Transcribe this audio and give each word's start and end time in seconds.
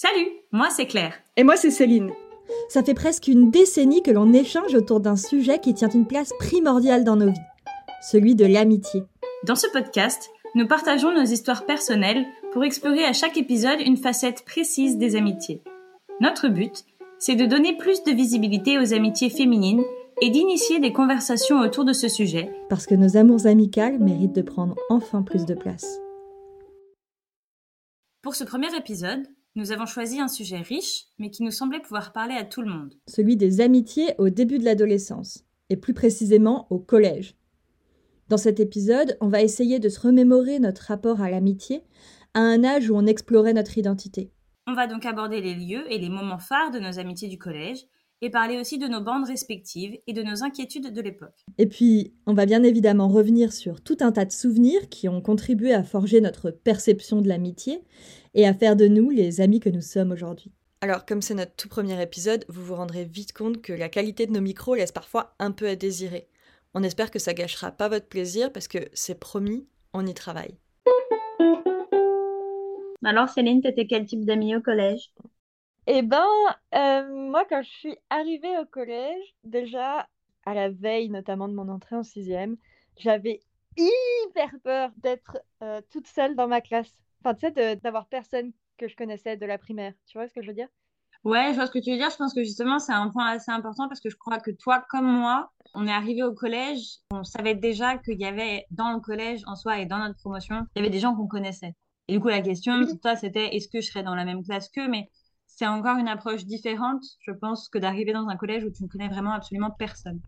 Salut, 0.00 0.28
moi 0.52 0.68
c'est 0.70 0.86
Claire. 0.86 1.14
Et 1.36 1.42
moi 1.42 1.56
c'est 1.56 1.72
Céline. 1.72 2.12
Ça 2.68 2.84
fait 2.84 2.94
presque 2.94 3.26
une 3.26 3.50
décennie 3.50 4.00
que 4.00 4.12
l'on 4.12 4.32
échange 4.32 4.72
autour 4.76 5.00
d'un 5.00 5.16
sujet 5.16 5.58
qui 5.58 5.74
tient 5.74 5.88
une 5.88 6.06
place 6.06 6.32
primordiale 6.38 7.02
dans 7.02 7.16
nos 7.16 7.32
vies, 7.32 7.48
celui 8.00 8.36
de 8.36 8.46
l'amitié. 8.46 9.02
Dans 9.44 9.56
ce 9.56 9.66
podcast, 9.72 10.30
nous 10.54 10.68
partageons 10.68 11.12
nos 11.12 11.24
histoires 11.24 11.66
personnelles 11.66 12.24
pour 12.52 12.62
explorer 12.62 13.04
à 13.04 13.12
chaque 13.12 13.36
épisode 13.38 13.80
une 13.80 13.96
facette 13.96 14.44
précise 14.44 14.98
des 14.98 15.16
amitiés. 15.16 15.64
Notre 16.20 16.46
but, 16.46 16.84
c'est 17.18 17.34
de 17.34 17.46
donner 17.46 17.76
plus 17.76 18.04
de 18.04 18.12
visibilité 18.12 18.78
aux 18.78 18.94
amitiés 18.94 19.30
féminines 19.30 19.82
et 20.22 20.30
d'initier 20.30 20.78
des 20.78 20.92
conversations 20.92 21.58
autour 21.58 21.84
de 21.84 21.92
ce 21.92 22.06
sujet. 22.06 22.52
Parce 22.68 22.86
que 22.86 22.94
nos 22.94 23.16
amours 23.16 23.46
amicales 23.46 23.98
méritent 23.98 24.32
de 24.32 24.42
prendre 24.42 24.76
enfin 24.90 25.22
plus 25.22 25.44
de 25.44 25.54
place. 25.54 25.98
Pour 28.22 28.36
ce 28.36 28.44
premier 28.44 28.72
épisode, 28.76 29.26
nous 29.58 29.72
avons 29.72 29.86
choisi 29.86 30.20
un 30.20 30.28
sujet 30.28 30.60
riche, 30.60 31.06
mais 31.18 31.30
qui 31.30 31.42
nous 31.42 31.50
semblait 31.50 31.80
pouvoir 31.80 32.12
parler 32.12 32.34
à 32.34 32.44
tout 32.44 32.62
le 32.62 32.70
monde. 32.70 32.94
Celui 33.08 33.36
des 33.36 33.60
amitiés 33.60 34.14
au 34.18 34.28
début 34.28 34.60
de 34.60 34.64
l'adolescence, 34.64 35.44
et 35.68 35.76
plus 35.76 35.94
précisément 35.94 36.68
au 36.70 36.78
collège. 36.78 37.34
Dans 38.28 38.36
cet 38.36 38.60
épisode, 38.60 39.18
on 39.20 39.26
va 39.26 39.42
essayer 39.42 39.80
de 39.80 39.88
se 39.88 39.98
remémorer 39.98 40.60
notre 40.60 40.82
rapport 40.82 41.22
à 41.22 41.28
l'amitié 41.28 41.82
à 42.34 42.40
un 42.40 42.62
âge 42.62 42.88
où 42.88 42.94
on 42.94 43.06
explorait 43.06 43.52
notre 43.52 43.76
identité. 43.76 44.30
On 44.68 44.74
va 44.74 44.86
donc 44.86 45.04
aborder 45.04 45.40
les 45.40 45.56
lieux 45.56 45.92
et 45.92 45.98
les 45.98 46.08
moments 46.08 46.38
phares 46.38 46.70
de 46.70 46.78
nos 46.78 47.00
amitiés 47.00 47.28
du 47.28 47.38
collège, 47.38 47.84
et 48.20 48.30
parler 48.30 48.58
aussi 48.58 48.78
de 48.78 48.86
nos 48.86 49.00
bandes 49.00 49.26
respectives 49.26 49.98
et 50.06 50.12
de 50.12 50.22
nos 50.22 50.42
inquiétudes 50.42 50.92
de 50.92 51.00
l'époque. 51.00 51.44
Et 51.58 51.66
puis, 51.66 52.12
on 52.26 52.34
va 52.34 52.46
bien 52.46 52.62
évidemment 52.62 53.08
revenir 53.08 53.52
sur 53.52 53.80
tout 53.80 53.98
un 54.00 54.12
tas 54.12 54.24
de 54.24 54.32
souvenirs 54.32 54.88
qui 54.88 55.08
ont 55.08 55.20
contribué 55.20 55.72
à 55.72 55.84
forger 55.84 56.20
notre 56.20 56.50
perception 56.50 57.20
de 57.20 57.28
l'amitié 57.28 57.82
et 58.34 58.46
à 58.46 58.54
faire 58.54 58.76
de 58.76 58.88
nous 58.88 59.10
les 59.10 59.40
amis 59.40 59.60
que 59.60 59.70
nous 59.70 59.80
sommes 59.80 60.12
aujourd'hui. 60.12 60.52
Alors, 60.80 61.04
comme 61.04 61.22
c'est 61.22 61.34
notre 61.34 61.56
tout 61.56 61.68
premier 61.68 62.00
épisode, 62.00 62.44
vous 62.48 62.64
vous 62.64 62.76
rendrez 62.76 63.04
vite 63.04 63.32
compte 63.32 63.62
que 63.62 63.72
la 63.72 63.88
qualité 63.88 64.26
de 64.26 64.32
nos 64.32 64.40
micros 64.40 64.76
laisse 64.76 64.92
parfois 64.92 65.34
un 65.38 65.50
peu 65.50 65.66
à 65.66 65.74
désirer. 65.76 66.28
On 66.74 66.82
espère 66.82 67.10
que 67.10 67.18
ça 67.18 67.34
gâchera 67.34 67.72
pas 67.72 67.88
votre 67.88 68.06
plaisir 68.06 68.52
parce 68.52 68.68
que 68.68 68.78
c'est 68.92 69.18
promis, 69.18 69.66
on 69.92 70.06
y 70.06 70.14
travaille. 70.14 70.54
Alors 73.04 73.28
Céline, 73.28 73.62
t'étais 73.62 73.86
quel 73.86 74.04
type 74.06 74.24
d'amie 74.24 74.54
au 74.54 74.60
collège? 74.60 75.10
Eh 75.90 76.02
ben, 76.02 76.22
euh, 76.74 77.30
moi, 77.30 77.46
quand 77.48 77.62
je 77.62 77.70
suis 77.70 77.96
arrivée 78.10 78.58
au 78.58 78.66
collège, 78.66 79.34
déjà, 79.42 80.06
à 80.44 80.52
la 80.52 80.68
veille 80.68 81.08
notamment 81.08 81.48
de 81.48 81.54
mon 81.54 81.66
entrée 81.70 81.96
en 81.96 82.02
sixième, 82.02 82.58
j'avais 82.98 83.40
hyper 83.78 84.50
peur 84.62 84.90
d'être 84.98 85.38
euh, 85.62 85.80
toute 85.90 86.06
seule 86.06 86.36
dans 86.36 86.46
ma 86.46 86.60
classe. 86.60 86.92
Enfin, 87.24 87.34
tu 87.34 87.46
sais, 87.46 87.76
d'avoir 87.76 88.06
personne 88.06 88.52
que 88.76 88.86
je 88.86 88.96
connaissais 88.96 89.38
de 89.38 89.46
la 89.46 89.56
primaire. 89.56 89.94
Tu 90.06 90.18
vois 90.18 90.28
ce 90.28 90.34
que 90.34 90.42
je 90.42 90.48
veux 90.48 90.54
dire? 90.54 90.68
Ouais, 91.24 91.52
je 91.52 91.54
vois 91.54 91.66
ce 91.66 91.70
que 91.70 91.78
tu 91.78 91.90
veux 91.90 91.96
dire. 91.96 92.10
Je 92.10 92.16
pense 92.16 92.34
que 92.34 92.44
justement, 92.44 92.78
c'est 92.78 92.92
un 92.92 93.08
point 93.08 93.26
assez 93.30 93.50
important 93.50 93.88
parce 93.88 94.00
que 94.00 94.10
je 94.10 94.16
crois 94.16 94.40
que 94.40 94.50
toi, 94.50 94.84
comme 94.90 95.10
moi, 95.10 95.50
on 95.72 95.86
est 95.86 95.92
arrivé 95.92 96.22
au 96.22 96.34
collège, 96.34 96.98
on 97.12 97.24
savait 97.24 97.54
déjà 97.54 97.96
qu'il 97.96 98.20
y 98.20 98.26
avait 98.26 98.66
dans 98.70 98.92
le 98.92 99.00
collège 99.00 99.40
en 99.46 99.56
soi 99.56 99.78
et 99.78 99.86
dans 99.86 99.98
notre 99.98 100.18
promotion, 100.18 100.66
il 100.76 100.80
y 100.80 100.82
avait 100.82 100.92
des 100.92 101.00
gens 101.00 101.14
qu'on 101.16 101.26
connaissait. 101.26 101.74
Et 102.08 102.12
du 102.12 102.20
coup, 102.20 102.28
la 102.28 102.42
question, 102.42 102.84
toi, 103.02 103.16
c'était 103.16 103.56
est-ce 103.56 103.68
que 103.68 103.80
je 103.80 103.86
serais 103.86 104.02
dans 104.02 104.14
la 104.14 104.26
même 104.26 104.42
classe 104.42 104.68
qu'eux? 104.68 104.88
Mais 104.88 105.08
c'est 105.58 105.66
encore 105.66 105.96
une 105.98 106.06
approche 106.06 106.44
différente, 106.44 107.02
je 107.26 107.32
pense, 107.32 107.68
que 107.68 107.78
d'arriver 107.78 108.12
dans 108.12 108.28
un 108.28 108.36
collège 108.36 108.62
où 108.64 108.70
tu 108.70 108.84
ne 108.84 108.88
connais 108.88 109.08
vraiment 109.08 109.32
absolument 109.32 109.72
personne. 109.72 110.22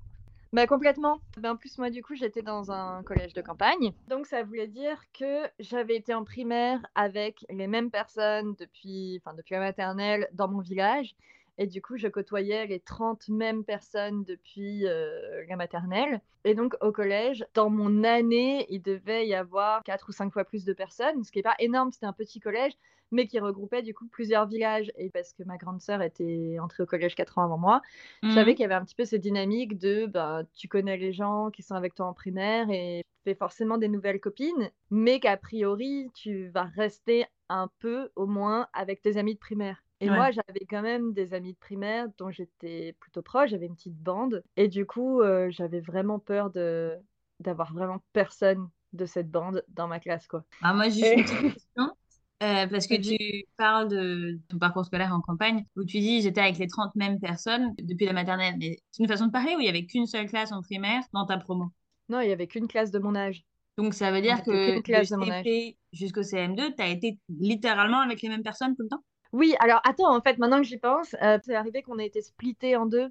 Bah 0.53 0.67
complètement. 0.67 1.21
Ben, 1.37 1.53
en 1.53 1.57
plus, 1.57 1.79
moi, 1.79 1.91
du 1.91 2.03
coup, 2.03 2.17
j'étais 2.17 2.43
dans 2.43 2.73
un 2.73 3.05
collège 3.05 3.35
de 3.35 3.41
campagne. 3.41 3.93
Donc, 4.09 4.27
ça 4.27 4.43
voulait 4.43 4.67
dire 4.67 5.01
que 5.13 5.45
j'avais 5.61 5.95
été 5.95 6.13
en 6.13 6.25
primaire 6.25 6.85
avec 6.97 7.45
les 7.51 7.69
mêmes 7.69 7.91
personnes 7.93 8.55
depuis, 8.59 9.21
enfin, 9.25 9.35
depuis 9.37 9.55
la 9.55 9.61
maternelle 9.61 10.29
dans 10.33 10.49
mon 10.49 10.59
village. 10.61 11.15
Et 11.61 11.67
du 11.67 11.83
coup, 11.83 11.99
je 11.99 12.09
côtoyais 12.09 12.67
les 12.67 12.81
30 12.81 13.29
mêmes 13.29 13.65
personnes 13.65 14.25
depuis 14.25 14.87
euh, 14.87 15.45
la 15.47 15.57
maternelle. 15.57 16.23
Et 16.45 16.55
donc, 16.55 16.75
au 16.81 16.91
collège, 16.91 17.45
dans 17.53 17.69
mon 17.69 18.03
année, 18.03 18.65
il 18.71 18.81
devait 18.81 19.27
y 19.27 19.35
avoir 19.35 19.83
4 19.83 20.09
ou 20.09 20.13
5 20.13 20.33
fois 20.33 20.45
plus 20.47 20.65
de 20.65 20.73
personnes, 20.73 21.23
ce 21.23 21.31
qui 21.31 21.39
n'est 21.39 21.43
pas 21.43 21.57
énorme, 21.59 21.93
c'était 21.93 22.07
un 22.07 22.15
petit 22.15 22.41
collège, 22.41 22.73
mais 23.11 23.27
qui 23.27 23.39
regroupait 23.39 23.83
du 23.83 23.93
coup 23.93 24.07
plusieurs 24.07 24.47
villages. 24.47 24.91
Et 24.97 25.11
parce 25.11 25.35
que 25.35 25.43
ma 25.43 25.59
grande 25.59 25.83
sœur 25.83 26.01
était 26.01 26.57
entrée 26.63 26.83
au 26.83 26.87
collège 26.87 27.15
4 27.15 27.37
ans 27.37 27.45
avant 27.45 27.59
moi, 27.59 27.83
je 28.23 28.31
savais 28.31 28.53
mmh. 28.53 28.55
qu'il 28.55 28.63
y 28.63 28.65
avait 28.65 28.75
un 28.75 28.85
petit 28.87 28.95
peu 28.95 29.05
cette 29.05 29.21
dynamique 29.21 29.77
de 29.77 30.07
bah, 30.07 30.45
tu 30.55 30.67
connais 30.67 30.97
les 30.97 31.13
gens 31.13 31.51
qui 31.51 31.63
sont 31.63 31.75
avec 31.75 31.95
toi 31.95 32.07
en 32.07 32.15
primaire 32.15 32.71
et 32.71 33.03
tu 33.05 33.31
fais 33.31 33.35
forcément 33.35 33.77
des 33.77 33.89
nouvelles 33.89 34.21
copines, 34.21 34.71
mais 34.91 35.21
qu'a 35.21 35.37
priori, 35.37 36.11
tu 36.15 36.49
vas 36.49 36.65
rester 36.65 37.27
un 37.51 37.69
peu 37.81 38.09
au 38.17 38.27
moins 38.27 38.67
avec 38.73 39.03
tes 39.03 39.19
amis 39.19 39.35
de 39.35 39.41
primaire. 39.41 39.83
Et 40.01 40.09
moi, 40.09 40.31
j'avais 40.31 40.67
quand 40.69 40.83
même 40.83 41.13
des 41.13 41.35
amis 41.35 41.53
de 41.53 41.59
primaire 41.59 42.09
dont 42.19 42.31
j'étais 42.31 42.95
plutôt 43.01 43.23
proche, 43.23 43.51
j'avais 43.51 43.67
une 43.67 43.75
petite 43.75 43.97
bande. 43.97 44.43
Et 44.57 44.69
du 44.69 44.87
coup, 44.87 45.21
euh, 45.21 45.51
j'avais 45.51 45.81
vraiment 45.81 46.19
peur 46.19 46.51
de 46.51 46.97
d'avoir 47.41 47.73
vraiment 47.73 48.03
personne 48.13 48.69
de 48.93 49.07
cette 49.07 49.31
bande 49.31 49.65
dans 49.69 49.89
ma 49.89 49.99
classe, 49.99 50.27
quoi. 50.27 50.45
Ah, 50.63 50.75
moi, 50.75 50.89
j'ai 50.89 51.15
une 51.15 51.25
petite 51.25 51.55
question. 51.55 51.97
Euh, 52.43 52.67
parce 52.69 52.87
que 52.87 52.95
tu 52.95 53.45
parles 53.59 53.89
de 53.89 54.41
ton 54.49 54.59
parcours 54.59 54.87
scolaire 54.87 55.13
en 55.15 55.21
campagne, 55.21 55.67
où 55.77 55.85
tu 55.85 56.01
dis 56.01 56.23
j'étais 56.23 56.41
avec 56.41 56.57
les 56.57 56.67
30 56.67 56.95
mêmes 56.95 57.21
personnes 57.21 57.75
depuis 57.79 58.07
la 58.07 58.15
maternelle. 58.15 58.55
Mais 58.59 58.79
c'est 58.91 59.03
une 59.03 59.09
façon 59.09 59.27
de 59.27 59.31
parler 59.31 59.55
où 59.57 59.61
il 59.61 59.65
n'y 59.65 59.69
avait 59.69 59.85
qu'une 59.85 60.07
seule 60.07 60.27
classe 60.27 60.51
en 60.51 60.63
primaire 60.63 61.03
dans 61.13 61.27
ta 61.27 61.37
promo? 61.37 61.71
Non, 62.09 62.21
il 62.21 62.29
n'y 62.29 62.33
avait 62.33 62.47
qu'une 62.47 62.67
classe 62.67 62.91
de 62.91 62.99
mon 62.99 63.15
âge. 63.15 63.45
Donc 63.77 63.93
ça 63.93 64.11
veut 64.11 64.23
dire 64.23 64.43
que 64.43 64.81
de 64.81 65.65
jusqu'au 65.93 66.23
CM2, 66.23 66.75
tu 66.75 66.83
as 66.83 66.89
été 66.89 67.19
littéralement 67.29 68.01
avec 68.01 68.23
les 68.23 68.31
mêmes 68.31 68.43
personnes 68.43 68.75
tout 68.75 68.85
le 68.85 68.89
temps? 68.89 69.05
Oui, 69.33 69.55
alors 69.61 69.81
attends, 69.85 70.15
en 70.15 70.21
fait, 70.21 70.39
maintenant 70.39 70.59
que 70.59 70.67
j'y 70.67 70.79
pense, 70.79 71.15
euh, 71.23 71.39
c'est 71.45 71.55
arrivé 71.55 71.83
qu'on 71.83 71.99
ait 71.99 72.07
été 72.07 72.23
splittés 72.23 72.77
en 72.77 72.87
deux. 72.87 73.11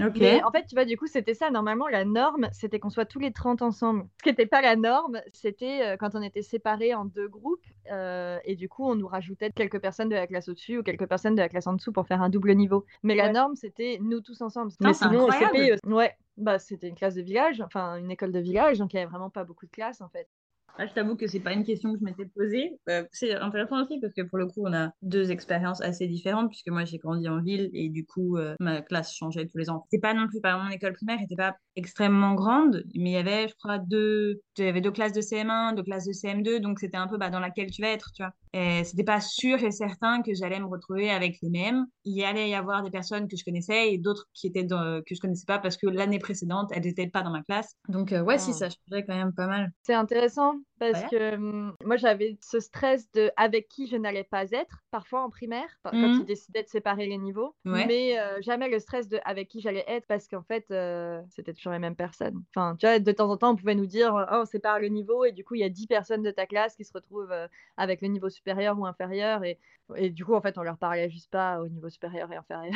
Ok. 0.00 0.16
Mais 0.16 0.42
en 0.42 0.50
fait, 0.50 0.64
tu 0.66 0.74
vois, 0.74 0.84
du 0.84 0.96
coup, 0.96 1.06
c'était 1.06 1.34
ça. 1.34 1.50
Normalement, 1.50 1.86
la 1.86 2.04
norme, 2.04 2.48
c'était 2.52 2.80
qu'on 2.80 2.90
soit 2.90 3.04
tous 3.04 3.20
les 3.20 3.32
30 3.32 3.62
ensemble. 3.62 4.06
Ce 4.18 4.24
qui 4.24 4.28
n'était 4.28 4.46
pas 4.46 4.60
la 4.60 4.74
norme, 4.74 5.20
c'était 5.32 5.82
euh, 5.82 5.96
quand 5.96 6.16
on 6.16 6.22
était 6.22 6.42
séparés 6.42 6.94
en 6.94 7.04
deux 7.04 7.28
groupes. 7.28 7.64
Euh, 7.92 8.38
et 8.44 8.56
du 8.56 8.68
coup, 8.68 8.84
on 8.84 8.96
nous 8.96 9.06
rajoutait 9.06 9.52
quelques 9.52 9.80
personnes 9.80 10.08
de 10.08 10.16
la 10.16 10.26
classe 10.26 10.48
au-dessus 10.48 10.78
ou 10.78 10.82
quelques 10.82 11.06
personnes 11.06 11.36
de 11.36 11.40
la 11.40 11.48
classe 11.48 11.68
en 11.68 11.74
dessous 11.74 11.92
pour 11.92 12.08
faire 12.08 12.22
un 12.22 12.28
double 12.28 12.54
niveau. 12.54 12.84
Mais 13.04 13.14
la 13.14 13.30
norme, 13.30 13.54
c'était 13.54 13.98
nous 14.02 14.20
tous 14.20 14.40
ensemble. 14.40 14.72
Mais 14.80 14.94
sinon, 14.94 15.30
CP, 15.30 15.76
ouais, 15.86 16.16
bah, 16.36 16.58
c'était 16.58 16.88
une 16.88 16.96
classe 16.96 17.14
de 17.14 17.22
village, 17.22 17.60
enfin 17.60 17.96
une 17.96 18.10
école 18.10 18.32
de 18.32 18.40
village, 18.40 18.78
donc 18.78 18.92
il 18.92 18.96
n'y 18.96 19.02
avait 19.02 19.10
vraiment 19.10 19.30
pas 19.30 19.44
beaucoup 19.44 19.66
de 19.66 19.70
classes 19.70 20.00
en 20.00 20.08
fait. 20.08 20.28
Ah, 20.76 20.86
je 20.86 20.92
t'avoue 20.92 21.14
que 21.14 21.28
c'est 21.28 21.40
pas 21.40 21.52
une 21.52 21.64
question 21.64 21.92
que 21.92 22.00
je 22.00 22.04
m'étais 22.04 22.26
posée. 22.26 22.78
Euh, 22.88 23.04
c'est 23.12 23.34
intéressant 23.34 23.82
aussi 23.82 24.00
parce 24.00 24.12
que 24.12 24.22
pour 24.22 24.38
le 24.38 24.46
coup, 24.46 24.62
on 24.66 24.72
a 24.72 24.90
deux 25.02 25.30
expériences 25.30 25.80
assez 25.80 26.08
différentes 26.08 26.48
puisque 26.48 26.68
moi 26.68 26.84
j'ai 26.84 26.98
grandi 26.98 27.28
en 27.28 27.40
ville 27.40 27.70
et 27.72 27.88
du 27.88 28.04
coup 28.04 28.36
euh, 28.38 28.56
ma 28.58 28.82
classe 28.82 29.14
changeait 29.14 29.46
tous 29.46 29.58
les 29.58 29.70
ans. 29.70 29.86
C'est 29.92 30.00
pas 30.00 30.14
non 30.14 30.26
plus, 30.26 30.40
par 30.40 30.62
mon 30.62 30.70
école 30.70 30.94
primaire 30.94 31.20
n'était 31.20 31.36
pas 31.36 31.54
extrêmement 31.76 32.34
grande, 32.34 32.84
mais 32.96 33.10
il 33.10 33.14
y 33.14 33.16
avait, 33.16 33.46
je 33.46 33.54
crois, 33.54 33.78
deux, 33.78 34.40
il 34.58 34.64
y 34.64 34.68
avait 34.68 34.80
deux 34.80 34.90
classes 34.90 35.12
de 35.12 35.20
CM1, 35.20 35.76
deux 35.76 35.82
classes 35.84 36.06
de 36.06 36.12
CM2, 36.12 36.58
donc 36.58 36.80
c'était 36.80 36.96
un 36.96 37.06
peu 37.06 37.18
bah, 37.18 37.30
dans 37.30 37.40
laquelle 37.40 37.70
tu 37.70 37.82
vas 37.82 37.88
être, 37.88 38.10
tu 38.12 38.22
vois. 38.22 38.32
Et 38.52 38.84
c'était 38.84 39.04
pas 39.04 39.20
sûr 39.20 39.62
et 39.64 39.72
certain 39.72 40.22
que 40.22 40.32
j'allais 40.32 40.60
me 40.60 40.66
retrouver 40.66 41.10
avec 41.10 41.38
les 41.42 41.50
mêmes. 41.50 41.86
Il 42.04 42.16
y 42.16 42.24
allait 42.24 42.48
y 42.48 42.54
avoir 42.54 42.84
des 42.84 42.90
personnes 42.90 43.26
que 43.26 43.36
je 43.36 43.44
connaissais 43.44 43.92
et 43.92 43.98
d'autres 43.98 44.28
qui 44.32 44.46
étaient 44.46 44.62
dans, 44.62 45.02
que 45.02 45.14
je 45.14 45.20
connaissais 45.20 45.46
pas 45.46 45.58
parce 45.58 45.76
que 45.76 45.88
l'année 45.88 46.20
précédente, 46.20 46.70
elles 46.72 46.84
n'étaient 46.84 47.08
pas 47.08 47.22
dans 47.22 47.32
ma 47.32 47.42
classe. 47.42 47.74
Donc 47.88 48.12
euh, 48.12 48.22
ouais, 48.22 48.38
si 48.38 48.50
ah. 48.50 48.54
ça 48.54 48.68
changeait 48.68 49.04
quand 49.04 49.16
même 49.16 49.32
pas 49.32 49.48
mal. 49.48 49.72
C'est 49.82 49.94
intéressant 49.94 50.54
parce 50.78 51.04
que 51.10 51.34
hum, 51.34 51.74
moi 51.84 51.96
j'avais 51.96 52.36
ce 52.40 52.60
stress 52.60 53.10
de 53.12 53.30
avec 53.36 53.68
qui 53.68 53.86
je 53.86 53.96
n'allais 53.96 54.24
pas 54.24 54.50
être 54.50 54.78
parfois 54.90 55.22
en 55.22 55.30
primaire 55.30 55.68
quand 55.82 55.92
mmh. 55.92 56.20
ils 56.20 56.24
décidaient 56.24 56.62
de 56.62 56.68
séparer 56.68 57.06
les 57.06 57.18
niveaux, 57.18 57.54
mais 57.64 58.18
euh, 58.18 58.40
jamais 58.42 58.68
le 58.68 58.78
stress 58.78 59.08
de 59.08 59.18
avec 59.24 59.48
qui 59.48 59.60
j'allais 59.60 59.84
être 59.86 60.06
parce 60.06 60.28
qu'en 60.28 60.42
fait 60.42 60.66
euh, 60.70 61.20
c'était 61.30 61.52
toujours 61.52 61.72
les 61.72 61.78
mêmes 61.78 61.96
personnes. 61.96 62.42
Enfin, 62.50 62.76
tu 62.78 62.86
vois, 62.86 62.98
de 62.98 63.12
temps 63.12 63.30
en 63.30 63.36
temps 63.36 63.52
on 63.52 63.56
pouvait 63.56 63.74
nous 63.74 63.86
dire 63.86 64.14
oh, 64.14 64.36
on 64.40 64.44
sépare 64.44 64.80
le 64.80 64.88
niveau 64.88 65.24
et 65.24 65.32
du 65.32 65.44
coup 65.44 65.54
il 65.54 65.60
y 65.60 65.64
a 65.64 65.68
10 65.68 65.86
personnes 65.86 66.22
de 66.22 66.30
ta 66.30 66.46
classe 66.46 66.76
qui 66.76 66.84
se 66.84 66.92
retrouvent 66.92 67.34
avec 67.76 68.00
le 68.02 68.08
niveau 68.08 68.28
supérieur 68.28 68.78
ou 68.78 68.86
inférieur. 68.86 69.44
Et, 69.44 69.58
et 69.96 70.10
du 70.10 70.24
coup, 70.24 70.34
en 70.34 70.40
fait, 70.40 70.56
on 70.58 70.62
leur 70.62 70.78
parlait 70.78 71.10
juste 71.10 71.30
pas 71.30 71.60
au 71.60 71.68
niveau 71.68 71.88
supérieur 71.90 72.30
et 72.32 72.36
inférieur. 72.36 72.74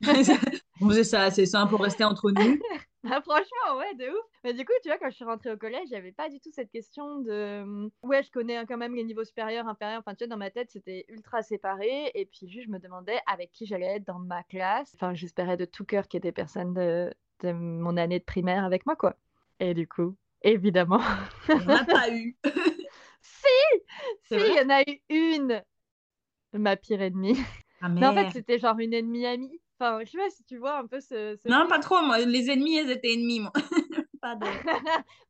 on 0.80 0.88
faisait 0.88 1.04
ça 1.04 1.22
assez 1.22 1.46
simple 1.46 1.70
pour 1.70 1.82
rester 1.82 2.04
entre 2.04 2.30
nous. 2.30 2.58
Ah, 3.10 3.20
franchement, 3.20 3.78
ouais, 3.78 3.94
de 3.96 4.08
ouf. 4.08 4.24
Mais 4.44 4.54
du 4.54 4.64
coup, 4.64 4.72
tu 4.82 4.88
vois, 4.88 4.96
quand 4.96 5.10
je 5.10 5.16
suis 5.16 5.24
rentrée 5.24 5.52
au 5.52 5.58
collège, 5.58 5.88
j'avais 5.90 6.12
pas 6.12 6.30
du 6.30 6.40
tout 6.40 6.50
cette 6.52 6.70
question 6.70 7.20
de. 7.20 7.90
Ouais, 8.02 8.22
je 8.22 8.30
connais 8.30 8.64
quand 8.66 8.78
même 8.78 8.94
les 8.94 9.04
niveaux 9.04 9.24
supérieurs, 9.24 9.68
inférieurs. 9.68 10.00
Enfin, 10.00 10.14
tu 10.14 10.24
vois, 10.24 10.28
dans 10.28 10.38
ma 10.38 10.50
tête, 10.50 10.70
c'était 10.70 11.04
ultra 11.08 11.42
séparé. 11.42 12.10
Et 12.14 12.24
puis, 12.24 12.48
juste, 12.48 12.66
je 12.66 12.70
me 12.70 12.78
demandais 12.78 13.18
avec 13.26 13.52
qui 13.52 13.66
j'allais 13.66 13.96
être 13.96 14.06
dans 14.06 14.18
ma 14.18 14.42
classe. 14.44 14.92
Enfin, 14.94 15.12
j'espérais 15.12 15.58
de 15.58 15.66
tout 15.66 15.84
cœur 15.84 16.08
qu'il 16.08 16.18
y 16.18 16.18
ait 16.18 16.30
des 16.30 16.32
personnes 16.32 16.72
de, 16.72 17.12
de 17.40 17.52
mon 17.52 17.98
année 17.98 18.20
de 18.20 18.24
primaire 18.24 18.64
avec 18.64 18.86
moi, 18.86 18.96
quoi. 18.96 19.16
Et 19.60 19.74
du 19.74 19.86
coup, 19.86 20.16
évidemment. 20.42 21.00
On 21.50 21.58
n'a 21.58 21.84
pas 21.84 22.10
eu. 22.10 22.36
si 23.20 23.46
Si, 24.22 24.34
il 24.34 24.56
y 24.56 24.60
en 24.60 24.70
a 24.70 24.82
eu 24.82 25.00
une, 25.10 25.62
ma 26.54 26.76
pire 26.76 27.02
ennemie. 27.02 27.38
Ah, 27.80 27.88
mais 27.88 28.06
en 28.06 28.14
fait, 28.14 28.30
c'était 28.30 28.58
genre 28.58 28.78
une 28.78 28.94
ennemie 28.94 29.26
amie. 29.26 29.60
Enfin, 29.78 29.98
je 30.04 30.10
sais 30.10 30.18
pas 30.18 30.30
si 30.30 30.44
tu 30.44 30.56
vois 30.58 30.78
un 30.78 30.86
peu 30.86 31.00
ce. 31.00 31.36
non, 31.48 31.66
pas 31.68 31.80
trop. 31.80 32.00
Moi, 32.02 32.20
les 32.20 32.50
ennemis, 32.50 32.76
elles 32.76 32.90
étaient 32.90 33.12
ennemies, 33.12 33.40
moi. 33.40 33.52
pas 34.24 34.36
de. 34.36 34.46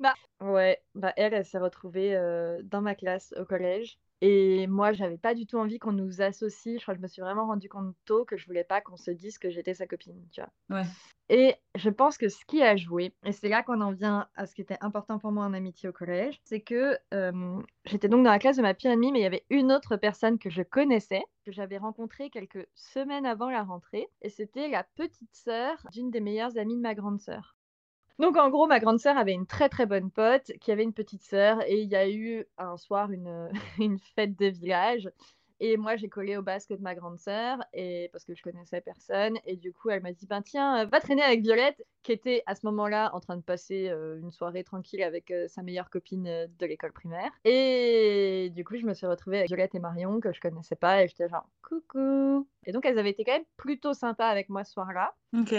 bah, 0.00 0.14
ouais, 0.41 0.81
bah, 0.94 1.12
elle, 1.17 1.35
elle 1.35 1.44
s'est 1.44 1.58
retrouvée 1.58 2.17
euh, 2.17 2.62
dans 2.62 2.81
ma 2.81 2.94
classe 2.94 3.35
au 3.37 3.44
collège. 3.44 3.99
Et 4.20 4.67
moi, 4.69 4.93
j'avais 4.93 5.19
pas 5.19 5.35
du 5.35 5.44
tout 5.46 5.58
envie 5.58 5.79
qu'on 5.79 5.93
nous 5.93 6.23
associe. 6.23 6.79
Je 6.79 6.82
crois 6.82 6.94
que 6.94 6.99
je 6.99 7.02
me 7.02 7.08
suis 7.08 7.20
vraiment 7.20 7.46
rendu 7.46 7.69
compte 7.69 7.94
tôt 8.05 8.25
que 8.25 8.37
je 8.37 8.46
voulais 8.46 8.64
pas 8.64 8.81
qu'on 8.81 8.96
se 8.96 9.11
dise 9.11 9.37
que 9.38 9.50
j'étais 9.50 9.75
sa 9.75 9.87
copine, 9.87 10.25
tu 10.32 10.41
vois. 10.41 10.79
Ouais. 10.79 10.87
Et 11.29 11.56
je 11.75 11.91
pense 11.91 12.17
que 12.17 12.29
ce 12.29 12.43
qui 12.46 12.62
a 12.62 12.76
joué, 12.76 13.12
et 13.25 13.32
c'est 13.32 13.49
là 13.49 13.62
qu'on 13.62 13.81
en 13.81 13.93
vient 13.93 14.29
à 14.37 14.46
ce 14.46 14.55
qui 14.55 14.61
était 14.61 14.79
important 14.81 15.19
pour 15.19 15.32
moi 15.32 15.44
en 15.44 15.52
amitié 15.52 15.88
au 15.88 15.93
collège, 15.93 16.41
c'est 16.44 16.61
que 16.61 16.96
euh, 17.12 17.62
j'étais 17.85 18.08
donc 18.08 18.25
dans 18.25 18.31
la 18.31 18.38
classe 18.38 18.56
de 18.56 18.62
ma 18.62 18.75
pire 18.75 18.93
ennemie, 18.93 19.12
mais 19.12 19.20
il 19.20 19.25
y 19.25 19.26
avait 19.26 19.44
une 19.50 19.73
autre 19.73 19.96
personne 19.96 20.38
que 20.38 20.49
je 20.49 20.62
connaissais, 20.62 21.25
que 21.44 21.52
j'avais 21.52 21.79
rencontrée 21.79 22.31
quelques 22.31 22.67
semaines 22.75 23.26
avant 23.26 23.50
la 23.50 23.62
rentrée, 23.62 24.08
et 24.23 24.29
c'était 24.29 24.69
la 24.69 24.85
petite 24.85 25.35
sœur 25.35 25.76
d'une 25.93 26.11
des 26.11 26.20
meilleures 26.20 26.56
amies 26.56 26.76
de 26.76 26.82
ma 26.82 26.94
grande 26.94 27.20
sœur. 27.20 27.56
Donc 28.19 28.37
en 28.37 28.49
gros, 28.51 28.67
ma 28.67 28.79
grande 28.81 29.01
sœur 29.01 29.17
avait 29.19 29.33
une 29.33 29.47
très 29.47 29.69
très 29.69 29.87
bonne 29.87 30.11
pote 30.11 30.53
qui 30.61 30.71
avait 30.71 30.85
une 30.85 30.93
petite 30.93 31.23
sœur 31.23 31.61
et 31.67 31.81
il 31.81 31.89
y 31.89 31.97
a 31.97 32.09
eu 32.09 32.47
un 32.59 32.77
soir 32.77 33.11
une, 33.11 33.51
une 33.79 33.99
fête 33.99 34.39
de 34.39 34.47
village 34.47 35.11
et 35.65 35.79
moi 35.79 35.97
j'ai 35.97 36.09
collé 36.09 36.37
au 36.37 36.43
basque 36.43 36.71
de 36.71 36.83
ma 36.83 36.95
grande 36.95 37.19
sœur 37.19 37.59
et 37.73 38.11
parce 38.13 38.25
que 38.25 38.35
je 38.35 38.43
connaissais 38.43 38.83
personne 38.83 39.39
et 39.47 39.57
du 39.57 39.73
coup 39.73 39.89
elle 39.89 40.03
m'a 40.03 40.13
dit 40.13 40.27
ben 40.27 40.43
tiens 40.43 40.85
va 40.85 41.01
traîner 41.01 41.23
avec 41.23 41.41
Violette 41.41 41.83
qui 42.03 42.13
était 42.13 42.43
à 42.45 42.55
ce 42.55 42.67
moment-là 42.67 43.11
en 43.15 43.21
train 43.21 43.37
de 43.37 43.43
passer 43.43 43.89
euh, 43.89 44.19
une 44.21 44.31
soirée 44.31 44.63
tranquille 44.63 45.03
avec 45.03 45.31
euh, 45.31 45.49
sa 45.49 45.63
meilleure 45.63 45.89
copine 45.89 46.27
euh, 46.27 46.47
de 46.59 46.67
l'école 46.67 46.93
primaire 46.93 47.31
et 47.47 48.53
du 48.55 48.63
coup 48.63 48.77
je 48.77 48.85
me 48.85 48.93
suis 48.93 49.07
retrouvée 49.07 49.39
avec 49.39 49.49
Violette 49.49 49.75
et 49.75 49.79
Marion 49.79 50.21
que 50.21 50.35
je 50.35 50.41
connaissais 50.41 50.77
pas 50.77 51.03
et 51.03 51.09
j'étais 51.09 51.31
genre 51.31 51.49
coucou 51.63 52.47
et 52.67 52.73
donc 52.73 52.85
elles 52.85 52.99
avaient 52.99 53.11
été 53.11 53.25
quand 53.25 53.33
même 53.33 53.45
plutôt 53.57 53.95
sympas 53.95 54.29
avec 54.29 54.51
moi 54.51 54.65
ce 54.65 54.73
soir-là 54.73 55.15
Ok. 55.37 55.55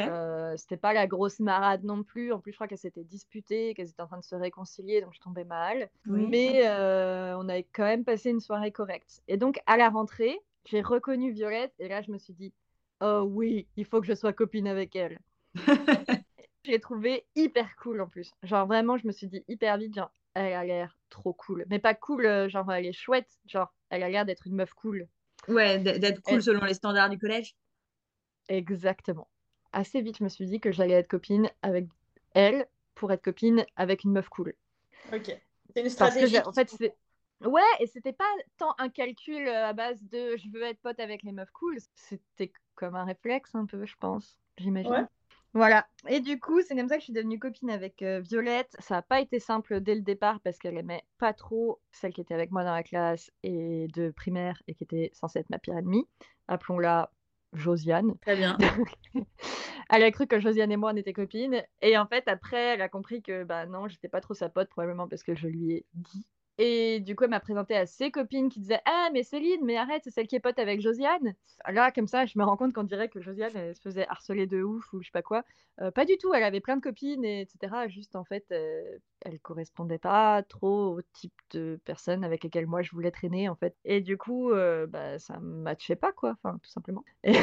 c'était 0.56 0.78
pas 0.78 0.94
la 0.94 1.06
grosse 1.06 1.40
marade 1.40 1.84
non 1.84 2.04
plus. 2.04 2.32
En 2.32 2.40
plus, 2.40 2.52
je 2.52 2.58
crois 2.58 2.68
qu'elles 2.68 2.78
s'étaient 2.78 3.04
disputées, 3.04 3.74
qu'elles 3.74 3.90
étaient 3.90 4.02
en 4.02 4.08
train 4.08 4.20
de 4.20 4.24
se 4.24 4.36
réconcilier, 4.36 5.02
donc 5.02 5.14
je 5.14 5.20
tombais 5.20 5.44
mal. 5.44 5.90
Oui. 6.08 6.28
Mais 6.30 6.62
euh, 6.66 7.38
on 7.38 7.50
avait 7.50 7.68
quand 7.74 7.84
même 7.84 8.06
passé 8.06 8.30
une 8.30 8.40
soirée 8.40 8.72
correcte. 8.72 9.22
Et 9.28 9.38
donc, 9.38 9.60
à 9.66 9.76
la 9.76 9.90
rentrée, 9.96 10.40
j'ai 10.66 10.82
reconnu 10.82 11.32
Violette, 11.32 11.74
et 11.80 11.88
là, 11.88 12.02
je 12.02 12.12
me 12.12 12.18
suis 12.18 12.34
dit, 12.34 12.54
oh 13.02 13.22
oui, 13.28 13.68
il 13.78 13.86
faut 13.86 14.02
que 14.02 14.08
je 14.08 14.14
sois 14.14 14.34
copine 14.34 14.68
avec 14.68 14.96
elle. 14.96 15.20
je 16.66 16.72
l'ai 16.72 16.80
trouvée 16.80 17.26
hyper 17.36 17.76
cool 17.78 18.02
en 18.02 18.08
plus. 18.08 18.32
Genre, 18.44 18.66
vraiment, 18.68 18.98
je 18.98 19.08
me 19.08 19.12
suis 19.12 19.28
dit 19.28 19.44
hyper 19.48 19.78
vite, 19.78 19.96
genre, 19.96 20.12
elle 20.34 20.54
a 20.54 20.64
l'air 20.66 20.98
trop 21.10 21.34
cool. 21.34 21.66
Mais 21.70 21.80
pas 21.80 21.94
cool, 21.96 22.26
euh, 22.26 22.50
genre, 22.50 22.72
elle 22.72 22.86
est 22.86 22.94
chouette, 22.94 23.40
genre, 23.46 23.74
elle 23.90 24.04
a 24.04 24.10
l'air 24.10 24.26
d'être 24.26 24.48
une 24.48 24.56
meuf 24.56 24.74
cool. 24.74 25.08
Ouais, 25.48 25.80
d'être 25.80 26.22
cool 26.22 26.36
Elle- 26.36 26.44
selon 26.44 26.66
les 26.66 26.74
standards 26.74 27.10
du 27.10 27.18
collège. 27.18 27.56
Exactement. 28.50 29.28
Assez 29.72 30.02
vite, 30.02 30.18
je 30.20 30.24
me 30.24 30.30
suis 30.30 30.46
dit 30.46 30.60
que 30.60 30.72
j'allais 30.72 30.94
être 30.94 31.08
copine 31.08 31.50
avec 31.62 31.86
elle 32.34 32.68
pour 32.96 33.12
être 33.12 33.24
copine 33.24 33.66
avec 33.76 34.04
une 34.04 34.12
meuf 34.12 34.30
cool. 34.30 34.54
Ok. 35.14 35.38
C'est 35.74 35.82
une 35.82 35.96
Parce 35.96 36.16
que 36.16 36.28
j'ai- 36.28 36.46
en 36.46 36.54
fait, 36.54 36.70
c'est. 36.70 36.96
Ouais, 37.42 37.62
et 37.80 37.88
c'était 37.88 38.14
pas 38.14 38.24
tant 38.58 38.74
un 38.78 38.90
calcul 38.90 39.48
euh, 39.48 39.68
à 39.68 39.74
base 39.74 40.02
de 40.04 40.38
je 40.38 40.50
veux 40.50 40.64
être 40.64 40.80
pote 40.80 41.00
avec 41.00 41.24
les 41.24 41.32
meufs 41.32 41.52
cool, 41.52 41.78
c'était 41.94 42.52
comme 42.76 42.96
un 42.96 43.04
réflexe 43.04 43.56
un 43.56 43.66
peu, 43.66 43.86
je 43.86 43.96
pense, 44.00 44.38
j'imagine. 44.58 44.92
Ouais. 44.92 45.06
Voilà. 45.54 45.88
Et 46.10 46.20
du 46.20 46.38
coup, 46.38 46.62
c'est 46.62 46.76
comme 46.76 46.90
ça 46.90 46.96
que 46.96 47.00
je 47.00 47.06
suis 47.06 47.14
devenue 47.14 47.40
copine 47.40 47.70
avec 47.70 48.02
euh, 48.02 48.20
Violette. 48.20 48.76
Ça 48.80 48.96
n'a 48.96 49.02
pas 49.02 49.22
été 49.22 49.40
simple 49.40 49.80
dès 49.80 49.96
le 49.96 50.02
départ 50.02 50.42
parce 50.42 50.58
qu'elle 50.58 50.78
aimait 50.78 51.04
pas 51.18 51.32
trop 51.32 51.80
celle 51.92 52.12
qui 52.12 52.20
était 52.20 52.34
avec 52.34 52.52
moi 52.52 52.66
dans 52.66 52.74
la 52.74 52.84
classe 52.84 53.32
et 53.42 53.88
de 53.94 54.10
primaire 54.10 54.62
et 54.68 54.74
qui 54.74 54.84
était 54.84 55.12
censée 55.14 55.40
être 55.40 55.50
ma 55.50 55.58
pire 55.58 55.78
ennemie. 55.78 56.06
Appelons-la 56.50 57.10
Josiane. 57.54 58.18
Très 58.20 58.36
bien. 58.36 58.58
elle 59.90 60.04
a 60.04 60.12
cru 60.12 60.28
que 60.28 60.42
Josiane 60.42 60.74
et 60.74 60.78
moi 60.78 60.92
on 60.94 60.98
était 60.98 61.14
copines. 61.14 61.64
Et 61.82 61.98
en 61.98 62.06
fait, 62.06 62.28
après, 62.28 62.74
elle 62.74 62.82
a 62.82 62.90
compris 62.90 63.22
que 63.22 63.46
bah 63.46 63.66
non, 63.66 63.88
j'étais 63.88 64.10
pas 64.10 64.20
trop 64.20 64.34
sa 64.34 64.50
pote, 64.50 64.68
probablement 64.68 65.08
parce 65.08 65.24
que 65.24 65.36
je 65.36 65.48
lui 65.48 65.72
ai 65.72 65.86
dit. 65.94 66.28
Et 66.58 67.02
du 67.02 67.16
coup, 67.16 67.26
elle 67.26 67.32
m'a 67.32 67.40
présenté 67.40 67.76
à 67.76 67.86
ses 67.86 68.12
copines 68.12 68.50
qui 68.50 68.60
disaient 68.60 68.82
Ah, 68.86 69.10
mais 69.14 69.24
Céline, 69.24 69.64
mais 69.64 69.76
arrête, 69.78 70.04
c'est 70.06 70.12
celle 70.12 70.28
qui 70.28 70.36
est 70.36 70.40
pote 70.40 70.58
avec 70.60 70.80
Josiane. 70.82 71.36
Là, 71.68 71.92
comme 71.92 72.08
ça, 72.08 72.26
je 72.26 72.38
me 72.40 72.44
rends 72.46 72.56
compte 72.58 72.74
qu'on 72.74 72.84
dirait 72.84 73.10
que 73.10 73.22
Josiane, 73.22 73.52
elle 73.56 73.76
se 73.76 73.82
faisait 73.82 74.08
harceler 74.08 74.48
de 74.48 74.64
ouf 74.64 74.94
ou 74.94 75.02
je 75.02 75.08
sais 75.08 75.12
pas 75.12 75.22
quoi. 75.22 75.44
Euh, 75.82 75.92
pas 75.92 76.06
du 76.06 76.18
tout, 76.18 76.34
elle 76.34 76.44
avait 76.44 76.62
plein 76.62 76.78
de 76.78 76.82
copines, 76.82 77.26
et 77.26 77.42
etc. 77.42 77.88
Juste 77.90 78.16
en 78.16 78.24
fait, 78.24 78.46
euh, 78.52 78.98
elle 79.26 79.40
correspondait 79.40 79.98
pas 79.98 80.44
trop 80.44 80.96
au 80.96 81.02
type 81.14 81.34
de 81.52 81.80
personne 81.84 82.24
avec 82.24 82.44
lesquelles 82.44 82.68
moi 82.68 82.82
je 82.82 82.92
voulais 82.92 83.12
traîner 83.12 83.50
en 83.50 83.56
fait. 83.56 83.76
Et 83.84 84.00
du 84.02 84.18
coup, 84.18 84.52
euh, 84.52 84.88
bah, 84.88 85.20
ça 85.20 85.40
matchait 85.40 85.96
pas 85.96 86.12
quoi, 86.12 86.32
enfin, 86.32 86.58
tout 86.64 86.70
simplement. 86.70 87.04
Et, 87.24 87.34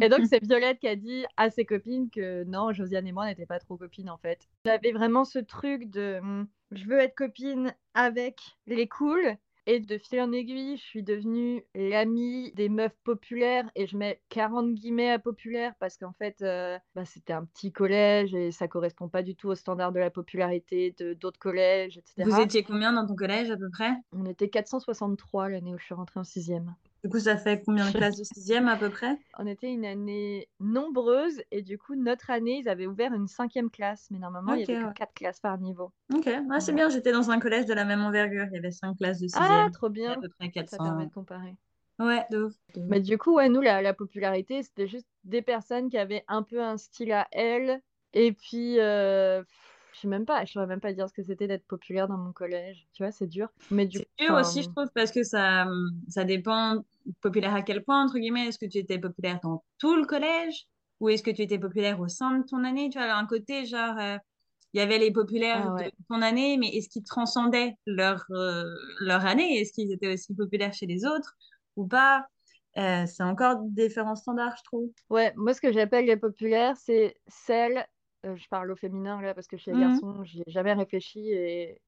et 0.00 0.08
donc, 0.08 0.26
c'est 0.26 0.42
Violette 0.42 0.80
qui 0.80 0.88
a 0.88 0.96
dit 0.96 1.24
à 1.36 1.48
ses 1.48 1.64
copines 1.64 2.10
que 2.10 2.44
non, 2.44 2.72
Josiane 2.72 3.06
et 3.06 3.12
moi 3.12 3.26
n'étaient 3.26 3.46
pas 3.46 3.60
trop 3.60 3.76
copines 3.76 4.10
en 4.10 4.18
fait. 4.18 4.48
J'avais 4.64 4.92
vraiment 4.92 5.24
ce 5.24 5.38
truc 5.38 5.88
de 5.90 6.18
hum, 6.20 6.48
je 6.72 6.84
veux 6.86 6.98
être 6.98 7.14
copine 7.14 7.74
avec 7.94 8.40
les 8.66 8.88
cools. 8.88 9.36
Et 9.68 9.80
de 9.80 9.98
fil 9.98 10.20
en 10.20 10.30
aiguille, 10.30 10.76
je 10.76 10.82
suis 10.82 11.02
devenue 11.02 11.64
l'amie 11.74 12.52
des 12.52 12.68
meufs 12.68 12.96
populaires 13.02 13.68
et 13.74 13.88
je 13.88 13.96
mets 13.96 14.22
40 14.28 14.74
guillemets 14.74 15.10
à 15.10 15.18
populaire 15.18 15.74
parce 15.80 15.96
qu'en 15.96 16.12
fait, 16.12 16.40
euh, 16.42 16.78
bah, 16.94 17.04
c'était 17.04 17.32
un 17.32 17.44
petit 17.44 17.72
collège 17.72 18.32
et 18.32 18.52
ça 18.52 18.68
correspond 18.68 19.08
pas 19.08 19.22
du 19.22 19.34
tout 19.34 19.48
aux 19.48 19.56
standards 19.56 19.90
de 19.90 19.98
la 19.98 20.10
popularité 20.10 20.94
de 20.98 21.14
d'autres 21.14 21.40
collèges, 21.40 21.98
etc. 21.98 22.22
Vous 22.30 22.40
étiez 22.40 22.62
combien 22.62 22.92
dans 22.92 23.06
ton 23.06 23.16
collège 23.16 23.50
à 23.50 23.56
peu 23.56 23.68
près? 23.70 23.90
On 24.12 24.24
était 24.26 24.48
463 24.48 25.48
l'année 25.48 25.74
où 25.74 25.78
je 25.78 25.84
suis 25.84 25.94
rentrée 25.94 26.20
en 26.20 26.24
sixième. 26.24 26.76
Du 27.06 27.12
coup, 27.12 27.20
ça 27.20 27.36
fait 27.36 27.62
combien 27.64 27.86
de 27.88 27.92
classes 27.96 28.16
de 28.18 28.24
sixième 28.24 28.66
à 28.66 28.76
peu 28.76 28.90
près? 28.90 29.16
On 29.38 29.46
était 29.46 29.70
une 29.70 29.84
année 29.84 30.48
nombreuse 30.58 31.40
et 31.52 31.62
du 31.62 31.78
coup, 31.78 31.94
notre 31.94 32.30
année, 32.30 32.58
ils 32.58 32.68
avaient 32.68 32.88
ouvert 32.88 33.14
une 33.14 33.28
cinquième 33.28 33.70
classe, 33.70 34.08
mais 34.10 34.18
normalement, 34.18 34.54
il 34.54 34.62
y 34.62 34.64
avait 34.64 34.84
ouais. 34.84 34.92
que 34.92 34.98
quatre 34.98 35.14
classes 35.14 35.38
par 35.38 35.56
niveau. 35.58 35.92
Ok, 36.12 36.28
ah, 36.50 36.58
c'est 36.58 36.72
bien, 36.72 36.88
j'étais 36.88 37.12
dans 37.12 37.30
un 37.30 37.38
collège 37.38 37.66
de 37.66 37.74
la 37.74 37.84
même 37.84 38.00
envergure. 38.00 38.46
Il 38.50 38.54
y 38.54 38.58
avait 38.58 38.72
cinq 38.72 38.96
classes 38.96 39.20
de 39.20 39.28
sixième. 39.28 39.44
Ah, 39.44 39.68
trop 39.72 39.88
bien. 39.88 40.14
à 40.14 40.16
peu 40.16 40.28
près 40.30 40.46
Ça 40.48 40.52
400. 40.62 40.84
permet 40.84 41.06
de 41.06 41.12
comparer. 41.12 41.54
Ouais, 42.00 42.26
de 42.32 42.42
ouf. 42.42 42.54
Mais 42.88 43.00
du 43.00 43.18
coup, 43.18 43.36
ouais, 43.36 43.48
nous, 43.48 43.60
la, 43.60 43.82
la 43.82 43.94
popularité, 43.94 44.64
c'était 44.64 44.88
juste 44.88 45.06
des 45.22 45.42
personnes 45.42 45.88
qui 45.90 45.96
avaient 45.96 46.24
un 46.26 46.42
peu 46.42 46.60
un 46.60 46.76
style 46.76 47.12
à 47.12 47.28
elles. 47.30 47.80
Et 48.14 48.32
puis, 48.32 48.80
euh, 48.80 49.44
je 49.96 50.02
sais 50.02 50.08
même 50.08 50.26
pas, 50.26 50.44
je 50.44 50.52
saurais 50.52 50.66
même 50.66 50.80
pas 50.80 50.92
dire 50.92 51.08
ce 51.08 51.14
que 51.14 51.22
c'était 51.22 51.48
d'être 51.48 51.66
populaire 51.66 52.06
dans 52.06 52.18
mon 52.18 52.32
collège. 52.32 52.86
Tu 52.92 53.02
vois, 53.02 53.12
c'est 53.12 53.26
dur. 53.26 53.48
Mais 53.70 53.86
du 53.86 53.98
C'est 53.98 54.08
dur 54.18 54.34
enfin, 54.34 54.40
aussi, 54.40 54.62
je 54.62 54.68
trouve, 54.68 54.88
parce 54.94 55.10
que 55.10 55.22
ça, 55.22 55.66
ça 56.08 56.24
dépend 56.24 56.84
populaire 57.22 57.54
à 57.54 57.62
quel 57.62 57.82
point, 57.82 58.04
entre 58.04 58.18
guillemets. 58.18 58.48
Est-ce 58.48 58.58
que 58.58 58.66
tu 58.66 58.78
étais 58.78 58.98
populaire 58.98 59.40
dans 59.42 59.64
tout 59.78 59.96
le 59.96 60.04
collège? 60.04 60.66
Ou 61.00 61.08
est-ce 61.08 61.22
que 61.22 61.30
tu 61.30 61.42
étais 61.42 61.58
populaire 61.58 62.00
au 62.00 62.08
sein 62.08 62.38
de 62.38 62.44
ton 62.44 62.62
année? 62.64 62.90
Tu 62.90 62.98
vois, 62.98 63.12
un 63.14 63.26
côté, 63.26 63.64
genre, 63.64 63.98
euh, 63.98 64.18
il 64.74 64.78
y 64.80 64.82
avait 64.82 64.98
les 64.98 65.12
populaires 65.12 65.70
Ah 65.70 65.76
de 65.78 65.90
ton 66.08 66.22
année, 66.22 66.58
mais 66.58 66.68
est-ce 66.68 66.88
qu'ils 66.90 67.04
transcendaient 67.04 67.74
leur, 67.86 68.26
euh, 68.30 68.64
leur 69.00 69.24
année? 69.24 69.60
Est-ce 69.60 69.72
qu'ils 69.72 69.92
étaient 69.92 70.12
aussi 70.12 70.34
populaires 70.34 70.74
chez 70.74 70.86
les 70.86 71.06
autres 71.06 71.36
ou 71.76 71.86
pas? 71.86 72.26
Euh, 72.76 73.06
c'est 73.06 73.22
encore 73.22 73.56
différents 73.62 74.16
standards, 74.16 74.56
je 74.58 74.64
trouve. 74.64 74.90
Ouais, 75.08 75.32
moi, 75.36 75.54
ce 75.54 75.60
que 75.60 75.72
j'appelle 75.72 76.06
les 76.06 76.16
populaires, 76.16 76.76
c'est 76.76 77.16
celles, 77.28 77.86
je 78.34 78.48
parle 78.48 78.70
au 78.70 78.76
féminin 78.76 79.20
là, 79.20 79.34
parce 79.34 79.46
que 79.46 79.56
chez 79.56 79.70
les 79.72 79.76
garçons, 79.76 80.22
j'y 80.24 80.40
ai 80.46 80.50
jamais 80.50 80.72
réfléchi 80.72 81.20
et, 81.30 81.80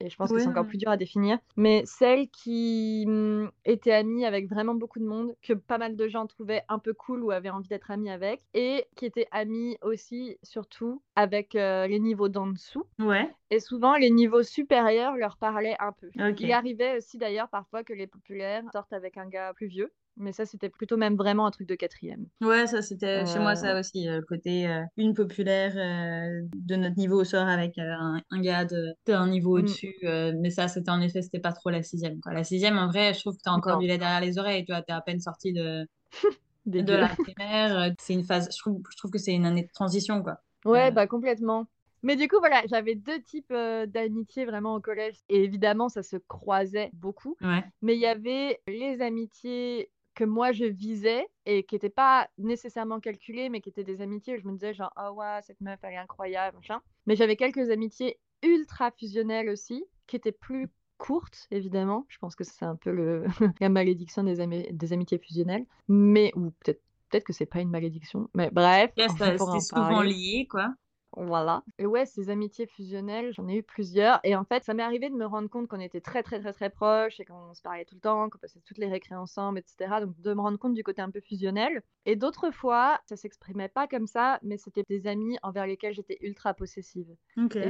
et 0.00 0.10
je 0.10 0.16
pense 0.16 0.32
que 0.32 0.40
c'est 0.40 0.48
encore 0.48 0.66
ouais. 0.66 0.68
plus 0.68 0.78
dur 0.78 0.90
à 0.90 0.96
définir, 0.96 1.38
mais 1.56 1.84
celles 1.86 2.28
qui 2.30 3.04
hum, 3.08 3.50
étaient 3.64 3.92
amies 3.92 4.24
avec 4.26 4.48
vraiment 4.48 4.74
beaucoup 4.74 4.98
de 5.00 5.04
monde, 5.06 5.36
que 5.42 5.52
pas 5.54 5.78
mal 5.78 5.96
de 5.96 6.08
gens 6.08 6.26
trouvaient 6.26 6.64
un 6.68 6.78
peu 6.78 6.94
cool 6.94 7.22
ou 7.24 7.30
avaient 7.32 7.50
envie 7.50 7.68
d'être 7.68 7.90
amis 7.90 8.10
avec, 8.10 8.42
et 8.54 8.86
qui 8.96 9.06
étaient 9.06 9.28
amies 9.32 9.78
aussi, 9.82 10.38
surtout, 10.42 11.02
avec 11.16 11.54
euh, 11.56 11.86
les 11.86 12.00
niveaux 12.00 12.28
d'en 12.28 12.48
dessous. 12.48 12.84
Ouais, 13.00 13.34
Et 13.50 13.60
souvent, 13.60 13.96
les 13.96 14.10
niveaux 14.10 14.42
supérieurs 14.42 15.16
leur 15.16 15.36
parlaient 15.36 15.76
un 15.80 15.92
peu. 15.92 16.10
Il 16.38 16.52
arrivait 16.52 16.96
aussi 16.98 17.18
d'ailleurs 17.18 17.48
parfois 17.48 17.84
que 17.84 17.92
les 17.92 18.06
populaires 18.06 18.64
sortent 18.72 18.92
avec 18.92 19.16
un 19.18 19.26
gars 19.28 19.52
plus 19.54 19.66
vieux, 19.68 19.92
mais 20.16 20.32
ça, 20.32 20.44
c'était 20.46 20.68
plutôt 20.68 20.96
même 20.96 21.16
vraiment 21.16 21.46
un 21.46 21.50
truc 21.50 21.66
de 21.68 21.74
quatrième. 21.74 22.26
Ouais, 22.40 22.66
ça 22.66 22.82
c'était 22.82 23.24
chez 23.26 23.38
moi 23.38 23.52
Euh, 23.52 23.54
ça 23.54 23.80
aussi, 23.80 24.08
euh, 24.08 24.16
le 24.20 24.22
côté 24.26 24.66
euh, 24.68 24.82
une 24.96 25.14
populaire 25.14 25.72
euh, 25.76 26.46
de 26.54 26.76
notre 26.76 26.96
niveau 26.96 27.24
sort 27.24 27.48
avec 27.48 27.78
un, 27.78 28.20
un 28.30 28.40
gars 28.40 28.64
de- 28.64 28.94
d'un 29.06 29.28
niveau 29.28 29.56
Mm. 29.56 29.60
au-dessus. 29.60 29.94
mais 30.02 30.50
ça 30.50 30.68
c'était 30.68 30.90
en 30.90 31.00
effet, 31.00 31.22
c'était 31.22 31.38
pas 31.40 31.52
trop 31.52 31.70
la 31.70 31.82
sixième. 31.82 32.20
Quoi. 32.20 32.32
La 32.32 32.44
sixième, 32.44 32.78
en 32.78 32.88
vrai, 32.88 33.14
je 33.14 33.20
trouve 33.20 33.36
que 33.36 33.42
t'as 33.42 33.52
encore 33.52 33.78
du 33.78 33.86
lait 33.86 33.98
derrière 33.98 34.20
les 34.20 34.38
oreilles. 34.38 34.64
Tu 34.64 34.72
vois, 34.72 34.82
t'es 34.82 34.92
à 34.92 35.00
peine 35.00 35.20
sorti 35.20 35.52
de, 35.52 35.86
de 36.66 36.92
la 36.94 37.08
primaire. 37.08 37.92
C'est 38.00 38.14
une 38.14 38.24
phase, 38.24 38.48
je 38.52 38.58
trouve, 38.58 38.82
je 38.90 38.96
trouve 38.96 39.10
que 39.10 39.18
c'est 39.18 39.32
une 39.34 39.46
année 39.46 39.62
de 39.62 39.70
transition, 39.72 40.22
quoi. 40.22 40.40
Ouais, 40.64 40.90
bah 40.90 41.06
complètement. 41.06 41.66
Mais 42.02 42.16
du 42.16 42.28
coup, 42.28 42.36
voilà, 42.38 42.62
j'avais 42.68 42.94
deux 42.94 43.20
types 43.20 43.50
euh, 43.50 43.84
d'amitié 43.86 44.44
vraiment 44.46 44.74
au 44.74 44.80
collège. 44.80 45.16
Et 45.28 45.42
évidemment, 45.44 45.88
ça 45.88 46.02
se 46.02 46.16
croisait 46.16 46.90
beaucoup. 46.94 47.36
ouais. 47.42 47.62
Mais 47.82 47.94
il 47.94 48.00
y 48.00 48.06
avait 48.06 48.60
les 48.66 49.00
amitiés 49.02 49.90
que 50.20 50.24
moi 50.26 50.52
je 50.52 50.66
visais 50.66 51.26
et 51.46 51.62
qui 51.64 51.74
n'étaient 51.74 51.88
pas 51.88 52.28
nécessairement 52.36 53.00
calculées, 53.00 53.48
mais 53.48 53.62
qui 53.62 53.70
étaient 53.70 53.84
des 53.84 54.02
amitiés 54.02 54.36
où 54.36 54.38
je 54.38 54.46
me 54.46 54.52
disais 54.52 54.74
genre, 54.74 54.92
ah 54.94 55.14
ouais, 55.14 55.40
cette 55.40 55.62
meuf, 55.62 55.78
elle 55.82 55.94
est 55.94 55.96
incroyable, 55.96 56.58
machin. 56.58 56.82
Mais 57.06 57.16
j'avais 57.16 57.36
quelques 57.36 57.70
amitiés 57.70 58.18
ultra 58.42 58.90
fusionnelles 58.90 59.48
aussi, 59.48 59.82
qui 60.06 60.16
étaient 60.16 60.30
plus 60.30 60.68
courtes, 60.98 61.46
évidemment. 61.50 62.04
Je 62.10 62.18
pense 62.18 62.36
que 62.36 62.44
c'est 62.44 62.66
un 62.66 62.76
peu 62.76 62.90
le... 62.90 63.24
la 63.60 63.70
malédiction 63.70 64.22
des, 64.22 64.40
ami- 64.40 64.68
des 64.70 64.92
amitiés 64.92 65.18
fusionnelles. 65.18 65.64
Mais, 65.88 66.32
ou 66.36 66.50
peut-être 66.50 66.82
peut-être 67.08 67.24
que 67.24 67.32
c'est 67.32 67.46
pas 67.46 67.60
une 67.60 67.70
malédiction. 67.70 68.28
Mais 68.34 68.50
bref, 68.52 68.92
c'était 68.94 69.40
en 69.40 69.58
souvent 69.60 69.88
parler. 69.88 70.12
lié, 70.12 70.46
quoi. 70.50 70.74
Voilà. 71.16 71.64
Et 71.78 71.86
ouais, 71.86 72.06
ces 72.06 72.30
amitiés 72.30 72.66
fusionnelles, 72.66 73.32
j'en 73.32 73.48
ai 73.48 73.56
eu 73.56 73.62
plusieurs. 73.62 74.20
Et 74.24 74.36
en 74.36 74.44
fait, 74.44 74.64
ça 74.64 74.74
m'est 74.74 74.82
arrivé 74.82 75.10
de 75.10 75.14
me 75.14 75.26
rendre 75.26 75.48
compte 75.48 75.68
qu'on 75.68 75.80
était 75.80 76.00
très, 76.00 76.22
très, 76.22 76.40
très, 76.40 76.52
très 76.52 76.70
proches 76.70 77.18
et 77.20 77.24
qu'on 77.24 77.52
se 77.54 77.62
parlait 77.62 77.84
tout 77.84 77.96
le 77.96 78.00
temps, 78.00 78.30
qu'on 78.30 78.38
passait 78.38 78.60
toutes 78.64 78.78
les 78.78 78.88
récré 78.88 79.14
ensemble, 79.14 79.58
etc. 79.58 80.00
Donc, 80.00 80.20
de 80.20 80.34
me 80.34 80.40
rendre 80.40 80.58
compte 80.58 80.74
du 80.74 80.84
côté 80.84 81.02
un 81.02 81.10
peu 81.10 81.20
fusionnel. 81.20 81.82
Et 82.06 82.16
d'autres 82.16 82.50
fois, 82.50 83.00
ça 83.06 83.16
s'exprimait 83.16 83.68
pas 83.68 83.88
comme 83.88 84.06
ça, 84.06 84.38
mais 84.42 84.56
c'était 84.56 84.84
des 84.88 85.06
amis 85.06 85.36
envers 85.42 85.66
lesquels 85.66 85.94
j'étais 85.94 86.18
ultra 86.20 86.54
possessive. 86.54 87.08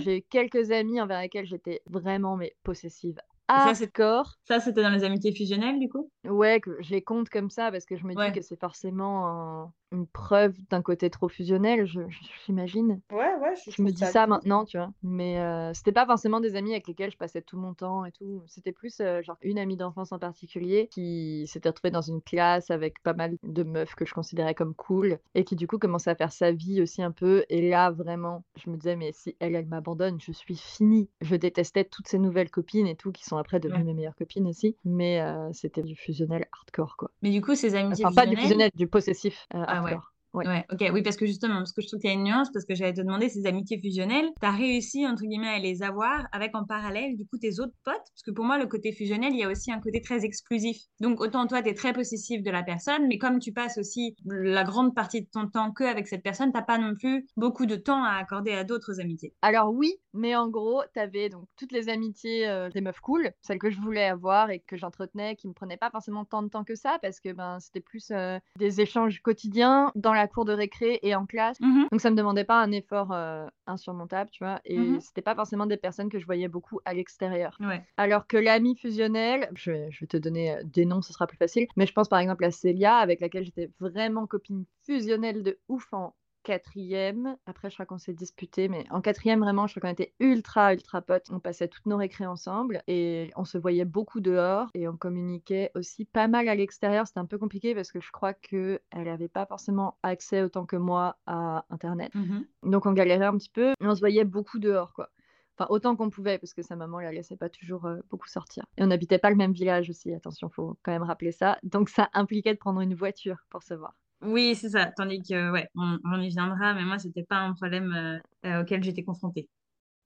J'ai 0.00 0.18
eu 0.18 0.22
quelques 0.22 0.70
amis 0.70 1.00
envers 1.00 1.20
lesquels 1.20 1.46
j'étais 1.46 1.82
vraiment, 1.86 2.36
mais 2.36 2.56
possessive. 2.62 3.18
Hardcore. 3.50 4.34
Ça, 4.44 4.60
c'était 4.60 4.82
dans 4.82 4.90
les 4.90 5.04
amitiés 5.04 5.32
fusionnelles, 5.32 5.78
du 5.78 5.88
coup? 5.88 6.10
Ouais, 6.24 6.60
que 6.60 6.76
je 6.82 6.90
les 6.90 7.02
compte 7.02 7.28
comme 7.28 7.50
ça 7.50 7.70
parce 7.70 7.84
que 7.86 7.96
je 7.96 8.04
me 8.04 8.14
dis 8.14 8.32
que 8.32 8.42
c'est 8.42 8.58
forcément 8.60 9.26
un- 9.28 9.72
une 9.92 10.06
preuve 10.06 10.54
d'un 10.70 10.82
côté 10.82 11.10
trop 11.10 11.28
fusionnel, 11.28 11.84
je- 11.84 12.08
je- 12.08 12.18
j'imagine. 12.46 13.00
Ouais, 13.10 13.34
ouais. 13.42 13.54
Je 13.66 13.82
me 13.82 13.90
dis 13.90 14.06
ça 14.06 14.26
maintenant, 14.26 14.64
tu 14.64 14.76
vois. 14.78 14.92
Mais 15.02 15.40
euh, 15.40 15.72
c'était 15.74 15.90
pas 15.92 16.06
forcément 16.06 16.38
des 16.40 16.54
amis 16.54 16.70
avec 16.72 16.86
lesquels 16.86 17.10
je 17.10 17.16
passais 17.16 17.42
tout 17.42 17.58
mon 17.58 17.74
temps 17.74 18.04
et 18.04 18.12
tout. 18.12 18.42
C'était 18.46 18.70
plus 18.72 19.00
euh, 19.00 19.20
genre 19.22 19.36
une 19.42 19.58
amie 19.58 19.76
d'enfance 19.76 20.12
en 20.12 20.18
particulier 20.20 20.88
qui 20.92 21.44
s'était 21.48 21.68
retrouvée 21.70 21.90
dans 21.90 22.02
une 22.02 22.22
classe 22.22 22.70
avec 22.70 23.02
pas 23.02 23.14
mal 23.14 23.36
de 23.42 23.62
meufs 23.64 23.94
que 23.96 24.04
je 24.04 24.14
considérais 24.14 24.54
comme 24.54 24.74
cool 24.74 25.18
et 25.34 25.44
qui 25.44 25.56
du 25.56 25.66
coup 25.66 25.78
commençait 25.78 26.10
à 26.10 26.14
faire 26.14 26.32
sa 26.32 26.52
vie 26.52 26.80
aussi 26.82 27.02
un 27.02 27.10
peu. 27.12 27.44
Et 27.48 27.68
là, 27.68 27.90
vraiment, 27.90 28.44
je 28.56 28.70
me 28.70 28.76
disais, 28.76 28.94
mais 28.96 29.10
si 29.12 29.36
elle, 29.40 29.56
elle 29.56 29.66
m'abandonne, 29.66 30.20
je 30.20 30.30
suis 30.32 30.56
finie. 30.56 31.08
Je 31.20 31.34
détestais 31.36 31.84
toutes 31.84 32.06
ces 32.08 32.18
nouvelles 32.18 32.50
copines 32.50 32.86
et 32.86 32.96
tout 32.96 33.10
qui 33.12 33.24
sont 33.24 33.36
après 33.40 33.58
devenues 33.60 33.78
Ouais. 33.80 33.84
mes 33.84 33.94
meilleures 33.94 34.14
copines 34.16 34.46
aussi. 34.46 34.76
Mais 34.84 35.20
euh, 35.20 35.50
c'était 35.52 35.82
du 35.82 35.96
fusionnel 35.96 36.46
hardcore, 36.52 36.96
quoi. 36.96 37.10
Mais 37.22 37.30
du 37.30 37.40
coup, 37.40 37.54
ces 37.54 37.74
amitiés 37.74 38.04
Enfin, 38.06 38.14
pas 38.14 38.26
du 38.26 38.36
fusionnel, 38.36 38.70
du 38.74 38.86
possessif 38.86 39.46
euh, 39.54 39.64
Ah 39.66 39.78
hardcore. 39.78 39.98
Ouais. 39.98 40.04
Ouais, 40.32 40.64
ok, 40.70 40.84
oui, 40.92 41.02
parce 41.02 41.16
que 41.16 41.26
justement, 41.26 41.56
parce 41.56 41.72
que 41.72 41.82
je 41.82 41.88
trouve 41.88 42.00
qu'il 42.00 42.08
y 42.08 42.12
a 42.12 42.16
une 42.16 42.24
nuance, 42.24 42.50
parce 42.52 42.64
que 42.64 42.74
j'allais 42.74 42.94
te 42.94 43.00
demander, 43.00 43.28
ces 43.28 43.46
amitiés 43.46 43.80
fusionnelles, 43.80 44.28
tu 44.40 44.46
as 44.46 44.52
réussi, 44.52 45.06
entre 45.06 45.24
guillemets, 45.24 45.48
à 45.48 45.58
les 45.58 45.82
avoir 45.82 46.26
avec 46.32 46.54
en 46.54 46.64
parallèle, 46.64 47.16
du 47.16 47.26
coup, 47.26 47.36
tes 47.38 47.58
autres 47.58 47.74
potes, 47.84 47.94
parce 47.94 48.22
que 48.24 48.30
pour 48.30 48.44
moi, 48.44 48.58
le 48.58 48.66
côté 48.66 48.92
fusionnel, 48.92 49.32
il 49.32 49.40
y 49.40 49.44
a 49.44 49.48
aussi 49.50 49.72
un 49.72 49.80
côté 49.80 50.00
très 50.00 50.24
exclusif. 50.24 50.76
Donc, 51.00 51.20
autant 51.20 51.46
toi, 51.46 51.62
tu 51.62 51.70
es 51.70 51.74
très 51.74 51.92
possessif 51.92 52.42
de 52.42 52.50
la 52.50 52.62
personne, 52.62 53.08
mais 53.08 53.18
comme 53.18 53.40
tu 53.40 53.52
passes 53.52 53.78
aussi 53.78 54.14
la 54.24 54.62
grande 54.62 54.94
partie 54.94 55.22
de 55.22 55.28
ton 55.30 55.48
temps 55.48 55.72
que 55.72 55.84
avec 55.84 56.06
cette 56.06 56.22
personne, 56.22 56.52
t'as 56.52 56.62
pas 56.62 56.78
non 56.78 56.94
plus 56.94 57.26
beaucoup 57.36 57.66
de 57.66 57.76
temps 57.76 58.04
à 58.04 58.12
accorder 58.12 58.52
à 58.52 58.62
d'autres 58.62 59.00
amitiés. 59.00 59.34
Alors 59.42 59.72
oui, 59.72 59.94
mais 60.12 60.36
en 60.36 60.48
gros, 60.48 60.82
t'avais 60.94 61.28
donc 61.28 61.46
toutes 61.56 61.72
les 61.72 61.88
amitiés 61.88 62.48
euh, 62.48 62.68
des 62.70 62.80
meufs 62.80 63.00
cool, 63.00 63.32
celles 63.40 63.58
que 63.58 63.70
je 63.70 63.80
voulais 63.80 64.06
avoir 64.06 64.50
et 64.50 64.60
que 64.60 64.76
j'entretenais, 64.76 65.36
qui 65.36 65.48
me 65.48 65.52
prenaient 65.52 65.76
pas 65.76 65.90
forcément 65.90 66.24
tant 66.24 66.42
de 66.42 66.48
temps 66.48 66.64
que 66.64 66.74
ça, 66.74 66.98
parce 67.02 67.20
que 67.20 67.32
ben 67.32 67.58
c'était 67.60 67.80
plus 67.80 68.10
euh, 68.10 68.38
des 68.58 68.80
échanges 68.80 69.20
quotidiens 69.22 69.92
dans 69.94 70.12
la 70.12 70.19
cour 70.28 70.44
de 70.44 70.52
récré 70.52 70.98
et 71.02 71.14
en 71.14 71.26
classe. 71.26 71.58
Mhm. 71.60 71.88
Donc 71.90 72.00
ça 72.00 72.10
me 72.10 72.16
demandait 72.16 72.44
pas 72.44 72.60
un 72.60 72.72
effort 72.72 73.12
euh, 73.12 73.46
insurmontable, 73.66 74.30
tu 74.30 74.44
vois, 74.44 74.60
et 74.64 74.78
Mhm. 74.78 75.00
c'était 75.00 75.22
pas 75.22 75.34
forcément 75.34 75.66
des 75.66 75.76
personnes 75.76 76.08
que 76.08 76.18
je 76.18 76.26
voyais 76.26 76.48
beaucoup 76.48 76.80
à 76.84 76.94
l'extérieur. 76.94 77.56
Ouais. 77.60 77.82
Alors 77.96 78.26
que 78.26 78.36
l'ami 78.36 78.76
fusionnel, 78.76 79.48
je 79.54 79.70
vais, 79.72 79.90
je 79.90 80.00
vais 80.00 80.06
te 80.06 80.16
donner 80.16 80.54
euh, 80.54 80.62
des 80.64 80.84
noms, 80.84 81.02
ce 81.02 81.12
sera 81.12 81.26
plus 81.26 81.36
facile, 81.36 81.66
mais 81.76 81.86
je 81.86 81.92
pense 81.92 82.08
par 82.08 82.18
exemple 82.18 82.44
à 82.44 82.50
Célia, 82.50 82.96
avec 82.96 83.20
laquelle 83.20 83.44
j'étais 83.44 83.70
vraiment 83.80 84.26
copine 84.26 84.64
fusionnelle 84.84 85.42
de 85.42 85.58
ouf 85.68 85.92
en 85.92 86.14
quatrième. 86.42 87.36
Après, 87.46 87.70
je 87.70 87.74
crois 87.74 87.86
qu'on 87.86 87.98
s'est 87.98 88.14
disputé, 88.14 88.68
mais 88.68 88.84
en 88.90 89.00
quatrième, 89.00 89.40
vraiment, 89.40 89.66
je 89.66 89.74
crois 89.74 89.88
qu'on 89.88 89.92
était 89.92 90.14
ultra, 90.20 90.74
ultra 90.74 91.02
potes. 91.02 91.28
On 91.30 91.40
passait 91.40 91.68
toutes 91.68 91.86
nos 91.86 91.96
récrés 91.96 92.26
ensemble 92.26 92.82
et 92.86 93.30
on 93.36 93.44
se 93.44 93.58
voyait 93.58 93.84
beaucoup 93.84 94.20
dehors 94.20 94.68
et 94.74 94.88
on 94.88 94.96
communiquait 94.96 95.70
aussi 95.74 96.04
pas 96.04 96.28
mal 96.28 96.48
à 96.48 96.54
l'extérieur. 96.54 97.06
C'était 97.06 97.20
un 97.20 97.26
peu 97.26 97.38
compliqué 97.38 97.74
parce 97.74 97.92
que 97.92 98.00
je 98.00 98.10
crois 98.10 98.34
qu'elle 98.34 98.80
n'avait 98.94 99.28
pas 99.28 99.46
forcément 99.46 99.98
accès 100.02 100.42
autant 100.42 100.66
que 100.66 100.76
moi 100.76 101.18
à 101.26 101.64
Internet. 101.70 102.14
Mhm. 102.14 102.46
Donc 102.64 102.86
on 102.86 102.92
galérait 102.92 103.26
un 103.26 103.36
petit 103.36 103.50
peu, 103.50 103.74
mais 103.80 103.88
on 103.88 103.94
se 103.94 104.00
voyait 104.00 104.24
beaucoup 104.24 104.58
dehors, 104.58 104.92
quoi. 104.92 105.10
Enfin, 105.58 105.66
autant 105.68 105.94
qu'on 105.94 106.08
pouvait, 106.08 106.38
parce 106.38 106.54
que 106.54 106.62
sa 106.62 106.74
maman 106.74 107.00
la 107.00 107.12
laissait 107.12 107.36
pas 107.36 107.50
toujours 107.50 107.84
euh, 107.84 107.98
beaucoup 108.08 108.28
sortir. 108.28 108.64
Et 108.78 108.82
on 108.82 108.86
n'habitait 108.86 109.18
pas 109.18 109.28
le 109.28 109.36
même 109.36 109.52
village 109.52 109.90
aussi, 109.90 110.14
attention, 110.14 110.48
faut 110.48 110.78
quand 110.82 110.92
même 110.92 111.02
rappeler 111.02 111.32
ça. 111.32 111.58
Donc 111.62 111.90
ça 111.90 112.08
impliquait 112.14 112.54
de 112.54 112.58
prendre 112.58 112.80
une 112.80 112.94
voiture 112.94 113.36
pour 113.50 113.62
se 113.62 113.74
voir. 113.74 113.94
Oui, 114.22 114.54
c'est 114.54 114.70
ça. 114.70 114.86
Tandis 114.96 115.22
que, 115.22 115.50
ouais, 115.50 115.68
on, 115.74 115.98
on 116.04 116.20
y 116.20 116.28
viendra, 116.28 116.74
mais 116.74 116.84
moi, 116.84 116.98
c'était 116.98 117.24
pas 117.24 117.38
un 117.38 117.54
problème 117.54 117.92
euh, 117.92 118.18
euh, 118.48 118.62
auquel 118.62 118.82
j'étais 118.82 119.02
confrontée. 119.02 119.48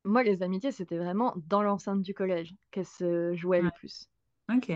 Moi, 0.05 0.23
les 0.23 0.43
amitiés, 0.43 0.71
c'était 0.73 0.99
vraiment 0.99 1.35
dans 1.49 1.63
l'enceinte 1.63 2.03
du 2.03 2.15
collège 2.15 2.55
qu'elles 2.71 2.85
se 2.87 3.35
jouaient 3.35 3.63
le 3.63 3.71
plus. 3.71 4.07
Ok. 4.55 4.71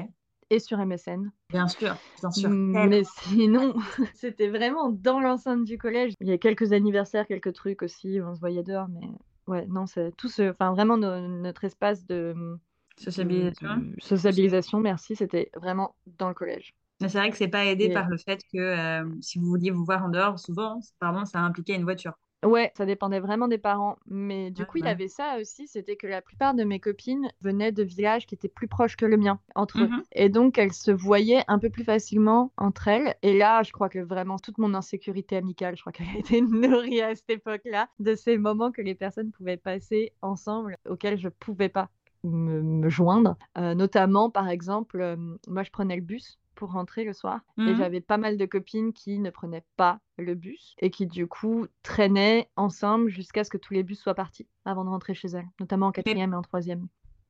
Et 0.50 0.58
sur 0.58 0.80
MSN. 0.80 1.30
Bien 1.50 1.68
sûr, 1.68 1.94
bien 2.20 2.30
sûr. 2.30 2.48
Mais 2.50 3.04
sinon, 3.04 3.74
c'était 4.14 4.48
vraiment 4.48 4.90
dans 4.90 5.20
l'enceinte 5.20 5.64
du 5.64 5.76
collège. 5.76 6.14
Il 6.20 6.28
y 6.28 6.32
a 6.32 6.38
quelques 6.38 6.72
anniversaires, 6.72 7.26
quelques 7.26 7.52
trucs 7.52 7.82
aussi, 7.82 8.20
on 8.22 8.34
se 8.34 8.40
voyait 8.40 8.62
dehors, 8.62 8.88
mais 8.88 9.06
ouais, 9.46 9.66
non, 9.66 9.86
c'est 9.86 10.16
tout 10.16 10.28
ce... 10.28 10.50
Enfin, 10.50 10.72
vraiment, 10.72 10.96
no- 10.96 11.20
notre 11.20 11.64
espace 11.64 12.06
de... 12.06 12.58
Sociabilisation. 12.96 13.76
de 13.76 13.94
socialisation, 14.00 14.80
merci, 14.80 15.14
c'était 15.14 15.50
vraiment 15.54 15.94
dans 16.18 16.28
le 16.28 16.34
collège. 16.34 16.74
Mais 17.00 17.08
c'est 17.08 17.18
vrai 17.18 17.30
que 17.30 17.36
c'est 17.36 17.48
pas 17.48 17.64
aidé 17.66 17.90
par 17.90 18.08
le 18.08 18.18
fait 18.18 18.40
que 18.52 18.58
euh, 18.58 19.08
si 19.20 19.38
vous 19.38 19.46
vouliez 19.46 19.70
vous 19.70 19.84
voir 19.84 20.04
en 20.04 20.08
dehors, 20.08 20.38
souvent, 20.38 20.80
pardon, 20.98 21.24
ça 21.24 21.40
impliquait 21.40 21.74
une 21.76 21.84
voiture. 21.84 22.14
Ouais, 22.44 22.72
ça 22.76 22.86
dépendait 22.86 23.18
vraiment 23.18 23.48
des 23.48 23.58
parents. 23.58 23.96
Mais 24.06 24.50
du 24.52 24.64
Ouais, 24.64 24.66
coup, 24.66 24.78
il 24.78 24.84
y 24.84 24.88
avait 24.88 25.08
ça 25.08 25.38
aussi, 25.40 25.66
c'était 25.66 25.96
que 25.96 26.06
la 26.06 26.22
plupart 26.22 26.54
de 26.54 26.62
mes 26.62 26.78
copines 26.78 27.28
venaient 27.40 27.72
de 27.72 27.82
villages 27.82 28.26
qui 28.26 28.34
étaient 28.36 28.48
plus 28.48 28.68
proches 28.68 28.96
que 28.96 29.04
le 29.06 29.16
mien, 29.16 29.40
entre 29.56 29.84
eux. 29.84 29.90
Mhm. 29.90 30.02
Et 30.12 30.28
donc, 30.28 30.56
elles 30.56 30.72
se 30.72 30.92
voyaient 30.92 31.42
un 31.48 31.58
peu 31.58 31.68
plus 31.68 31.82
facilement 31.82 32.52
entre 32.56 32.86
elles. 32.88 33.16
Et 33.22 33.36
là, 33.36 33.64
je 33.64 33.72
crois 33.72 33.88
que 33.88 33.98
vraiment 33.98 34.38
toute 34.38 34.58
mon 34.58 34.72
insécurité 34.74 35.36
amicale, 35.36 35.76
je 35.76 35.80
crois 35.80 35.92
qu'elle 35.92 36.06
a 36.14 36.18
été 36.18 36.40
nourrie 36.40 37.00
à 37.02 37.14
cette 37.16 37.28
époque-là, 37.30 37.88
de 37.98 38.14
ces 38.14 38.38
moments 38.38 38.70
que 38.70 38.82
les 38.82 38.94
personnes 38.94 39.32
pouvaient 39.32 39.56
passer 39.56 40.12
ensemble, 40.22 40.76
auxquels 40.88 41.18
je 41.18 41.28
pouvais 41.28 41.68
pas 41.68 41.90
me, 42.22 42.62
me 42.62 42.88
joindre. 42.88 43.36
Euh, 43.58 43.74
notamment, 43.74 44.30
par 44.30 44.48
exemple, 44.48 45.00
euh, 45.00 45.16
moi, 45.48 45.64
je 45.64 45.70
prenais 45.70 45.96
le 45.96 46.02
bus 46.02 46.38
pour 46.58 46.72
rentrer 46.72 47.04
le 47.04 47.12
soir. 47.14 47.40
Et 47.66 47.74
Mhm. 47.74 47.76
j'avais 47.76 48.00
pas 48.00 48.18
mal 48.18 48.36
de 48.36 48.46
copines 48.46 48.92
qui 48.92 49.20
ne 49.20 49.30
prenaient 49.30 49.64
pas 49.76 50.00
le 50.18 50.34
bus 50.34 50.74
et 50.80 50.90
qui, 50.90 51.06
du 51.06 51.26
coup, 51.28 51.66
traînaient 51.84 52.50
ensemble 52.56 53.08
jusqu'à 53.10 53.44
ce 53.44 53.50
que 53.50 53.58
tous 53.58 53.74
les 53.74 53.84
bus 53.84 54.00
soient 54.00 54.14
partis 54.14 54.48
avant 54.64 54.84
de 54.84 54.90
rentrer 54.90 55.14
chez 55.14 55.28
elles, 55.28 55.48
notamment 55.60 55.86
en 55.88 55.92
quatrième 55.92 56.32
et 56.32 56.36
en 56.36 56.42
troisième. 56.42 56.88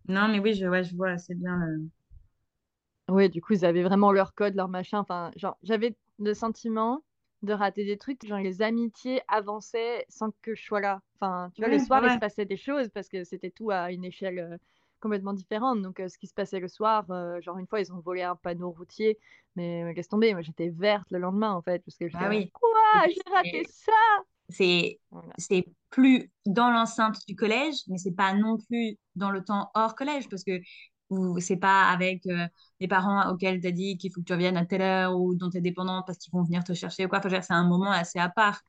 Non, 0.08 0.26
mais 0.28 0.40
oui, 0.40 0.54
je, 0.54 0.66
ouais, 0.66 0.82
je 0.82 0.96
vois 0.96 1.10
assez 1.10 1.36
bien. 1.36 1.56
le- 1.56 1.88
Oui, 3.08 3.30
du 3.30 3.40
coup, 3.40 3.54
ils 3.54 3.64
avaient 3.64 3.82
vraiment 3.82 4.12
leur 4.12 4.34
code, 4.34 4.54
leur 4.54 4.68
machin. 4.68 4.98
Enfin, 4.98 5.30
genre, 5.36 5.56
j'avais 5.62 5.96
le 6.18 6.34
sentiment 6.34 7.02
de 7.42 7.52
rater 7.52 7.84
des 7.84 7.96
trucs. 7.96 8.24
Genre, 8.26 8.38
les 8.38 8.60
amitiés 8.62 9.22
avançaient 9.28 10.04
sans 10.08 10.30
que 10.42 10.54
je 10.54 10.62
sois 10.62 10.80
là. 10.80 11.00
Enfin, 11.20 11.50
tu 11.54 11.62
vois, 11.62 11.68
le 11.70 11.78
Ouais, 11.78 11.78
soir, 11.78 12.04
il 12.04 12.10
se 12.10 12.18
passait 12.18 12.44
des 12.44 12.56
choses 12.56 12.90
parce 12.90 13.08
que 13.08 13.24
c'était 13.24 13.50
tout 13.50 13.70
à 13.70 13.92
une 13.92 14.04
échelle 14.04 14.38
euh, 14.38 14.58
complètement 15.00 15.32
différente. 15.32 15.82
Donc, 15.82 16.00
euh, 16.00 16.08
ce 16.08 16.18
qui 16.18 16.26
se 16.26 16.34
passait 16.34 16.60
le 16.60 16.68
soir, 16.68 17.04
euh, 17.10 17.40
genre, 17.40 17.58
une 17.58 17.66
fois, 17.66 17.80
ils 17.80 17.92
ont 17.92 18.00
volé 18.00 18.22
un 18.22 18.36
panneau 18.36 18.70
routier. 18.70 19.18
Mais 19.56 19.92
laisse 19.94 20.08
tomber, 20.08 20.32
moi, 20.34 20.42
j'étais 20.42 20.68
verte 20.68 21.10
le 21.10 21.18
lendemain, 21.18 21.52
en 21.52 21.62
fait. 21.62 21.82
Parce 21.84 21.96
que 21.96 22.04
là, 22.04 22.28
oui. 22.30 22.50
Quoi? 22.52 22.70
J'ai 23.08 23.30
raté 23.32 23.64
ça 23.64 23.92
C'est 24.48 25.00
Voilà. 25.10 25.32
c'est 25.38 25.66
plus 25.90 26.30
dans 26.46 26.70
l'enceinte 26.70 27.18
du 27.26 27.34
collège, 27.36 27.76
mais 27.88 27.98
c'est 27.98 28.12
pas 28.14 28.32
non 28.34 28.56
plus 28.58 28.96
dans 29.14 29.30
le 29.30 29.44
temps 29.44 29.70
hors 29.74 29.94
collège, 29.94 30.28
parce 30.28 30.44
que 30.44 30.60
c'est 31.38 31.56
pas 31.56 31.88
avec 31.88 32.26
euh, 32.26 32.46
les 32.80 32.88
parents 32.88 33.30
auxquels 33.30 33.60
tu 33.60 33.66
as 33.66 33.70
dit 33.72 33.96
qu'il 33.96 34.12
faut 34.12 34.20
que 34.20 34.26
tu 34.26 34.32
reviennes 34.32 34.56
à 34.58 34.66
telle 34.66 34.82
heure 34.82 35.18
ou 35.18 35.34
dont 35.34 35.48
tu 35.50 35.56
es 35.58 35.60
dépendant 35.60 36.02
parce 36.06 36.18
qu'ils 36.18 36.32
vont 36.32 36.42
venir 36.42 36.64
te 36.64 36.74
chercher 36.74 37.06
ou 37.06 37.08
quoi. 37.08 37.18
Enfin, 37.18 37.40
c'est 37.40 37.52
un 37.54 37.66
moment 37.66 37.90
assez 37.90 38.18
à 38.18 38.28
part. 38.28 38.60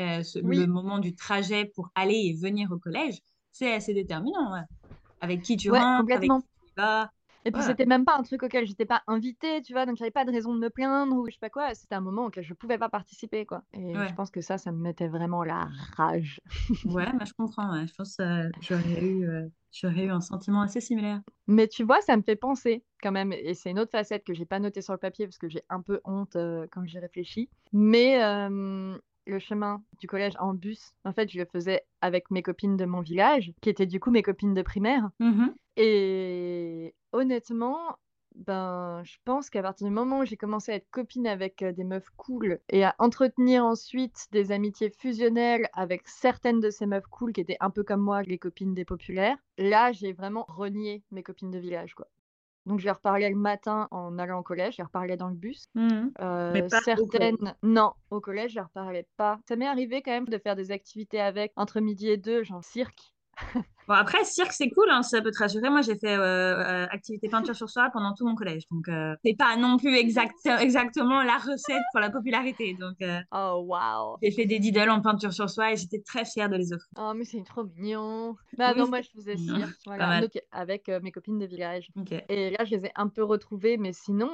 Euh, 0.00 0.22
ce- 0.24 0.40
Oui. 0.40 0.58
Le 0.58 0.66
moment 0.66 0.98
du 0.98 1.14
trajet 1.14 1.66
pour 1.66 1.90
aller 1.94 2.14
et 2.16 2.36
venir 2.40 2.70
au 2.72 2.78
collège, 2.78 3.18
c'est 3.52 3.72
assez 3.72 3.94
déterminant. 3.94 4.52
ouais. 4.52 4.62
Avec 5.24 5.42
qui 5.42 5.56
tu 5.56 5.70
Ouais, 5.70 5.78
rentres, 5.80 5.96
avec 5.96 6.00
complètement. 6.00 6.40
qui 6.40 6.46
tu 6.66 6.72
vas. 6.76 7.10
Et 7.46 7.50
puis 7.52 7.60
Ouais. 7.60 7.66
c'était 7.68 7.86
même 7.86 8.04
pas 8.04 8.16
un 8.16 8.22
truc 8.22 8.42
auquel 8.42 8.66
j'étais 8.66 8.86
pas 8.86 9.02
invitée, 9.06 9.60
tu 9.62 9.72
vois, 9.74 9.84
donc 9.86 9.96
j'avais 9.96 10.10
pas 10.10 10.24
de 10.24 10.30
raison 10.32 10.54
de 10.54 10.58
me 10.60 10.70
plaindre 10.70 11.14
ou 11.16 11.26
je 11.26 11.32
sais 11.32 11.38
pas 11.40 11.50
quoi. 11.50 11.74
C'était 11.74 11.94
un 11.94 12.00
moment 12.00 12.26
auquel 12.26 12.44
je 12.44 12.54
pouvais 12.54 12.78
pas 12.78 12.88
participer, 12.88 13.44
quoi. 13.44 13.62
Et 13.74 13.94
Ouais. 13.94 14.08
je 14.08 14.14
pense 14.14 14.30
que 14.30 14.40
ça, 14.40 14.56
ça 14.58 14.72
me 14.72 14.78
mettait 14.78 15.08
vraiment 15.08 15.44
la 15.44 15.68
rage. 15.96 16.40
Ouais, 16.84 17.06
mais 17.18 17.26
je 17.26 17.32
comprends. 17.34 17.72
ouais. 17.72 17.86
Je 17.86 17.94
pense 17.94 18.16
que 18.16 18.50
j'aurais 18.60 19.02
eu, 19.04 19.26
euh, 19.28 19.46
j'aurais 19.72 20.04
eu 20.04 20.10
un 20.10 20.20
sentiment 20.20 20.62
assez 20.62 20.80
similaire. 20.80 21.20
Mais 21.46 21.68
tu 21.68 21.82
vois, 21.84 22.00
ça 22.00 22.16
me 22.16 22.22
fait 22.22 22.36
penser 22.36 22.84
quand 23.02 23.12
même, 23.12 23.32
et 23.32 23.54
c'est 23.54 23.70
une 23.70 23.78
autre 23.78 23.90
facette 23.90 24.24
que 24.24 24.32
j'ai 24.34 24.46
pas 24.46 24.60
notée 24.60 24.80
sur 24.80 24.94
le 24.94 24.98
papier 24.98 25.26
parce 25.26 25.36
que 25.38 25.48
j'ai 25.48 25.62
un 25.68 25.82
peu 25.82 26.00
honte 26.04 26.36
euh, 26.36 26.66
quand 26.70 26.84
j'y 26.86 26.98
réfléchis. 26.98 27.50
Mais 27.72 28.22
euh, 28.22 28.96
le 29.26 29.38
chemin 29.38 29.82
du 30.00 30.06
collège 30.06 30.34
en 30.38 30.54
bus, 30.54 30.92
en 31.04 31.12
fait, 31.12 31.30
je 31.30 31.38
le 31.38 31.44
faisais 31.44 31.84
avec 32.00 32.30
mes 32.30 32.42
copines 32.42 32.76
de 32.76 32.84
mon 32.84 33.00
village, 33.00 33.52
qui 33.60 33.70
étaient 33.70 33.86
du 33.86 34.00
coup 34.00 34.10
mes 34.10 34.22
copines 34.22 34.54
de 34.54 34.62
primaire. 34.62 35.10
Mhm. 35.20 35.54
Et 35.76 36.94
honnêtement, 37.12 37.96
ben, 38.34 39.02
je 39.04 39.16
pense 39.24 39.48
qu'à 39.48 39.62
partir 39.62 39.86
du 39.86 39.92
moment 39.92 40.20
où 40.20 40.24
j'ai 40.24 40.36
commencé 40.36 40.72
à 40.72 40.74
être 40.74 40.90
copine 40.90 41.26
avec 41.26 41.62
euh, 41.62 41.72
des 41.72 41.84
meufs 41.84 42.10
cool 42.16 42.58
et 42.68 42.84
à 42.84 42.94
entretenir 42.98 43.64
ensuite 43.64 44.26
des 44.32 44.50
amitiés 44.50 44.90
fusionnelles 44.90 45.68
avec 45.72 46.02
certaines 46.08 46.60
de 46.60 46.70
ces 46.70 46.86
meufs 46.86 47.06
cool 47.06 47.32
qui 47.32 47.40
étaient 47.40 47.56
un 47.60 47.70
peu 47.70 47.84
comme 47.84 48.00
moi, 48.00 48.22
les 48.22 48.38
copines 48.38 48.74
des 48.74 48.84
populaires, 48.84 49.38
là, 49.56 49.92
j'ai 49.92 50.12
vraiment 50.12 50.44
renié 50.48 51.02
mes 51.12 51.22
copines 51.22 51.50
de 51.50 51.58
village, 51.58 51.94
quoi. 51.94 52.08
Donc, 52.66 52.80
je 52.80 52.90
parlais 52.90 53.28
le 53.30 53.36
matin 53.36 53.88
en 53.90 54.18
allant 54.18 54.38
au 54.40 54.42
collège, 54.42 54.76
je 54.78 54.82
parlais 54.84 55.16
dans 55.16 55.28
le 55.28 55.34
bus. 55.34 55.66
Mhm. 55.74 56.12
Euh, 56.20 56.52
Mais 56.52 56.62
pas 56.62 56.80
au 56.96 57.06
collège. 57.06 57.36
certaines, 57.38 57.54
non, 57.62 57.92
au 58.10 58.20
collège, 58.20 58.52
je 58.54 58.60
parlais 58.72 59.06
pas. 59.16 59.38
Ça 59.48 59.56
m'est 59.56 59.66
arrivé 59.66 60.02
quand 60.02 60.12
même 60.12 60.28
de 60.28 60.38
faire 60.38 60.56
des 60.56 60.70
activités 60.72 61.20
avec 61.20 61.52
entre 61.56 61.80
midi 61.80 62.08
et 62.08 62.16
deux, 62.16 62.42
genre 62.42 62.64
cirque. 62.64 63.13
Bon, 63.86 63.92
après, 63.92 64.24
cirque, 64.24 64.52
c'est 64.52 64.70
cool, 64.70 64.88
hein, 64.88 65.02
ça 65.02 65.20
peut 65.20 65.30
te 65.30 65.38
rassurer. 65.38 65.68
Moi, 65.68 65.82
j'ai 65.82 65.94
fait 65.96 66.16
euh, 66.16 66.22
euh, 66.22 66.86
activité 66.90 67.28
peinture 67.28 67.54
sur 67.54 67.68
soi 67.68 67.90
pendant 67.92 68.14
tout 68.14 68.26
mon 68.26 68.34
collège. 68.34 68.62
Donc, 68.70 68.88
euh, 68.88 69.14
c'est 69.22 69.36
pas 69.36 69.56
non 69.56 69.76
plus 69.76 69.94
exact, 69.94 70.34
exactement 70.58 71.22
la 71.22 71.36
recette 71.36 71.82
pour 71.92 72.00
la 72.00 72.08
popularité. 72.08 72.74
Donc, 72.80 72.96
euh, 73.02 73.20
Oh, 73.30 73.62
waouh! 73.66 74.16
j'ai 74.22 74.30
fait 74.30 74.46
des 74.46 74.58
diddles 74.58 74.88
en 74.88 75.02
peinture 75.02 75.34
sur 75.34 75.50
soi 75.50 75.72
et 75.72 75.76
j'étais 75.76 76.00
très 76.00 76.24
fière 76.24 76.48
de 76.48 76.56
les 76.56 76.72
offrir. 76.72 76.88
Oh, 76.98 77.12
mais 77.14 77.24
c'est 77.24 77.42
trop 77.44 77.64
mignon. 77.64 78.36
Bah 78.56 78.72
Oui, 78.72 78.80
non, 78.80 78.88
moi, 78.88 79.02
je 79.02 79.10
faisais 79.10 79.36
cirque, 79.36 79.76
voilà, 79.84 80.22
donc, 80.22 80.30
avec 80.50 80.88
mes 80.88 81.12
copines 81.12 81.38
de 81.38 81.46
village. 81.46 81.88
Et 82.30 82.50
là, 82.52 82.64
je 82.64 82.74
les 82.76 82.86
ai 82.86 82.90
un 82.94 83.08
peu 83.08 83.22
retrouvées, 83.22 83.76
mais 83.76 83.92
sinon, 83.92 84.30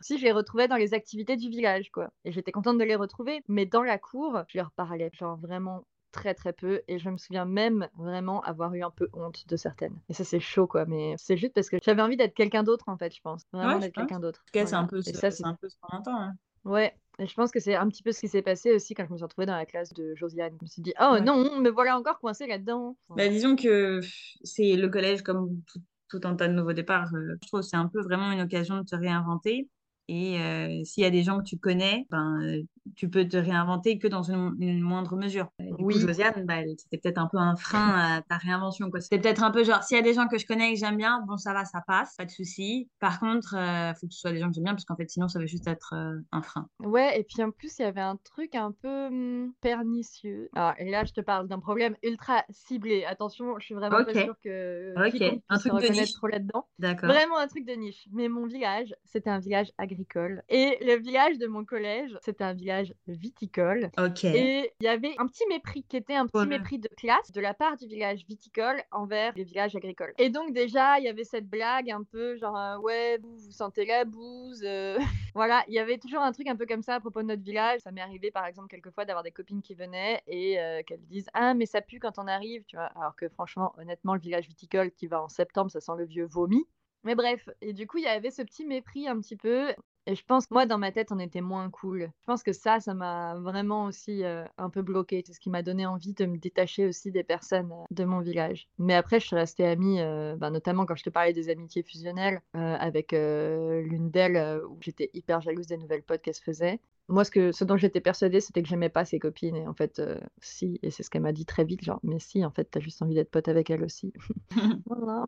si 0.00 0.18
je 0.18 0.24
les 0.24 0.32
retrouvais 0.32 0.66
dans 0.66 0.76
les 0.76 0.94
activités 0.94 1.36
du 1.36 1.48
village, 1.48 1.90
quoi. 1.92 2.10
Et 2.24 2.32
j'étais 2.32 2.50
contente 2.50 2.78
de 2.78 2.84
les 2.84 2.96
retrouver, 2.96 3.42
mais 3.46 3.66
dans 3.66 3.82
la 3.82 3.98
cour, 3.98 4.42
je 4.48 4.58
leur 4.58 4.72
parlais, 4.72 5.10
genre 5.12 5.36
vraiment 5.36 5.84
très 6.14 6.34
très 6.34 6.52
peu. 6.52 6.82
Et 6.88 6.98
je 6.98 7.10
me 7.10 7.16
souviens 7.18 7.44
même 7.44 7.88
vraiment 7.98 8.40
avoir 8.42 8.72
eu 8.74 8.82
un 8.82 8.90
peu 8.90 9.08
honte 9.12 9.46
de 9.48 9.56
certaines. 9.56 9.98
Et 10.08 10.14
ça, 10.14 10.24
c'est 10.24 10.40
chaud, 10.40 10.66
quoi. 10.66 10.86
Mais 10.86 11.14
c'est 11.18 11.36
juste 11.36 11.52
parce 11.54 11.68
que 11.68 11.76
j'avais 11.82 12.02
envie 12.02 12.16
d'être 12.16 12.34
quelqu'un 12.34 12.62
d'autre, 12.62 12.88
en 12.88 12.96
fait, 12.96 13.14
je 13.14 13.20
pense. 13.20 13.42
Vraiment 13.52 13.74
Ouais, 13.74 13.80
d'être 13.80 13.94
quelqu'un 13.94 14.20
d'autre. 14.20 14.40
En 14.40 14.46
tout 14.46 14.52
cas, 14.52 14.66
c'est 14.66 14.72
Voilà. 14.72 14.84
un 14.84 14.88
peu 14.88 15.02
ce, 15.02 15.12
ça, 15.12 15.30
c'est 15.30 15.44
un 15.44 15.54
peu 15.54 15.68
ce 15.68 15.76
qu'on 15.80 15.96
entend. 15.98 16.16
hein. 16.20 16.32
Ouais, 16.64 16.94
et 17.18 17.26
je 17.26 17.34
pense 17.34 17.50
que 17.50 17.60
c'est 17.60 17.74
un 17.74 17.88
petit 17.88 18.02
peu 18.02 18.12
ce 18.12 18.20
qui 18.20 18.28
s'est 18.28 18.42
passé 18.42 18.72
aussi 18.72 18.94
quand 18.94 19.04
je 19.06 19.12
me 19.12 19.16
suis 19.18 19.24
retrouvée 19.24 19.46
dans 19.46 19.56
la 19.56 19.66
classe 19.66 19.92
de 19.92 20.14
Josiane. 20.14 20.56
Je 20.58 20.64
me 20.64 20.68
suis 20.68 20.82
dit, 20.82 20.94
oh 21.00 21.12
Ouais. 21.12 21.20
non, 21.20 21.60
me 21.60 21.68
voilà 21.70 21.98
encore 21.98 22.18
coincée 22.20 22.46
là-dedans. 22.46 22.96
Bah, 23.10 23.28
disons 23.28 23.54
que 23.56 24.00
c'est 24.42 24.76
le 24.76 24.88
collège 24.88 25.22
comme 25.22 25.62
tout, 25.66 25.80
tout 26.08 26.20
un 26.24 26.34
tas 26.36 26.48
de 26.48 26.54
nouveaux 26.54 26.72
départs. 26.72 27.14
euh, 27.14 27.36
je 27.42 27.46
trouve 27.48 27.60
que 27.60 27.66
c'est 27.66 27.76
un 27.76 27.88
peu 27.88 28.00
vraiment 28.02 28.32
une 28.32 28.40
occasion 28.40 28.78
de 28.78 28.84
te 28.84 28.96
réinventer. 28.96 29.68
Et 30.08 30.38
euh, 30.40 30.82
s'il 30.84 31.02
y 31.02 31.06
a 31.06 31.10
des 31.10 31.22
gens 31.22 31.38
que 31.38 31.44
tu 31.44 31.58
connais, 31.58 32.06
ben, 32.10 32.40
euh, 32.42 32.62
tu 32.96 33.08
peux 33.08 33.26
te 33.26 33.36
réinventer 33.36 33.98
que 33.98 34.06
dans 34.08 34.22
une, 34.30 34.54
une 34.58 34.80
moindre 34.80 35.16
mesure. 35.16 35.48
Du 35.58 35.84
Oui. 35.84 35.94
coup, 35.94 36.00
Josiane, 36.00 36.44
bah, 36.46 36.60
c'était 36.76 36.98
peut-être 36.98 37.18
un 37.18 37.28
peu 37.30 37.38
un 37.38 37.56
frein 37.56 37.94
à 38.18 38.22
ta 38.22 38.36
réinvention. 38.36 38.90
C'était 39.00 39.18
peut-être 39.18 39.42
un 39.42 39.50
peu 39.50 39.64
genre, 39.64 39.82
s'il 39.82 39.96
y 39.96 40.00
a 40.00 40.02
des 40.02 40.14
gens 40.14 40.28
que 40.28 40.38
je 40.38 40.46
connais 40.46 40.70
et 40.70 40.74
que 40.74 40.78
j'aime 40.80 40.96
bien, 40.96 41.22
bon, 41.26 41.36
ça 41.36 41.52
va, 41.52 41.64
ça 41.64 41.80
passe, 41.86 42.14
pas 42.16 42.24
de 42.24 42.30
souci. 42.30 42.88
Par 43.00 43.20
contre, 43.20 43.54
il 43.54 43.94
faut 44.00 44.06
que 44.06 44.12
ce 44.14 44.20
soit 44.20 44.32
des 44.32 44.38
gens 44.40 44.48
que 44.48 44.54
j'aime 44.54 44.64
bien, 44.64 44.74
parce 44.74 44.84
qu'en 44.84 44.96
fait, 44.96 45.08
sinon, 45.08 45.28
ça 45.28 45.38
va 45.38 45.46
juste 45.46 45.66
être 45.66 45.94
euh, 45.94 46.20
un 46.32 46.42
frein. 46.42 46.68
Ouais, 46.80 47.18
et 47.20 47.24
puis 47.24 47.42
en 47.42 47.50
plus, 47.50 47.78
il 47.78 47.82
y 47.82 47.84
avait 47.84 48.00
un 48.00 48.16
truc 48.16 48.54
un 48.54 48.72
peu 48.72 49.06
hum, 49.06 49.52
pernicieux. 49.60 50.50
Alors, 50.54 50.74
et 50.78 50.90
là, 50.90 51.04
je 51.04 51.12
te 51.12 51.20
parle 51.20 51.48
d'un 51.48 51.60
problème 51.60 51.96
ultra 52.02 52.44
ciblé. 52.50 53.04
Attention, 53.04 53.58
je 53.58 53.64
suis 53.64 53.74
vraiment 53.74 54.00
Ok. 54.00 54.06
pas 54.06 54.14
sûre 54.14 54.34
que 54.42 54.94
Ok, 54.96 55.12
quiconque 55.12 55.42
un 55.48 55.58
truc 55.58 55.72
de 55.72 55.92
niche. 55.92 56.12
trop 56.14 56.26
là-dedans. 56.26 56.68
D'accord. 56.78 57.08
Vraiment 57.08 57.38
un 57.38 57.46
truc 57.46 57.64
de 57.64 57.72
niche. 57.72 58.08
Mais 58.12 58.28
mon 58.28 58.46
village, 58.46 58.94
c'était 59.04 59.30
un 59.30 59.38
village 59.38 59.70
agricole. 59.78 60.42
Et 60.48 60.78
le 60.84 60.96
village 61.00 61.38
de 61.38 61.46
mon 61.46 61.64
collège, 61.64 62.16
c'était 62.22 62.44
un 62.44 62.54
village 62.54 62.73
viticole. 63.06 63.90
Et 64.36 64.72
il 64.80 64.84
y 64.84 64.88
avait 64.88 65.14
un 65.18 65.26
petit 65.26 65.44
mépris 65.48 65.84
qui 65.84 65.96
était 65.96 66.14
un 66.14 66.26
petit 66.26 66.46
mépris 66.46 66.78
de 66.78 66.88
classe 66.96 67.30
de 67.32 67.40
la 67.40 67.54
part 67.54 67.76
du 67.76 67.86
village 67.86 68.24
viticole 68.26 68.82
envers 68.90 69.32
les 69.36 69.44
villages 69.44 69.76
agricoles. 69.76 70.12
Et 70.18 70.30
donc 70.30 70.52
déjà, 70.52 70.98
il 70.98 71.04
y 71.04 71.08
avait 71.08 71.24
cette 71.24 71.48
blague 71.48 71.90
un 71.90 72.02
peu 72.02 72.36
genre 72.36 72.56
euh, 72.56 72.78
ouais, 72.78 73.18
vous, 73.22 73.36
vous 73.36 73.52
sentez 73.52 73.84
la 73.84 74.04
bouse. 74.04 74.62
euh. 74.64 74.98
voilà, 75.34 75.64
il 75.68 75.74
y 75.74 75.78
avait 75.78 75.98
toujours 75.98 76.20
un 76.20 76.32
truc 76.32 76.48
un 76.48 76.56
peu 76.56 76.66
comme 76.66 76.82
ça 76.82 76.94
à 76.96 77.00
propos 77.00 77.22
de 77.22 77.28
notre 77.28 77.42
village. 77.42 77.80
Ça 77.80 77.92
m'est 77.92 78.00
arrivé 78.00 78.30
par 78.30 78.46
exemple 78.46 78.68
quelquefois 78.68 79.04
d'avoir 79.04 79.22
des 79.22 79.32
copines 79.32 79.62
qui 79.62 79.74
venaient 79.74 80.22
et 80.26 80.60
euh, 80.60 80.82
qu'elles 80.86 81.04
disent 81.06 81.28
ah 81.34 81.54
mais 81.54 81.66
ça 81.66 81.80
pue 81.80 81.98
quand 81.98 82.18
on 82.18 82.26
arrive, 82.26 82.64
tu 82.66 82.76
vois. 82.76 82.86
Alors 82.96 83.14
que 83.16 83.28
franchement, 83.28 83.72
honnêtement, 83.78 84.14
le 84.14 84.20
village 84.20 84.46
viticole 84.48 84.90
qui 84.92 85.06
va 85.06 85.22
en 85.22 85.28
septembre, 85.28 85.70
ça 85.70 85.80
sent 85.80 85.92
le 85.96 86.04
vieux 86.04 86.26
vomi. 86.26 86.64
Mais 87.04 87.14
bref, 87.14 87.48
et 87.60 87.72
du 87.74 87.86
coup, 87.86 87.98
il 87.98 88.04
y 88.04 88.08
avait 88.08 88.30
ce 88.30 88.42
petit 88.42 88.64
mépris 88.64 89.06
un 89.08 89.20
petit 89.20 89.36
peu. 89.36 89.74
Et 90.06 90.14
je 90.14 90.24
pense, 90.24 90.50
moi, 90.50 90.66
dans 90.66 90.76
ma 90.76 90.92
tête, 90.92 91.12
on 91.12 91.18
était 91.18 91.40
moins 91.40 91.70
cool. 91.70 92.10
Je 92.20 92.26
pense 92.26 92.42
que 92.42 92.52
ça, 92.52 92.78
ça 92.78 92.92
m'a 92.92 93.36
vraiment 93.36 93.86
aussi 93.86 94.22
euh, 94.22 94.44
un 94.58 94.68
peu 94.68 94.82
bloqué. 94.82 95.22
C'est 95.26 95.32
ce 95.32 95.40
qui 95.40 95.48
m'a 95.48 95.62
donné 95.62 95.86
envie 95.86 96.12
de 96.12 96.26
me 96.26 96.36
détacher 96.36 96.86
aussi 96.86 97.10
des 97.10 97.22
personnes 97.22 97.72
euh, 97.72 97.84
de 97.90 98.04
mon 98.04 98.20
village. 98.20 98.68
Mais 98.78 98.94
après, 98.94 99.18
je 99.18 99.26
suis 99.26 99.36
restée 99.36 99.64
amie, 99.64 100.00
euh, 100.00 100.36
bah, 100.36 100.50
notamment 100.50 100.84
quand 100.84 100.94
je 100.94 101.04
te 101.04 101.10
parlais 101.10 101.32
des 101.32 101.48
amitiés 101.48 101.82
fusionnelles, 101.82 102.42
avec 102.52 103.12
l'une 103.12 104.10
d'elles, 104.10 104.62
où 104.68 104.76
j'étais 104.80 105.10
hyper 105.14 105.40
jalouse 105.40 105.66
des 105.66 105.76
nouvelles 105.76 106.02
potes 106.02 106.22
qu'elle 106.22 106.34
se 106.34 106.42
faisait. 106.42 106.80
Moi, 107.08 107.24
ce, 107.24 107.30
que, 107.30 107.52
ce 107.52 107.64
dont 107.64 107.76
j'étais 107.76 108.00
persuadée, 108.00 108.40
c'était 108.40 108.62
que 108.62 108.68
j'aimais 108.68 108.88
pas 108.88 109.04
ses 109.04 109.18
copines. 109.18 109.56
Et 109.56 109.66
en 109.66 109.74
fait, 109.74 110.00
si. 110.40 110.78
Et 110.82 110.90
c'est 110.90 111.02
ce 111.02 111.10
qu'elle 111.10 111.22
m'a 111.22 111.32
dit 111.32 111.46
très 111.46 111.64
vite, 111.64 111.82
genre, 111.82 112.00
mais 112.02 112.18
si, 112.18 112.44
en 112.44 112.50
fait, 112.50 112.64
t'as 112.64 112.80
juste 112.80 113.00
envie 113.02 113.14
d'être 113.14 113.30
pote 113.30 113.48
avec 113.48 113.70
elle 113.70 113.82
aussi. 113.82 114.12
voilà. 114.86 115.24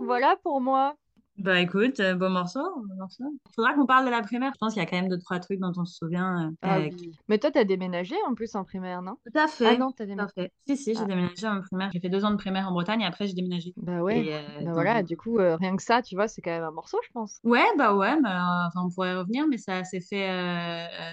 Voilà 0.00 0.36
pour 0.42 0.60
moi. 0.60 0.96
Bah 1.40 1.58
écoute, 1.58 2.00
euh, 2.00 2.14
beau 2.14 2.28
morceau, 2.28 2.60
beau 2.60 2.94
morceau. 2.98 3.24
Faudra 3.54 3.72
qu'on 3.74 3.86
parle 3.86 4.04
de 4.04 4.10
la 4.10 4.20
primaire. 4.20 4.52
Je 4.54 4.58
pense 4.58 4.74
qu'il 4.74 4.82
y 4.82 4.86
a 4.86 4.88
quand 4.88 4.96
même 5.00 5.08
deux, 5.08 5.18
trois 5.18 5.38
trucs 5.40 5.58
dont 5.58 5.72
on 5.76 5.86
se 5.86 5.96
souvient. 5.96 6.48
euh, 6.48 6.50
Ah 6.62 6.78
euh, 6.78 6.90
oui. 6.90 7.12
Mais 7.28 7.38
toi, 7.38 7.50
t'as 7.50 7.64
déménagé 7.64 8.14
en 8.26 8.34
plus 8.34 8.54
en 8.56 8.64
primaire, 8.64 9.00
non? 9.00 9.16
Tout 9.24 9.38
à 9.38 9.48
fait. 9.48 9.64
Ah 9.74 9.78
non, 9.78 9.90
t'as 9.92 10.04
Tout 10.04 10.10
à 10.12 10.26
déménagé. 10.26 10.32
fait. 10.34 10.52
Si, 10.66 10.76
si, 10.76 10.94
j'ai 10.94 11.00
Ah. 11.00 11.06
déménagé 11.06 11.46
en 11.46 11.62
primaire. 11.62 11.90
J'ai 11.94 12.00
fait 12.00 12.10
deux 12.10 12.24
ans 12.24 12.30
de 12.30 12.36
primaire 12.36 12.68
en 12.68 12.72
Bretagne 12.72 13.00
et 13.00 13.06
après 13.06 13.26
j'ai 13.26 13.32
déménagé. 13.32 13.72
Bah 13.78 14.02
ouais. 14.02 14.18
Et, 14.18 14.34
euh, 14.34 14.38
Bah 14.64 14.72
voilà, 14.74 15.02
du 15.02 15.16
coup, 15.16 15.38
euh, 15.38 15.56
rien 15.56 15.74
que 15.76 15.82
ça, 15.82 16.02
tu 16.02 16.14
vois, 16.14 16.28
c'est 16.28 16.42
quand 16.42 16.50
même 16.50 16.62
un 16.64 16.70
morceau, 16.72 16.98
je 17.04 17.10
pense. 17.12 17.40
Ouais, 17.44 17.64
bah 17.78 17.94
ouais, 17.94 18.20
mais 18.20 18.28
enfin, 18.28 18.82
on 18.84 18.90
pourrait 18.90 19.16
revenir, 19.16 19.46
mais 19.48 19.56
ça 19.56 19.82
s'est 19.84 20.00
fait, 20.00 20.28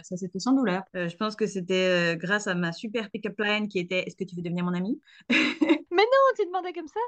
ça 0.03 0.17
s'est 0.17 0.27
fait 0.29 0.39
sans 0.39 0.53
douleur. 0.53 0.83
Je 0.93 1.15
pense 1.15 1.37
que 1.37 1.45
c'était 1.47 2.17
grâce 2.17 2.47
à 2.47 2.55
ma 2.55 2.73
super 2.73 3.09
pick-up 3.11 3.39
line 3.39 3.69
qui 3.69 3.79
était 3.79 3.99
Est-ce 4.07 4.17
que 4.17 4.25
tu 4.25 4.35
veux 4.35 4.41
devenir 4.41 4.65
mon 4.65 4.73
ami? 4.73 4.99
Oh, 6.29 6.33
tu 6.35 6.45
demandais 6.45 6.73
comme 6.73 6.87
ça 6.87 6.99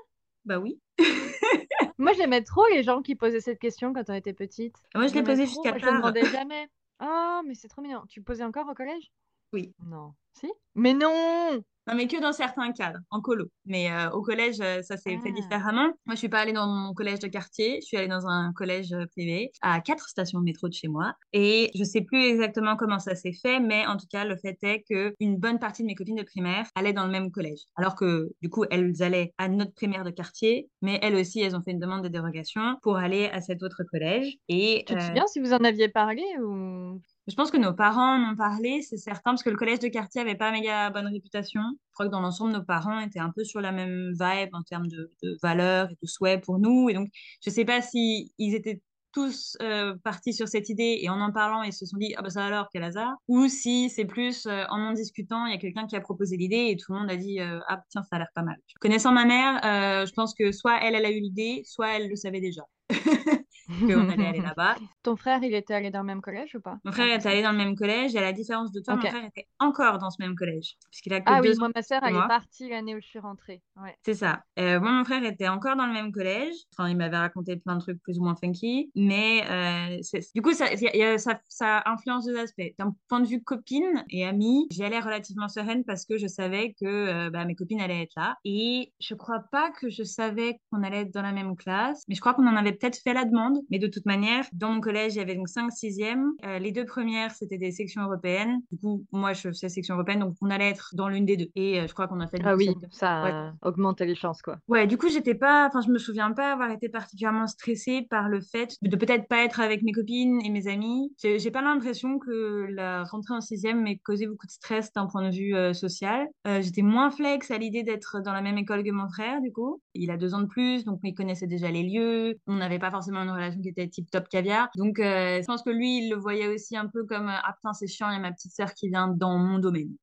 Bah 0.46 0.60
oui. 0.60 0.80
Moi, 1.98 2.14
j'aimais 2.14 2.44
trop 2.44 2.66
les 2.72 2.84
gens 2.84 3.02
qui 3.02 3.16
posaient 3.16 3.42
cette 3.42 3.60
question 3.60 3.94
quand 3.94 4.10
on 4.10 4.14
était 4.14 4.34
petite. 4.34 4.76
Moi, 4.96 5.08
je 5.08 5.14
l'ai 5.14 5.20
J'aimais 5.20 5.24
posé 5.24 5.46
trop, 5.46 5.54
jusqu'à 5.64 5.78
je 5.78 5.86
tard. 5.86 5.98
demandais 5.98 6.22
jamais. 6.32 6.70
Oh, 7.02 7.42
mais 7.46 7.56
c'est 7.56 7.68
trop 7.68 7.82
mignon. 7.82 8.04
Tu 8.10 8.20
le 8.20 8.26
posais 8.26 8.44
encore 8.44 8.68
au 8.70 8.74
collège? 8.74 9.12
Oui. 9.54 9.74
Non. 9.86 10.14
Si? 10.34 10.52
Mais 10.76 10.94
non 10.94 11.64
Non, 11.90 11.96
mais 11.96 12.08
que 12.08 12.22
dans 12.22 12.34
certains 12.34 12.72
cadres, 12.72 13.00
en 13.10 13.20
colo. 13.20 13.46
Mais 13.66 13.92
euh, 13.92 14.12
au 14.12 14.22
collège, 14.22 14.58
euh, 14.62 14.84
ça 14.84 14.96
s'est 14.96 15.18
fait 15.18 15.34
Ah. 15.36 15.42
différemment. 15.42 15.88
Moi, 16.06 16.14
je 16.14 16.18
suis 16.18 16.30
pas 16.30 16.40
allée 16.40 16.54
dans 16.54 16.68
mon 16.68 16.94
collège 16.94 17.18
de 17.18 17.28
quartier, 17.28 17.80
je 17.82 17.88
suis 17.88 17.98
allée 17.98 18.08
dans 18.08 18.28
un 18.28 18.54
collège 18.54 18.94
euh, 18.94 19.06
privé 19.08 19.52
à 19.64 19.82
quatre 19.82 20.08
stations 20.08 20.38
de 20.40 20.44
métro 20.44 20.68
de 20.68 20.74
chez 20.74 20.88
moi. 20.88 21.16
Et 21.34 21.72
je 21.74 21.84
sais 21.84 22.02
plus 22.02 22.24
exactement 22.26 22.76
comment 22.76 23.00
ça 23.00 23.16
s'est 23.16 23.34
fait, 23.34 23.60
mais 23.60 23.88
en 23.88 23.98
tout 23.98 24.06
cas, 24.12 24.24
le 24.24 24.36
fait 24.38 24.58
est 24.62 24.84
que 24.88 25.16
une 25.20 25.38
bonne 25.38 25.58
partie 25.58 25.82
de 25.82 25.88
mes 25.88 25.96
copines 25.96 26.16
de 26.18 26.24
primaire 26.24 26.68
allaient 26.76 26.94
dans 26.94 27.06
le 27.06 27.12
même 27.12 27.32
collège. 27.32 27.62
Alors 27.76 27.96
que, 27.96 28.30
du 28.44 28.50
coup, 28.50 28.66
elles 28.70 29.02
allaient 29.02 29.34
à 29.40 29.48
notre 29.50 29.74
primaire 29.74 30.04
de 30.04 30.12
quartier, 30.12 30.70
mais 30.84 31.00
elles 31.02 31.16
aussi, 31.16 31.42
elles 31.42 31.56
ont 31.56 31.62
fait 31.64 31.72
une 31.72 31.80
demande 31.80 32.04
de 32.04 32.10
dérogation 32.10 32.78
pour 32.84 32.98
aller 32.98 33.26
à 33.34 33.42
cet 33.42 33.64
autre 33.64 33.82
collège. 33.90 34.38
Et 34.48 34.84
Tu 34.86 34.94
te 34.94 35.00
euh, 35.00 35.02
souviens 35.08 35.26
si 35.26 35.40
vous 35.40 35.54
en 35.54 35.64
aviez 35.64 35.90
parlé 35.90 36.24
ou... 36.40 37.02
je 37.30 37.36
pense 37.36 37.52
que 37.52 37.58
nos 37.58 37.74
parents 37.74 38.16
en 38.16 38.32
ont 38.32 38.36
parlé, 38.36 38.82
c'est 38.82 38.98
certain, 38.98 39.32
parce 39.32 39.44
que 39.44 39.50
le 39.50 39.56
collège 39.56 39.80
de 39.80 39.88
quartier 39.88 40.22
avait 40.22 40.36
pas 40.36 40.52
méga 40.52 40.90
bonne 40.90 41.08
réputation. 41.08 41.62
Je 41.62 41.94
crois 41.94 42.08
que 42.08 42.12
dans 42.12 42.22
l'ensemble, 42.22 42.54
nos 42.54 42.64
parents 42.64 43.00
étaient 43.00 43.20
un 43.20 43.32
peu 43.32 43.44
sur 43.44 43.62
la 43.62 43.72
même 43.72 44.12
vibe 44.12 44.50
en 44.54 44.64
termes 44.64 44.88
de, 44.88 45.12
valeurs 45.42 45.90
et 45.92 45.98
de 46.02 46.08
souhaits 46.08 46.44
pour 46.44 46.60
nous. 46.60 46.90
Et 46.90 46.94
donc, 46.94 47.10
je 47.44 47.50
sais 47.50 47.66
pas 47.66 47.82
si 47.82 48.34
étaient 48.38 48.82
tous 49.14 49.58
euh, 49.62 49.96
partis 50.04 50.34
sur 50.34 50.48
cette 50.48 50.70
idée 50.70 51.00
et 51.02 51.10
en 51.10 51.20
en 51.20 51.32
parlant, 51.32 51.64
ils 51.64 51.74
se 51.74 51.86
sont 51.86 51.98
dit, 51.98 52.14
ah 52.18 52.22
bah 52.22 52.30
ça 52.30 52.46
alors, 52.46 52.68
quel 52.72 52.84
hasard. 52.84 53.16
Ou 53.28 53.48
si 53.48 53.90
c'est 53.90 54.06
plus 54.06 54.46
euh, 54.46 54.66
en 54.70 54.80
en 54.80 54.94
discutant, 54.94 55.46
il 55.46 55.52
y 55.52 55.56
a 55.56 55.60
quelqu'un 55.60 55.88
qui 55.88 55.96
a 55.96 56.02
proposé 56.02 56.38
l'idée 56.38 56.68
et 56.70 56.78
tout 56.78 56.94
le 56.94 57.00
monde 57.00 57.12
a 57.12 57.16
dit, 57.16 57.40
euh, 57.40 57.60
ah 57.68 57.82
tiens, 57.90 58.04
ça 58.04 58.16
a 58.16 58.20
l'air 58.20 58.30
pas 58.36 58.44
mal. 58.44 58.58
Connaissant 58.80 59.12
ma 59.12 59.26
mère, 59.26 59.60
euh, 59.66 60.06
je 60.06 60.14
pense 60.14 60.34
que 60.34 60.52
soit 60.52 60.80
elle, 60.84 60.96
elle 60.96 61.06
a 61.06 61.12
eu 61.12 61.20
l'idée, 61.20 61.64
soit 61.66 61.96
elle 61.96 62.10
le 62.10 62.16
savait 62.16 62.42
déjà 62.42 62.62
qu'on 63.80 64.10
allait 64.10 64.28
aller 64.28 64.42
là-bas. 64.42 64.76
Ton 65.02 65.16
frère, 65.16 65.42
il 65.44 65.54
était 65.54 65.74
allé 65.74 65.92
dans 65.92 66.00
le 66.02 66.06
même 66.06 66.22
collège 66.22 66.56
ou 66.56 66.62
pas? 66.62 66.78
Mon 66.84 66.92
frère 66.92 67.08
est 67.08 67.26
allé 67.26 67.42
dans 67.42 67.52
le 67.52 67.58
même 67.58 67.76
collège 67.76 68.16
et 68.16 68.18
à 68.18 68.22
la 68.22 68.34
différence 68.34 68.72
de 68.72 68.82
toi, 68.82 68.96
mon 68.96 69.02
frère 69.02 69.24
était 69.26 69.48
encore 69.60 69.98
dans 69.98 70.10
ce 70.10 70.18
même 70.20 70.36
collège. 70.36 70.76
Puisqu'il 70.92 71.14
a 71.14 71.22
que 71.22 71.26
Ah 71.28 71.42
deux 71.42 71.52
oui, 71.52 71.56
moi, 71.58 71.70
ma 71.74 71.82
sœur, 71.82 72.02
que 72.02 72.08
elle 72.08 72.16
est 72.16 72.28
partie 72.28 72.70
l'année 72.70 72.96
où 72.96 73.00
je 73.02 73.08
suis 73.08 73.20
rentrée. 73.20 73.62
Ouais. 73.82 73.96
C'est 74.06 74.14
ça. 74.14 74.44
Euh, 74.60 74.80
moi, 74.80 74.92
mon 74.92 75.06
frère 75.06 75.24
était 75.24 75.48
encore 75.48 75.78
dans 75.78 75.86
le 75.86 75.94
même 75.94 76.12
collège. 76.12 76.54
Enfin, 76.74 76.90
il 76.90 76.98
m'avait 76.98 77.18
raconté 77.18 77.56
plein 77.56 77.76
de 77.76 77.82
trucs 77.82 78.02
plus 78.02 78.20
ou 78.20 78.24
moins 78.24 78.36
funky. 78.36 78.92
Mais 78.96 79.44
euh, 79.50 80.00
du 80.36 80.42
coup, 80.42 80.54
ça, 80.54 80.74
y 80.74 80.88
a- 80.88 80.96
y 80.98 81.04
a- 81.04 81.18
ça, 81.18 81.40
ça 81.48 81.82
influence 81.86 82.26
deux 82.26 82.38
aspects. 82.38 82.62
D'un 82.78 82.94
point 83.08 83.22
de 83.22 83.28
vue 83.28 83.42
copine 83.42 84.04
et 84.10 84.26
amie, 84.26 84.68
j'y 84.72 84.84
allais 84.84 85.00
relativement 85.00 85.48
sereine 85.48 85.84
parce 85.86 86.06
que 86.06 86.18
je 86.18 86.28
savais 86.28 86.74
que 86.80 86.86
euh, 86.86 87.30
bah, 87.30 87.46
mes 87.46 87.56
copines 87.56 87.80
allaient 87.82 88.04
être 88.04 88.16
là. 88.18 88.36
Et 88.44 88.92
je 89.00 89.14
crois 89.16 89.40
pas 89.52 89.72
que 89.72 89.90
je 89.90 90.04
savais 90.04 90.60
qu'on 90.72 90.84
allait 90.84 91.02
être 91.02 91.14
dans 91.14 91.22
la 91.22 91.32
même 91.32 91.56
classe. 91.56 92.04
Mais 92.10 92.16
je 92.16 92.20
crois 92.22 92.34
qu'on 92.34 92.48
en 92.48 92.56
avait 92.58 92.74
peut-être 92.74 92.98
fait 93.02 93.14
la 93.14 93.26
demande. 93.26 93.60
Mais 93.70 93.80
de 93.80 93.88
toute 93.88 94.06
manière, 94.06 94.46
dans 94.54 94.72
mon 94.74 94.82
collège, 94.90 95.14
il 95.14 95.18
y 95.20 95.22
avait 95.22 95.36
donc 95.36 95.48
5 95.50 95.72
sixièmes. 95.72 96.32
Euh, 96.46 96.58
les 96.58 96.72
deux 96.72 96.86
premières, 96.86 97.32
c'était 97.32 97.60
des 97.60 97.70
sections 97.72 98.02
européennes. 98.02 98.60
Du 98.72 98.80
coup, 98.80 99.06
moi, 99.12 99.34
je 99.34 99.50
faisais 99.50 99.70
section 99.70 99.94
européenne, 99.94 100.20
donc 100.20 100.36
on 100.42 100.50
allait 100.50 100.70
être 100.70 100.90
dans 100.94 101.08
l'une 101.10 101.26
des 101.26 101.38
deux. 101.38 101.50
Et 101.56 101.80
euh, 101.80 101.86
je 101.88 101.94
crois 101.94 102.08
qu'on 102.08 102.20
a 102.22 102.28
fait... 102.28 102.40
Ah 102.44 102.56
oui, 102.56 102.70
ça 102.90 103.24
Ouais. 103.24 103.52
augmente 103.70 104.02
les 104.02 104.16
chances, 104.16 104.42
quoi. 104.42 104.58
Ouais, 104.68 104.88
du 104.88 104.98
coup, 104.98 105.10
j'étais 105.10 105.36
pas, 105.36 105.68
enfin, 105.68 105.82
je 105.86 105.92
me 105.92 106.00
souviens 106.00 106.32
pas 106.32 106.52
avoir 106.54 106.72
été 106.72 106.90
particulièrement 106.90 107.46
stressée 107.46 108.08
par 108.10 108.30
le 108.30 108.42
fait 108.42 108.76
de 108.82 108.96
peut-être 108.98 109.28
pas 109.28 109.44
être 109.44 109.60
avec 109.60 109.84
mes 109.84 109.92
copines 109.92 110.40
et 110.44 110.50
mes 110.50 110.68
amis. 110.68 111.14
J'ai 111.24 111.52
pas 111.52 111.62
l'impression 111.62 112.18
que 112.18 112.66
la 112.72 113.04
rentrée 113.04 113.36
en 113.36 113.42
sixième 113.42 113.84
m'ait 113.84 113.98
causé 113.98 114.26
beaucoup 114.26 114.48
de 114.48 114.52
stress 114.52 114.92
d'un 114.94 115.06
point 115.06 115.30
de 115.30 115.36
vue 115.36 115.56
euh, 115.56 115.74
social. 115.74 116.28
Euh, 116.48 116.62
j'étais 116.62 116.82
moins 116.82 117.12
flex 117.12 117.52
à 117.52 117.58
l'idée 117.60 117.84
d'être 117.84 118.22
dans 118.24 118.34
la 118.34 118.42
même 118.42 118.58
école 118.58 118.84
que 118.84 118.92
mon 118.92 119.08
frère, 119.10 119.40
du 119.42 119.52
coup. 119.52 119.82
Il 119.94 120.10
a 120.10 120.18
deux 120.18 120.34
ans 120.34 120.42
de 120.42 120.48
plus, 120.48 120.84
donc 120.86 121.00
il 121.04 121.14
connaissait 121.14 121.48
déjà 121.48 121.70
les 121.70 121.84
lieux. 121.84 122.40
On 122.48 122.56
n'avait 122.56 122.80
pas 122.80 122.90
forcément 122.92 123.20
une 123.22 123.30
relation 123.32 123.62
qui 123.62 123.70
était 123.70 123.88
tip 123.88 124.10
top 124.10 124.28
caviar. 124.30 124.70
Donc, 124.80 124.98
euh, 125.00 125.42
je 125.42 125.46
pense 125.46 125.62
que 125.62 125.72
lui, 125.72 125.98
il 126.06 126.10
le 126.10 126.16
voyait 126.16 126.48
aussi 126.48 126.78
un 126.78 126.88
peu 126.88 127.04
comme, 127.04 127.28
euh, 127.28 127.44
ah 127.44 127.54
putain, 127.54 127.74
c'est 127.74 127.88
chiant, 127.88 128.10
il 128.12 128.14
y 128.14 128.16
a 128.16 128.20
ma 128.20 128.32
petite 128.32 128.54
sœur 128.54 128.74
qui 128.74 128.88
vient 128.88 129.10
dans 129.10 129.38
mon 129.38 129.60
domaine 129.60 129.94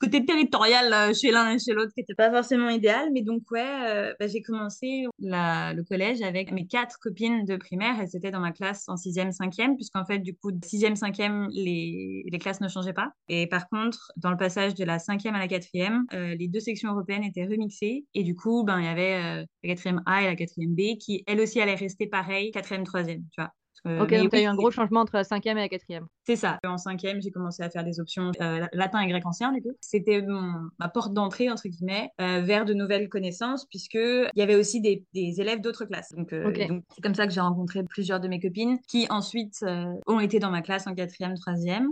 côté 0.00 0.24
territorial 0.26 0.92
euh, 0.92 1.14
chez 1.14 1.30
l'un 1.30 1.52
et 1.52 1.58
chez 1.58 1.72
l'autre 1.72 1.92
qui 1.94 2.00
n'était 2.00 2.16
pas 2.16 2.30
forcément 2.30 2.68
idéal. 2.68 3.10
Mais 3.14 3.22
donc, 3.22 3.48
ouais, 3.52 4.12
bah, 4.18 4.26
j'ai 4.26 4.42
commencé 4.42 5.04
le 5.20 5.82
collège 5.84 6.20
avec 6.20 6.50
mes 6.50 6.66
quatre 6.66 6.98
copines 6.98 7.44
de 7.44 7.56
primaire 7.56 8.02
et 8.02 8.06
c'était 8.08 8.32
dans 8.32 8.40
ma 8.40 8.50
classe 8.50 8.86
en 8.88 8.96
sixième, 8.96 9.30
cinquième, 9.30 9.76
puisqu'en 9.76 10.04
fait, 10.04 10.18
du 10.18 10.34
coup, 10.34 10.50
de 10.50 10.62
sixième, 10.64 10.96
cinquième, 10.96 11.48
les, 11.52 12.24
les 12.30 12.38
classes 12.38 12.60
ne 12.60 12.68
changeaient 12.68 12.92
pas. 12.92 13.12
Et 13.28 13.46
par 13.46 13.68
contre, 13.68 14.12
dans 14.16 14.32
le 14.32 14.36
passage 14.36 14.74
de 14.74 14.84
la 14.84 14.98
cinquième 14.98 15.36
à 15.36 15.38
la 15.38 15.48
quatrième, 15.48 16.04
euh, 16.12 16.34
les 16.34 16.48
deux 16.48 16.60
sections 16.60 16.90
européennes 16.90 17.24
étaient 17.24 17.46
remixées 17.46 18.04
et 18.14 18.24
du 18.24 18.34
coup, 18.34 18.64
ben, 18.64 18.80
il 18.80 18.84
y 18.84 18.88
avait 18.88 19.46
la 19.62 19.68
quatrième 19.68 20.02
A 20.06 20.22
et 20.22 20.26
la 20.26 20.36
quatrième 20.36 20.74
B 20.74 20.98
qui, 21.00 21.22
elles 21.28 21.40
aussi, 21.40 21.60
allaient 21.60 21.76
rester 21.76 22.08
pareil, 22.08 22.50
quatrième, 22.50 22.84
troisième, 22.84 23.22
tu 23.32 23.40
vois. 23.40 23.52
Que- 23.84 24.02
Ok, 24.02 24.10
donc 24.14 24.30
tu 24.30 24.36
as 24.36 24.38
oui, 24.38 24.44
eu 24.44 24.48
un 24.48 24.54
gros 24.54 24.70
changement 24.70 25.00
entre 25.00 25.16
la 25.16 25.24
cinquième 25.24 25.58
et 25.58 25.62
la 25.62 25.68
quatrième. 25.68 26.06
c'est 26.26 26.36
ça. 26.36 26.58
En 26.66 26.78
cinquième, 26.78 27.20
j'ai 27.20 27.30
commencé 27.30 27.62
à 27.62 27.68
faire 27.70 27.84
des 27.84 28.00
options 28.00 28.30
euh, 28.40 28.66
latin 28.72 29.00
et 29.00 29.08
grec 29.08 29.24
ancien, 29.26 29.52
du 29.52 29.60
coup. 29.60 29.72
C'était 29.80 30.22
ma 30.22 30.88
porte 30.88 31.12
d'entrée, 31.12 31.50
entre 31.50 31.68
guillemets, 31.68 32.10
euh, 32.20 32.40
vers 32.40 32.64
de 32.64 32.72
nouvelles 32.74 33.08
connaissances, 33.08 33.66
puisque 33.66 33.94
il 33.94 34.30
y 34.36 34.42
avait 34.42 34.56
aussi 34.56 34.80
des, 34.80 35.04
des 35.12 35.40
élèves 35.40 35.60
d'autres 35.60 35.84
classes. 35.84 36.12
Donc, 36.12 36.32
euh, 36.32 36.50
donc, 36.66 36.84
c'est 36.94 37.02
comme 37.02 37.14
ça 37.14 37.26
que 37.26 37.32
j'ai 37.32 37.40
rencontré 37.40 37.82
plusieurs 37.84 38.20
de 38.20 38.28
mes 38.28 38.40
copines 38.40 38.78
qui 38.88 39.06
ensuite 39.10 39.58
euh, 39.64 39.84
ont 40.06 40.20
été 40.20 40.38
dans 40.38 40.50
ma 40.50 40.62
classe 40.62 40.86
en 40.86 40.94
quatrième, 40.94 41.34
troisième. 41.34 41.88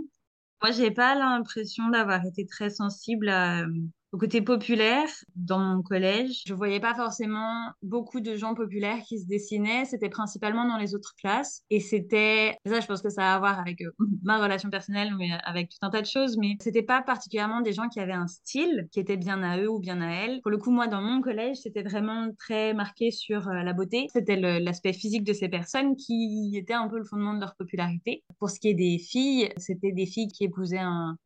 Moi, 0.61 0.71
j'ai 0.71 0.91
pas 0.91 1.13
l'impression 1.13 1.89
d'avoir 1.89 2.25
été 2.25 2.45
très 2.45 2.69
sensible 2.69 3.29
à, 3.29 3.65
au 4.13 4.17
côté 4.17 4.41
populaire 4.43 5.09
dans 5.35 5.57
mon 5.57 5.81
collège. 5.81 6.43
Je 6.45 6.53
voyais 6.53 6.79
pas 6.79 6.93
forcément 6.93 7.71
beaucoup 7.81 8.19
de 8.19 8.35
gens 8.35 8.53
populaires 8.53 8.99
qui 9.07 9.19
se 9.19 9.25
dessinaient. 9.25 9.85
C'était 9.85 10.09
principalement 10.09 10.65
dans 10.67 10.77
les 10.77 10.93
autres 10.93 11.15
classes. 11.17 11.63
Et 11.71 11.79
c'était, 11.79 12.55
ça, 12.67 12.79
je 12.79 12.85
pense 12.85 13.01
que 13.01 13.09
ça 13.09 13.31
a 13.31 13.35
à 13.35 13.39
voir 13.39 13.59
avec 13.59 13.81
euh, 13.81 13.89
ma 14.23 14.37
relation 14.37 14.69
personnelle, 14.69 15.15
mais 15.17 15.31
avec 15.43 15.69
tout 15.69 15.77
un 15.81 15.89
tas 15.89 16.01
de 16.01 16.05
choses. 16.05 16.37
Mais 16.37 16.55
c'était 16.59 16.83
pas 16.83 17.01
particulièrement 17.01 17.61
des 17.61 17.73
gens 17.73 17.89
qui 17.89 17.99
avaient 17.99 18.13
un 18.13 18.27
style 18.27 18.87
qui 18.91 18.99
était 18.99 19.17
bien 19.17 19.41
à 19.41 19.57
eux 19.57 19.67
ou 19.67 19.79
bien 19.79 19.99
à 19.99 20.11
elles. 20.11 20.41
Pour 20.43 20.51
le 20.51 20.59
coup, 20.59 20.69
moi, 20.69 20.85
dans 20.85 21.01
mon 21.01 21.19
collège, 21.19 21.57
c'était 21.57 21.83
vraiment 21.83 22.27
très 22.37 22.75
marqué 22.75 23.09
sur 23.09 23.47
euh, 23.47 23.63
la 23.63 23.73
beauté. 23.73 24.05
C'était 24.13 24.35
l'aspect 24.35 24.93
physique 24.93 25.23
de 25.23 25.33
ces 25.33 25.49
personnes 25.49 25.95
qui 25.95 26.53
était 26.55 26.73
un 26.73 26.87
peu 26.87 26.99
le 26.99 27.03
fondement 27.03 27.33
de 27.33 27.39
leur 27.39 27.55
popularité. 27.55 28.23
Pour 28.37 28.51
ce 28.51 28.59
qui 28.59 28.67
est 28.67 28.75
des 28.75 28.99
filles, 28.99 29.49
c'était 29.57 29.91
des 29.91 30.05
filles 30.05 30.27
qui 30.27 30.43
épousaient 30.43 30.81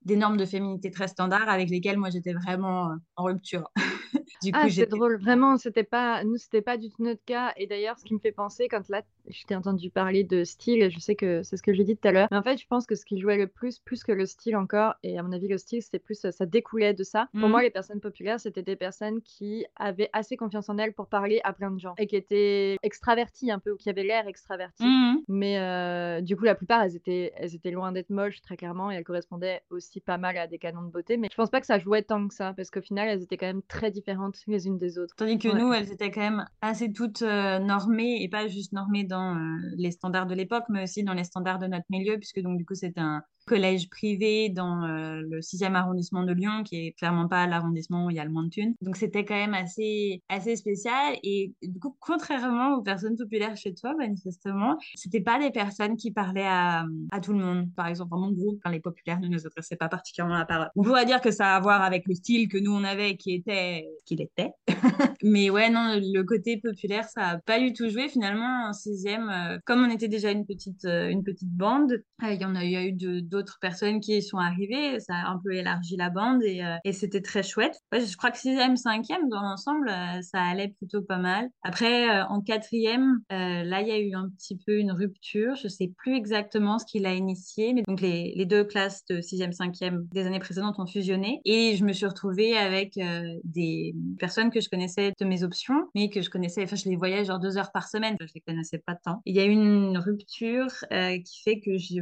des 0.06 0.16
normes 0.16 0.38
de 0.38 0.46
féminité 0.46 0.90
très 0.90 1.10
standards 1.10 1.50
avec 1.50 1.70
lesquelles 1.70 1.98
moi 1.98 2.10
j'étais 2.10 2.34
vraiment 2.34 2.77
euh, 2.86 2.96
en 3.16 3.24
rupture. 3.26 3.70
du 4.42 4.52
Ah, 4.54 4.70
c'est 4.70 4.86
drôle. 4.88 5.20
Vraiment, 5.20 5.58
c'était 5.58 5.84
pas, 5.84 6.24
nous, 6.24 6.38
c'était 6.38 6.62
pas 6.62 6.78
du 6.78 6.90
tout 6.90 7.04
notre 7.04 7.24
cas. 7.26 7.54
Et 7.58 7.68
d'ailleurs, 7.68 7.98
ce 7.98 8.06
qui 8.06 8.14
me 8.14 8.20
fait 8.20 8.32
penser, 8.32 8.68
quand 8.68 8.88
là, 8.90 9.02
je 9.28 9.44
t'ai 9.46 9.56
entendu 9.56 9.90
parler 9.90 10.24
de 10.24 10.44
style, 10.44 10.82
et 10.84 10.90
je 10.90 11.00
sais 11.00 11.16
que 11.16 11.44
c'est 11.44 11.58
ce 11.58 11.64
que 11.64 11.74
j'ai 11.74 11.84
dit 11.84 11.98
tout 11.98 12.08
à 12.08 12.12
l'heure. 12.12 12.28
Mais 12.32 12.38
en 12.38 12.44
fait, 12.44 12.58
je 12.58 12.68
pense 12.68 12.86
que 12.86 12.96
ce 12.96 13.06
qui 13.06 13.20
jouait 13.20 13.38
le 13.38 13.48
plus, 13.48 13.80
plus 13.80 14.04
que 14.04 14.12
le 14.12 14.26
style 14.26 14.56
encore, 14.56 14.94
et 15.04 15.18
à 15.18 15.24
mon 15.24 15.32
avis, 15.32 15.48
le 15.48 15.58
style, 15.58 15.82
c'était 15.82 16.00
plus, 16.00 16.20
ça 16.30 16.46
découlait 16.46 16.94
de 16.94 17.04
ça. 17.04 17.28
Pour 17.34 17.44
Mhm. 17.44 17.50
moi, 17.52 17.62
les 17.64 17.70
personnes 17.72 18.00
populaires, 18.00 18.40
c'était 18.40 18.62
des 18.62 18.76
personnes 18.76 19.22
qui 19.22 19.66
avaient 19.76 20.10
assez 20.14 20.38
confiance 20.38 20.70
en 20.70 20.78
elles 20.78 20.94
pour 20.94 21.08
parler 21.08 21.42
à 21.44 21.54
plein 21.54 21.72
de 21.72 21.80
gens 21.80 21.96
et 21.98 22.08
qui 22.08 22.16
étaient 22.16 22.78
extraverties 22.84 23.52
un 23.52 23.60
peu, 23.60 23.72
ou 23.72 23.76
qui 23.78 23.90
avaient 23.90 24.04
l'air 24.04 24.28
extraverties. 24.28 24.84
Mhm. 24.86 25.24
Mais 25.28 25.60
euh, 25.60 26.22
du 26.22 26.36
coup, 26.38 26.44
la 26.46 26.56
plupart, 26.56 26.84
elles 26.84 26.96
étaient, 26.96 27.34
elles 27.36 27.56
étaient 27.56 27.72
loin 27.72 27.92
d'être 27.92 28.10
moches, 28.12 28.42
très 28.42 28.56
clairement, 28.56 28.92
et 28.92 28.96
elles 28.96 29.04
correspondaient 29.04 29.62
aussi 29.72 30.00
pas 30.00 30.18
mal 30.18 30.38
à 30.38 30.48
des 30.48 30.58
canons 30.60 30.84
de 30.84 30.92
beauté. 30.92 31.18
Mais 31.18 31.28
je 31.32 31.36
pense 31.36 31.50
pas 31.50 31.60
que 31.60 31.66
ça 31.68 31.80
jouait 31.80 32.04
tant 32.04 32.28
que 32.28 32.34
ça, 32.34 32.54
parce 32.56 32.67
qu'au 32.72 32.82
final, 32.82 33.08
elles 33.08 33.24
étaient 33.24 33.38
quand 33.38 33.48
même 33.48 33.64
très 33.68 33.92
différentes 33.92 34.38
les 34.48 34.68
unes 34.68 34.78
des 34.78 34.98
autres. 34.98 35.16
Tandis 35.16 35.40
que 35.40 35.50
Ouais. 35.50 35.60
nous, 35.60 35.74
elles 35.74 35.92
étaient 35.92 36.12
quand 36.12 36.22
même 36.22 36.46
assez 36.62 36.92
toutes 36.92 37.22
euh, 37.22 37.60
normées, 37.60 38.22
et 38.24 38.30
pas 38.30 38.48
juste 38.48 38.74
normées 38.74 39.04
dans 39.04 39.36
euh, 39.36 39.58
les 39.78 39.92
standards 39.92 40.28
de 40.28 40.36
l'époque, 40.36 40.66
mais 40.70 40.84
aussi 40.84 41.04
dans 41.04 41.14
les 41.14 41.24
standards 41.24 41.60
de 41.60 41.68
notre 41.68 41.86
milieu, 41.90 42.18
puisque 42.18 42.42
donc 42.42 42.58
du 42.58 42.66
coup 42.66 42.76
c'était 42.76 43.00
un 43.00 43.24
collège 43.48 43.90
privé 43.90 44.50
dans 44.50 44.84
euh, 44.84 45.22
le 45.28 45.42
6e 45.42 45.74
arrondissement 45.76 46.24
de 46.24 46.34
Lyon, 46.34 46.64
qui 46.64 46.88
est 46.88 46.92
clairement 46.94 47.28
pas 47.28 47.48
l'arrondissement 47.48 48.06
où 48.06 48.10
il 48.10 48.16
y 48.18 48.20
a 48.20 48.26
le 48.26 48.32
moins 48.32 48.44
de 48.44 48.50
thunes. 48.50 48.74
Donc 48.82 48.96
c'était 48.98 49.26
quand 49.26 49.36
même 49.36 49.54
assez, 49.54 50.22
assez 50.30 50.56
spécial, 50.56 51.16
et 51.24 51.54
du 51.64 51.80
coup, 51.80 51.96
contrairement 52.00 52.76
aux 52.76 52.82
personnes 52.82 53.18
populaires 53.18 53.56
chez 53.58 53.74
toi, 53.74 53.96
manifestement, 53.98 54.78
c'était 54.96 55.22
pas 55.22 55.40
des 55.40 55.52
personnes 55.52 55.98
qui 55.98 56.12
parlaient 56.12 56.46
à, 56.46 56.86
à 57.12 57.20
tout 57.20 57.34
le 57.34 57.40
monde. 57.40 57.68
Par 57.76 57.88
exemple, 57.88 58.12
dans 58.12 58.20
mon 58.20 58.32
groupe, 58.32 58.60
quand 58.64 58.70
les 58.70 58.80
populaires 58.80 59.20
ne 59.20 59.28
nous 59.28 59.46
adressaient 59.48 59.76
pas 59.76 59.90
particulièrement 59.90 60.38
la 60.38 60.46
parole. 60.46 60.70
On 60.76 60.84
pourrait 60.84 61.06
dire 61.06 61.22
que 61.22 61.32
ça 61.32 61.54
a 61.54 61.58
à 61.58 61.60
voir 61.60 61.82
avec 61.82 62.06
le 62.08 62.14
style 62.14 62.50
que 62.50 62.58
nous 62.58 62.72
on 62.72 62.84
avait, 62.84 63.16
qui 63.18 63.34
était 63.34 63.88
qu'il 64.06 64.22
était. 64.22 64.52
Mais 65.24 65.50
ouais, 65.50 65.70
non, 65.70 66.00
le 66.00 66.22
côté 66.24 66.58
populaire, 66.58 67.06
ça 67.10 67.28
a 67.30 67.38
pas 67.40 67.60
du 67.60 67.74
tout 67.74 67.90
joué. 67.90 68.10
Finalement, 68.10 68.68
en 68.70 68.74
sixième, 68.74 69.30
euh, 69.30 69.58
comme 69.66 69.84
on 69.84 69.90
était 69.90 70.08
déjà 70.08 70.32
une 70.32 70.46
petite, 70.46 70.86
euh, 70.86 71.10
une 71.10 71.24
petite 71.24 71.50
bande, 71.50 72.04
il 72.22 72.40
y 72.40 72.46
en 72.46 72.56
a 72.56 72.66
eu, 72.66 72.90
eu 72.90 72.92
de- 72.94 73.20
d'autres 73.38 73.60
personnes 73.62 74.00
qui 74.00 74.18
y 74.18 74.22
sont 74.22 74.38
arrivées. 74.38 75.00
Ça 75.00 75.14
a 75.14 75.30
un 75.30 75.40
peu 75.44 75.54
élargi 75.54 75.96
la 75.96 76.10
bande 76.10 76.42
et, 76.44 76.64
euh, 76.64 76.92
c'était 76.92 77.22
très 77.22 77.44
chouette. 77.44 77.80
Je 77.92 78.18
crois 78.18 78.32
que 78.32 78.38
sixième, 78.38 78.76
cinquième, 78.76 79.30
dans 79.30 79.42
l'ensemble, 79.42 79.90
euh, 79.90 80.22
ça 80.22 80.42
allait 80.42 80.70
plutôt 80.80 81.02
pas 81.02 81.18
mal. 81.18 81.50
Après, 81.64 82.10
euh, 82.10 82.26
en 82.26 82.42
quatrième, 82.42 83.20
là, 83.30 83.82
il 83.82 83.88
y 83.88 83.92
a 83.92 84.00
eu 84.00 84.14
un 84.16 84.30
petit 84.30 84.58
peu 84.58 84.80
une 84.80 84.92
rupture. 84.92 85.56
Je 85.56 85.68
sais 85.68 85.92
plus 85.98 86.16
exactement 86.16 86.80
ce 86.80 86.86
qui 86.86 87.00
l'a 87.00 87.14
initié, 87.14 87.74
mais 87.74 87.84
donc 87.88 88.02
les, 88.02 88.46
deux 88.48 88.64
classes 88.64 89.04
de 89.10 89.20
sixième, 89.20 89.52
cinquième 89.52 90.08
des 90.14 90.26
années 90.26 90.40
précédentes 90.40 90.80
ont 90.80 90.86
fusionné 90.86 91.42
et 91.44 91.76
je 91.76 91.84
me 91.84 91.92
suis 91.92 92.06
retrouvée 92.06 92.58
avec 92.58 92.98
des 93.44 93.94
personnes 94.18 94.50
que 94.52 94.62
je 94.62 94.70
connaissais 94.70 95.12
de 95.20 95.26
mes 95.26 95.44
options, 95.44 95.90
mais 95.96 96.10
que 96.10 96.22
je 96.22 96.30
connaissais, 96.30 96.64
enfin, 96.64 96.78
je 96.78 96.88
les 96.88 96.96
voyais 96.96 97.26
genre 97.26 97.40
deux 97.40 97.58
heures 97.58 97.74
par 97.74 97.90
semaine, 97.90 98.16
je 98.22 98.32
les 98.34 98.40
connaissais 98.40 98.78
pas 98.78 98.96
tant. 98.96 99.22
Il 99.26 99.36
y 99.36 99.40
a 99.42 99.46
eu 99.46 99.52
une 99.52 99.98
rupture 99.98 100.72
qui 100.90 101.42
fait 101.44 101.60
que 101.60 101.78
je, 101.78 102.00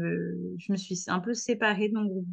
je 0.59 0.71
me 0.71 0.77
suis 0.77 0.95
un 1.07 1.19
peu 1.19 1.24
séparée 1.33 1.89
de 1.89 1.95
mon 1.95 2.05
groupe 2.05 2.27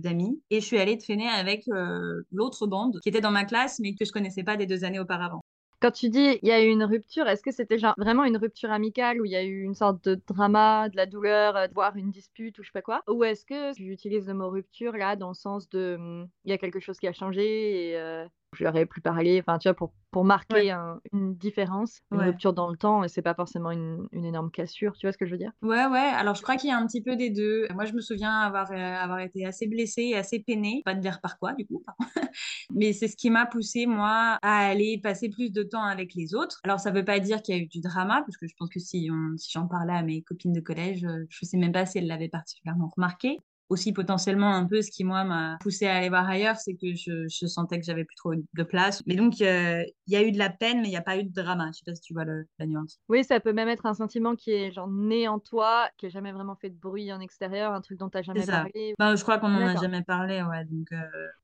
d'amis 0.00 0.40
et 0.50 0.60
je 0.60 0.66
suis 0.66 0.78
allée 0.78 0.98
traîner 0.98 1.28
avec 1.28 1.68
euh, 1.68 2.22
l'autre 2.32 2.66
bande 2.66 2.98
qui 3.02 3.08
était 3.08 3.20
dans 3.20 3.30
ma 3.30 3.44
classe, 3.44 3.78
mais 3.80 3.94
que 3.94 4.04
je 4.04 4.12
connaissais 4.12 4.44
pas 4.44 4.56
des 4.56 4.66
deux 4.66 4.84
années 4.84 5.00
auparavant. 5.00 5.40
Quand 5.80 5.90
tu 5.90 6.08
dis 6.08 6.38
il 6.42 6.48
y 6.48 6.52
a 6.52 6.62
eu 6.62 6.68
une 6.68 6.84
rupture, 6.84 7.28
est-ce 7.28 7.42
que 7.42 7.50
c'était 7.50 7.76
vraiment 7.98 8.24
une 8.24 8.38
rupture 8.38 8.70
amicale 8.70 9.20
où 9.20 9.26
il 9.26 9.32
y 9.32 9.36
a 9.36 9.42
eu 9.42 9.62
une 9.62 9.74
sorte 9.74 10.02
de 10.08 10.18
drama, 10.26 10.88
de 10.88 10.96
la 10.96 11.04
douleur, 11.04 11.56
euh, 11.56 11.66
voire 11.74 11.96
une 11.96 12.10
dispute 12.10 12.58
ou 12.58 12.62
je 12.62 12.68
sais 12.68 12.72
pas 12.72 12.80
quoi? 12.80 13.02
Ou 13.08 13.22
est-ce 13.24 13.44
que 13.44 13.74
tu 13.74 13.92
utilises 13.92 14.26
le 14.26 14.34
mot 14.34 14.48
rupture 14.48 14.96
là 14.96 15.14
dans 15.14 15.28
le 15.28 15.34
sens 15.34 15.68
de 15.68 15.96
hum, 15.98 16.28
il 16.44 16.50
y 16.50 16.54
a 16.54 16.58
quelque 16.58 16.80
chose 16.80 16.98
qui 16.98 17.06
a 17.06 17.12
changé 17.12 17.90
et 17.90 17.98
euh, 17.98 18.26
je 18.54 18.64
leur 18.64 18.76
ai 18.76 18.86
plus 18.86 19.00
parlé, 19.00 19.40
enfin 19.40 19.58
tu 19.58 19.68
vois, 19.68 19.74
pour, 19.74 19.92
pour 20.10 20.24
marquer 20.24 20.54
Ouais. 20.54 20.70
un- 20.70 21.00
une 21.12 21.34
différence, 21.36 22.00
une 22.12 22.18
Ouais. 22.18 22.26
rupture 22.26 22.52
dans 22.52 22.68
le 22.70 22.76
temps 22.76 23.04
et 23.04 23.08
c'est 23.08 23.22
pas 23.22 23.34
forcément 23.34 23.70
une, 23.70 24.08
une 24.12 24.24
énorme 24.24 24.50
cassure, 24.50 24.96
tu 24.96 25.06
vois 25.06 25.12
ce 25.12 25.18
que 25.18 25.26
je 25.26 25.32
veux 25.32 25.38
dire? 25.38 25.52
Ouais, 25.62 25.86
ouais. 25.86 25.98
Alors, 25.98 26.34
je 26.34 26.42
crois 26.42 26.56
qu'il 26.56 26.68
y 26.68 26.72
a 26.72 26.76
un 26.76 26.86
petit 26.86 27.02
peu 27.02 27.16
des 27.16 27.30
deux. 27.30 27.66
Moi, 27.74 27.86
je 27.86 27.94
me 27.94 28.00
souviens 28.00 28.40
avoir, 28.40 28.70
euh, 28.70 28.74
avoir 28.76 29.20
été 29.20 29.46
assez 29.46 29.66
blessée 29.66 30.02
et 30.02 30.16
assez 30.16 30.40
peinée. 30.40 30.82
Pas 30.84 30.94
de 30.94 31.00
dire 31.00 31.20
par 31.22 31.38
quoi, 31.38 31.54
du 31.54 31.66
coup. 31.66 31.82
Mais 32.74 32.92
c'est 32.92 33.08
ce 33.08 33.16
qui 33.16 33.30
m'a 33.30 33.46
poussée, 33.46 33.86
moi, 33.86 34.38
à 34.42 34.66
aller 34.66 35.00
passer 35.02 35.28
plus 35.30 35.52
de 35.52 35.62
temps 35.62 35.82
avec 35.84 36.14
les 36.14 36.34
autres. 36.34 36.60
Alors, 36.64 36.80
ça 36.80 36.90
veut 36.90 37.04
pas 37.04 37.20
dire 37.20 37.42
qu'il 37.42 37.56
y 37.56 37.58
a 37.58 37.62
eu 37.62 37.66
du 37.66 37.80
drama, 37.80 38.22
parce 38.26 38.36
que 38.36 38.46
je 38.46 38.54
pense 38.58 38.68
que 38.70 38.80
si, 38.80 39.08
on, 39.12 39.36
si 39.38 39.50
j'en 39.52 39.66
parlais 39.66 39.94
à 39.94 40.02
mes 40.02 40.22
copines 40.22 40.52
de 40.52 40.60
collège, 40.60 41.04
euh, 41.04 41.24
je 41.30 41.44
sais 41.46 41.56
même 41.56 41.72
pas 41.72 41.86
si 41.86 41.98
elles 41.98 42.06
l'avaient 42.06 42.28
particulièrement 42.28 42.90
remarqué. 42.94 43.38
Aussi, 43.70 43.92
potentiellement, 43.92 44.54
un 44.54 44.66
peu 44.66 44.82
ce 44.82 44.90
qui, 44.90 45.04
moi, 45.04 45.24
m'a 45.24 45.56
poussée 45.62 45.86
à 45.86 45.96
aller 45.96 46.08
voir 46.10 46.28
ailleurs, 46.28 46.56
c'est 46.56 46.74
que 46.74 46.94
je, 46.94 47.26
je 47.28 47.46
sentais 47.46 47.78
que 47.80 47.86
j'avais 47.86 48.04
plus 48.04 48.16
trop 48.16 48.34
de 48.34 48.62
place. 48.62 49.02
Mais 49.06 49.16
donc, 49.16 49.40
euh, 49.40 49.82
il 50.06 50.12
y 50.12 50.16
a 50.16 50.22
eu 50.22 50.32
de 50.32 50.38
la 50.38 50.50
peine, 50.50 50.80
mais 50.82 50.88
il 50.88 50.90
n'y 50.90 50.96
a 50.96 51.02
pas 51.02 51.16
eu 51.18 51.24
de 51.24 51.32
drama. 51.32 51.68
Je 51.72 51.78
sais 51.78 51.84
pas 51.86 51.94
si 51.94 52.02
tu 52.02 52.12
vois 52.14 52.24
le- 52.24 52.46
la 52.58 52.66
nuance. 52.66 53.00
Oui, 53.08 53.22
ça 53.24 53.38
peut 53.40 53.52
même 53.52 53.68
être 53.68 53.86
un 53.86 53.94
sentiment 53.94 54.34
qui 54.34 54.50
est 54.52 54.72
genre 54.72 54.88
né 54.88 55.28
en 55.28 55.38
toi, 55.38 55.88
qui 55.98 56.06
a 56.06 56.08
jamais 56.08 56.32
vraiment 56.32 56.56
fait 56.56 56.70
de 56.70 56.76
bruit 56.78 57.12
en 57.12 57.20
extérieur, 57.20 57.72
un 57.72 57.80
truc 57.82 57.98
dont 57.98 58.08
t'as 58.08 58.22
jamais 58.22 58.46
ça. 58.46 58.62
parlé. 58.62 58.94
Ben, 58.98 59.16
je 59.16 59.22
crois 59.22 59.38
qu'on 59.38 59.54
en 59.54 59.66
a 59.66 59.76
jamais 59.76 60.02
parlé, 60.02 60.42
ouais. 60.42 60.64
Donc, 60.66 60.92
euh, 60.92 60.96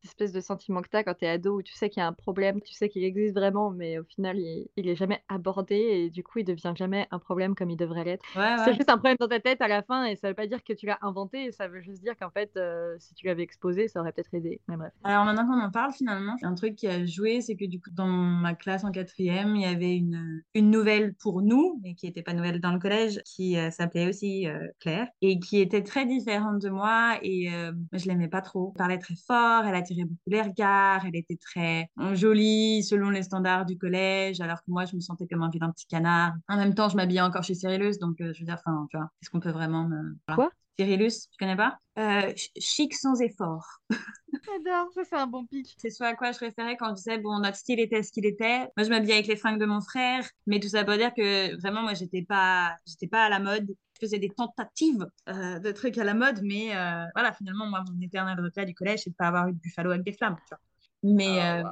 Cette 0.03 0.13
espèce 0.13 0.33
de 0.33 0.41
sentiment 0.41 0.81
que 0.81 0.89
t'as 0.89 1.05
quand 1.05 1.13
t'es 1.15 1.27
ado 1.29 1.57
où 1.59 1.63
tu 1.63 1.75
sais 1.75 1.91
qu'il 1.91 2.01
y 2.01 2.03
a 2.03 2.07
un 2.07 2.15
problème, 2.15 2.63
tu 2.63 2.73
sais 2.73 2.89
qu'il 2.89 3.05
existe 3.05 3.35
vraiment, 3.35 3.71
mais 3.71 3.99
au 3.99 4.05
final 4.05 4.39
il, 4.39 4.67
il 4.77 4.89
est 4.89 4.97
jamais 4.97 5.23
abordé 5.29 5.75
et 5.77 6.09
du 6.11 6.23
coup 6.23 6.39
il 6.39 6.45
devient 6.45 6.73
jamais 6.75 7.07
un 7.11 7.19
problème 7.19 7.55
comme 7.55 7.69
il 7.69 7.77
devrait 7.77 8.05
l'être. 8.05 8.25
ouais, 8.35 8.57
C'est 8.57 8.73
juste 8.73 8.89
un 8.89 8.97
problème 8.97 9.19
dans 9.21 9.29
ta 9.29 9.41
tête 9.41 9.61
à 9.61 9.69
la 9.69 9.83
fin 9.83 10.07
et 10.07 10.17
ça 10.17 10.29
veut 10.29 10.35
pas 10.35 10.47
dire 10.47 10.65
que 10.65 10.73
tu 10.73 10.87
l'as 10.87 10.99
inventé, 11.03 11.53
ça 11.53 11.69
veut 11.69 11.83
juste 11.83 12.01
dire 12.03 12.10
dire 12.11 12.19
qu'en 12.19 12.31
fait, 12.31 12.51
euh, 12.57 12.97
si 12.99 13.15
tu 13.15 13.27
l'avais 13.27 13.43
exposé, 13.43 13.89
ça 13.89 14.01
aurait 14.01 14.13
peut-être 14.13 14.35
aidé. 14.35 14.61
Mais 14.69 14.77
bref. 14.77 14.93
Alors 15.05 15.25
maintenant 15.25 15.47
qu'on 15.47 15.61
en 15.61 15.71
parle, 15.71 15.93
finalement, 15.93 16.37
un 16.43 16.55
truc 16.55 16.77
qui 16.77 16.89
a 16.89 17.05
joué, 17.05 17.41
c'est 17.41 17.57
que 17.57 17.65
du 17.65 17.81
coup, 17.81 17.91
dans 17.93 18.07
ma 18.07 18.55
classe 18.55 18.85
en 18.85 18.91
quatrième, 18.91 19.57
il 19.57 19.63
y 19.63 19.67
avait 19.67 19.97
une, 19.97 20.43
une 20.55 20.71
nouvelle 20.71 21.15
pour 21.15 21.43
nous, 21.43 21.81
mais 21.83 21.95
qui 21.95 22.07
n'était 22.07 22.23
pas 22.23 22.33
nouvelle 22.33 22.61
dans 22.61 22.73
le 22.73 22.79
collège, 22.79 23.21
qui 23.25 23.57
euh, 23.57 23.71
s'appelait 23.71 24.09
aussi 24.09 24.47
euh, 24.47 24.67
Claire, 24.81 25.09
et 25.21 25.39
qui 25.39 25.61
était 25.61 25.83
très 25.83 26.07
différente 26.07 26.61
de 26.61 26.69
moi, 26.69 27.19
et 27.23 27.51
je 27.93 28.07
l'aimais 28.07 28.29
pas 28.29 28.41
trop. 28.41 28.73
Elle 28.75 28.79
parlait 28.79 28.99
très 28.99 29.15
fort, 29.15 29.65
elle 29.65 29.75
attirait 29.75 30.05
beaucoup 30.05 30.31
les 30.31 30.43
regards, 30.43 31.05
elle 31.07 31.17
était 31.17 31.37
très 31.37 31.89
jolie 32.13 32.83
selon 32.83 33.11
les 33.11 33.23
standards 33.23 33.67
du 33.67 33.77
collège, 33.79 34.41
alors 34.41 34.59
que 34.59 34.71
moi, 34.71 34.85
je 34.85 34.97
me 34.97 35.01
sentais 35.01 35.27
comme 35.27 35.43
un 35.43 35.51
vilain 35.51 35.71
petit 35.71 35.87
canard. 35.87 36.33
En 36.49 36.57
même 36.57 36.75
temps, 36.75 36.89
je 36.89 36.97
m'habillais 36.97 37.21
encore 37.21 37.43
chez 37.43 37.55
Cyrillus, 37.55 37.99
donc 38.01 38.17
je 38.19 38.39
veux 38.39 38.45
dire, 38.45 38.59
enfin, 38.65 38.87
tu 38.91 38.97
vois, 38.97 39.11
est-ce 39.23 39.31
qu'on 39.31 39.41
peut 39.41 39.51
vraiment 39.51 39.85
me... 39.89 40.17
Quoi? 40.35 40.51
Cyrillus, 40.85 41.29
tu 41.31 41.37
connais 41.39 41.57
pas? 41.57 41.79
Euh, 41.99 42.33
Chic 42.59 42.95
sans 42.95 43.21
effort. 43.21 43.67
J'adore, 44.47 44.91
ça 44.95 45.03
c'est 45.05 45.17
un 45.17 45.27
bon 45.27 45.45
pic. 45.45 45.75
C'est 45.79 45.91
ce 45.91 46.03
à 46.03 46.15
quoi 46.15 46.33
je 46.33 46.39
référais 46.39 46.77
quand 46.77 46.89
je 46.91 46.95
disais, 46.95 47.19
bon, 47.19 47.39
notre 47.41 47.57
style 47.57 47.81
était 47.81 48.03
ce 48.03 48.11
qu'il 48.13 48.25
était. 48.25 48.61
Moi, 48.77 48.85
je 48.85 48.89
m'habillais 48.89 49.15
avec 49.15 49.27
les 49.27 49.37
fringues 49.37 49.61
de 49.61 49.67
mon 49.67 49.81
frère, 49.83 50.27
mais 50.47 50.59
tout 50.59 50.69
ça 50.69 50.85
pour 50.85 50.97
dire 50.97 51.13
que 51.15 51.61
vraiment, 51.61 51.83
moi, 51.83 51.93
j'étais 51.95 52.23
pas, 52.23 52.75
j'étais 52.87 53.09
pas 53.09 53.25
à 53.25 53.29
la 53.29 53.41
mode. 53.41 53.67
Je 53.69 54.07
faisais 54.07 54.19
des 54.19 54.31
tentatives 54.31 55.07
euh, 55.29 55.59
de 55.59 55.73
trucs 55.73 55.99
à 55.99 56.05
la 56.05 56.15
mode, 56.15 56.41
mais 56.43 56.75
euh, 56.75 57.05
voilà, 57.15 57.33
finalement, 57.35 57.67
moi, 57.67 57.85
mon 57.93 58.01
éternel 58.01 58.41
regret 58.41 58.65
du 58.65 58.73
collège, 58.75 59.01
c'est 59.05 59.11
de 59.11 59.15
pas 59.17 59.27
avoir 59.29 59.49
eu 59.49 59.53
de 59.53 59.59
buffalo 59.59 59.91
avec 59.91 60.05
des 60.05 60.13
flammes. 60.15 60.37
Tu 60.47 60.55
vois. 60.55 60.61
Mais 61.03 61.39
Oh, 61.41 61.43
euh, 61.43 61.63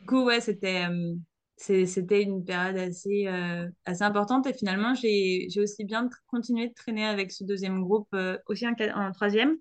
du 0.00 0.06
coup, 0.06 0.24
ouais, 0.24 0.40
c'était 0.40 0.86
euh, 0.88 1.14
c'était 1.56 2.22
une 2.22 2.44
période 2.44 2.76
assez, 2.76 3.26
euh, 3.26 3.68
assez 3.84 4.02
importante. 4.02 4.46
Et 4.46 4.52
finalement, 4.52 4.94
j'ai 4.94 5.48
aussi 5.58 5.84
bien 5.84 6.08
continué 6.26 6.68
de 6.68 6.74
traîner 6.74 7.06
avec 7.06 7.32
ce 7.32 7.44
deuxième 7.44 7.82
groupe, 7.82 8.08
euh, 8.14 8.38
aussi 8.46 8.66
en 8.66 9.12
troisième. 9.12 9.56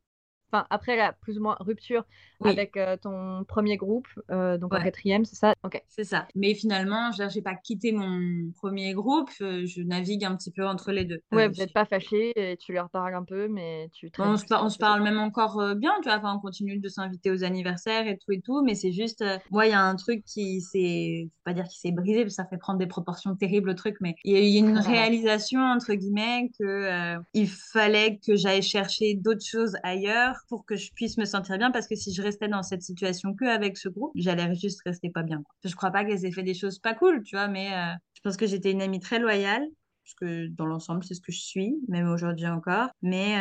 Enfin, 0.52 0.68
après 0.70 0.96
la 0.96 1.14
plus 1.14 1.38
ou 1.38 1.42
moins 1.42 1.58
rupture 1.60 2.06
Oui. 2.42 2.52
avec 2.52 2.76
euh, 2.78 2.98
ton 2.98 3.44
premier 3.48 3.78
groupe, 3.78 4.08
euh, 4.32 4.58
donc 4.58 4.74
en 4.74 4.78
Ouais. 4.78 4.84
quatrième, 4.84 5.26
c'est 5.26 5.36
ça? 5.36 5.54
Ok. 5.64 5.82
C'est 5.88 6.04
ça. 6.04 6.28
Mais 6.36 6.54
finalement, 6.54 7.12
je 7.12 7.24
n'ai 7.34 7.42
pas 7.42 7.56
quitté 7.56 7.92
mon 7.92 8.52
premier 8.56 8.94
groupe. 8.94 9.30
euh, 9.42 9.66
Je 9.66 9.82
navigue 9.82 10.26
un 10.26 10.36
petit 10.36 10.52
peu 10.52 10.66
entre 10.66 10.92
les 10.92 11.06
deux. 11.06 11.22
Ouais, 11.32 11.48
vous 11.48 11.56
n'êtes 11.56 11.74
pas 11.74 11.86
fâchés 11.86 12.34
et 12.36 12.58
tu 12.58 12.74
leur 12.74 12.90
parles 12.90 13.16
un 13.16 13.24
peu, 13.24 13.48
mais 13.48 13.90
tu 13.94 14.12
On 14.20 14.38
se, 14.38 14.46
par- 14.46 14.64
on 14.66 14.70
se 14.70 14.78
parle 14.78 15.02
même 15.04 15.20
encore 15.20 15.76
bien, 15.76 15.92
tu 16.02 16.10
vois. 16.10 16.18
Enfin, 16.18 16.36
on 16.36 16.40
continue 16.40 16.78
de 16.80 16.90
s'inviter 16.90 17.32
aux 17.32 17.44
anniversaires 17.44 18.08
et 18.08 18.18
tout 18.18 18.32
et 18.32 18.42
tout. 18.42 18.62
Mais 18.64 18.76
c'est 18.76 18.92
juste, 18.92 19.24
moi, 19.52 19.66
il 19.66 19.72
y 19.72 19.74
a 19.74 19.82
un 19.82 19.96
truc 19.96 20.24
qui 20.26 20.62
s'est, 20.62 21.30
pas 21.44 21.54
dire 21.54 21.66
qui 21.68 21.80
s'est 21.80 21.92
brisé, 21.92 22.22
parce 22.24 22.36
que 22.36 22.44
ça 22.44 22.46
fait 22.46 22.58
prendre 22.58 22.80
des 22.80 22.88
proportions 22.88 23.36
terribles 23.36 23.70
le 23.70 23.76
truc, 23.76 23.96
mais 24.02 24.16
il 24.24 24.34
y 24.34 24.36
a 24.36 24.42
eu 24.42 24.66
une 24.68 24.78
réalisation, 24.78 25.60
entre 25.62 25.94
guillemets, 25.94 26.50
que 26.60 27.16
il 27.34 27.48
fallait 27.48 28.20
que 28.26 28.36
j'aille 28.36 28.62
chercher 28.62 29.16
d'autres 29.16 29.46
choses 29.46 29.76
ailleurs 29.84 30.36
pour 30.50 30.66
que 30.66 30.76
je 30.76 30.92
puisse 30.94 31.18
me 31.18 31.26
sentir 31.26 31.58
bien. 31.58 31.72
Parce 31.72 31.88
que 31.88 31.96
si 31.96 32.14
je 32.14 32.22
restais 32.26 32.48
dans 32.48 32.64
cette 32.64 32.82
situation 32.82 33.34
que 33.34 33.46
avec 33.46 33.78
ce 33.78 33.90
groupe, 33.90 34.12
j'allais 34.16 34.54
juste 34.56 34.82
rester 34.86 35.10
pas 35.10 35.24
bien. 35.24 35.38
quoi. 35.44 35.56
Je 35.64 35.76
crois 35.76 35.92
pas 35.92 36.06
qu'elles 36.06 36.26
aient 36.26 36.32
fait 36.32 36.44
des 36.44 36.54
choses 36.54 36.80
pas 36.80 36.94
cool, 36.94 37.24
tu 37.24 37.36
vois, 37.36 37.48
mais 37.48 37.74
euh, 37.74 37.94
je 38.16 38.22
pense 38.22 38.38
que 38.38 38.48
j'étais 38.48 38.72
une 38.72 38.82
amie 38.82 39.00
très 39.00 39.20
loyale 39.20 39.66
parce 40.04 40.16
que 40.16 40.48
dans 40.50 40.68
l'ensemble, 40.68 41.04
c'est 41.04 41.16
ce 41.16 41.22
que 41.22 41.32
je 41.32 41.40
suis, 41.42 41.76
même 41.88 42.08
aujourd'hui 42.10 42.46
encore. 42.48 42.90
Mais 43.02 43.40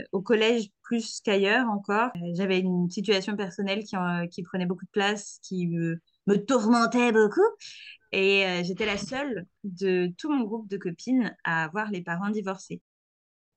euh, 0.00 0.04
au 0.12 0.20
collège, 0.20 0.68
plus 0.82 1.20
qu'ailleurs 1.22 1.66
encore, 1.70 2.10
euh, 2.16 2.20
j'avais 2.36 2.58
une 2.60 2.90
situation 2.90 3.36
personnelle 3.36 3.84
qui, 3.84 3.96
en- 3.96 4.26
qui 4.28 4.42
prenait 4.42 4.66
beaucoup 4.66 4.84
de 4.84 4.90
place, 4.90 5.38
qui 5.42 5.66
me, 5.66 5.98
me 6.26 6.36
tourmentait 6.36 7.10
beaucoup. 7.12 7.40
Et 8.12 8.62
j'étais 8.64 8.86
la 8.86 8.98
seule 8.98 9.46
de 9.64 10.12
tout 10.18 10.30
mon 10.32 10.44
groupe 10.44 10.68
de 10.68 10.76
copines 10.76 11.36
à 11.44 11.64
avoir 11.64 11.90
les 11.90 12.02
parents 12.02 12.30
divorcés. 12.30 12.80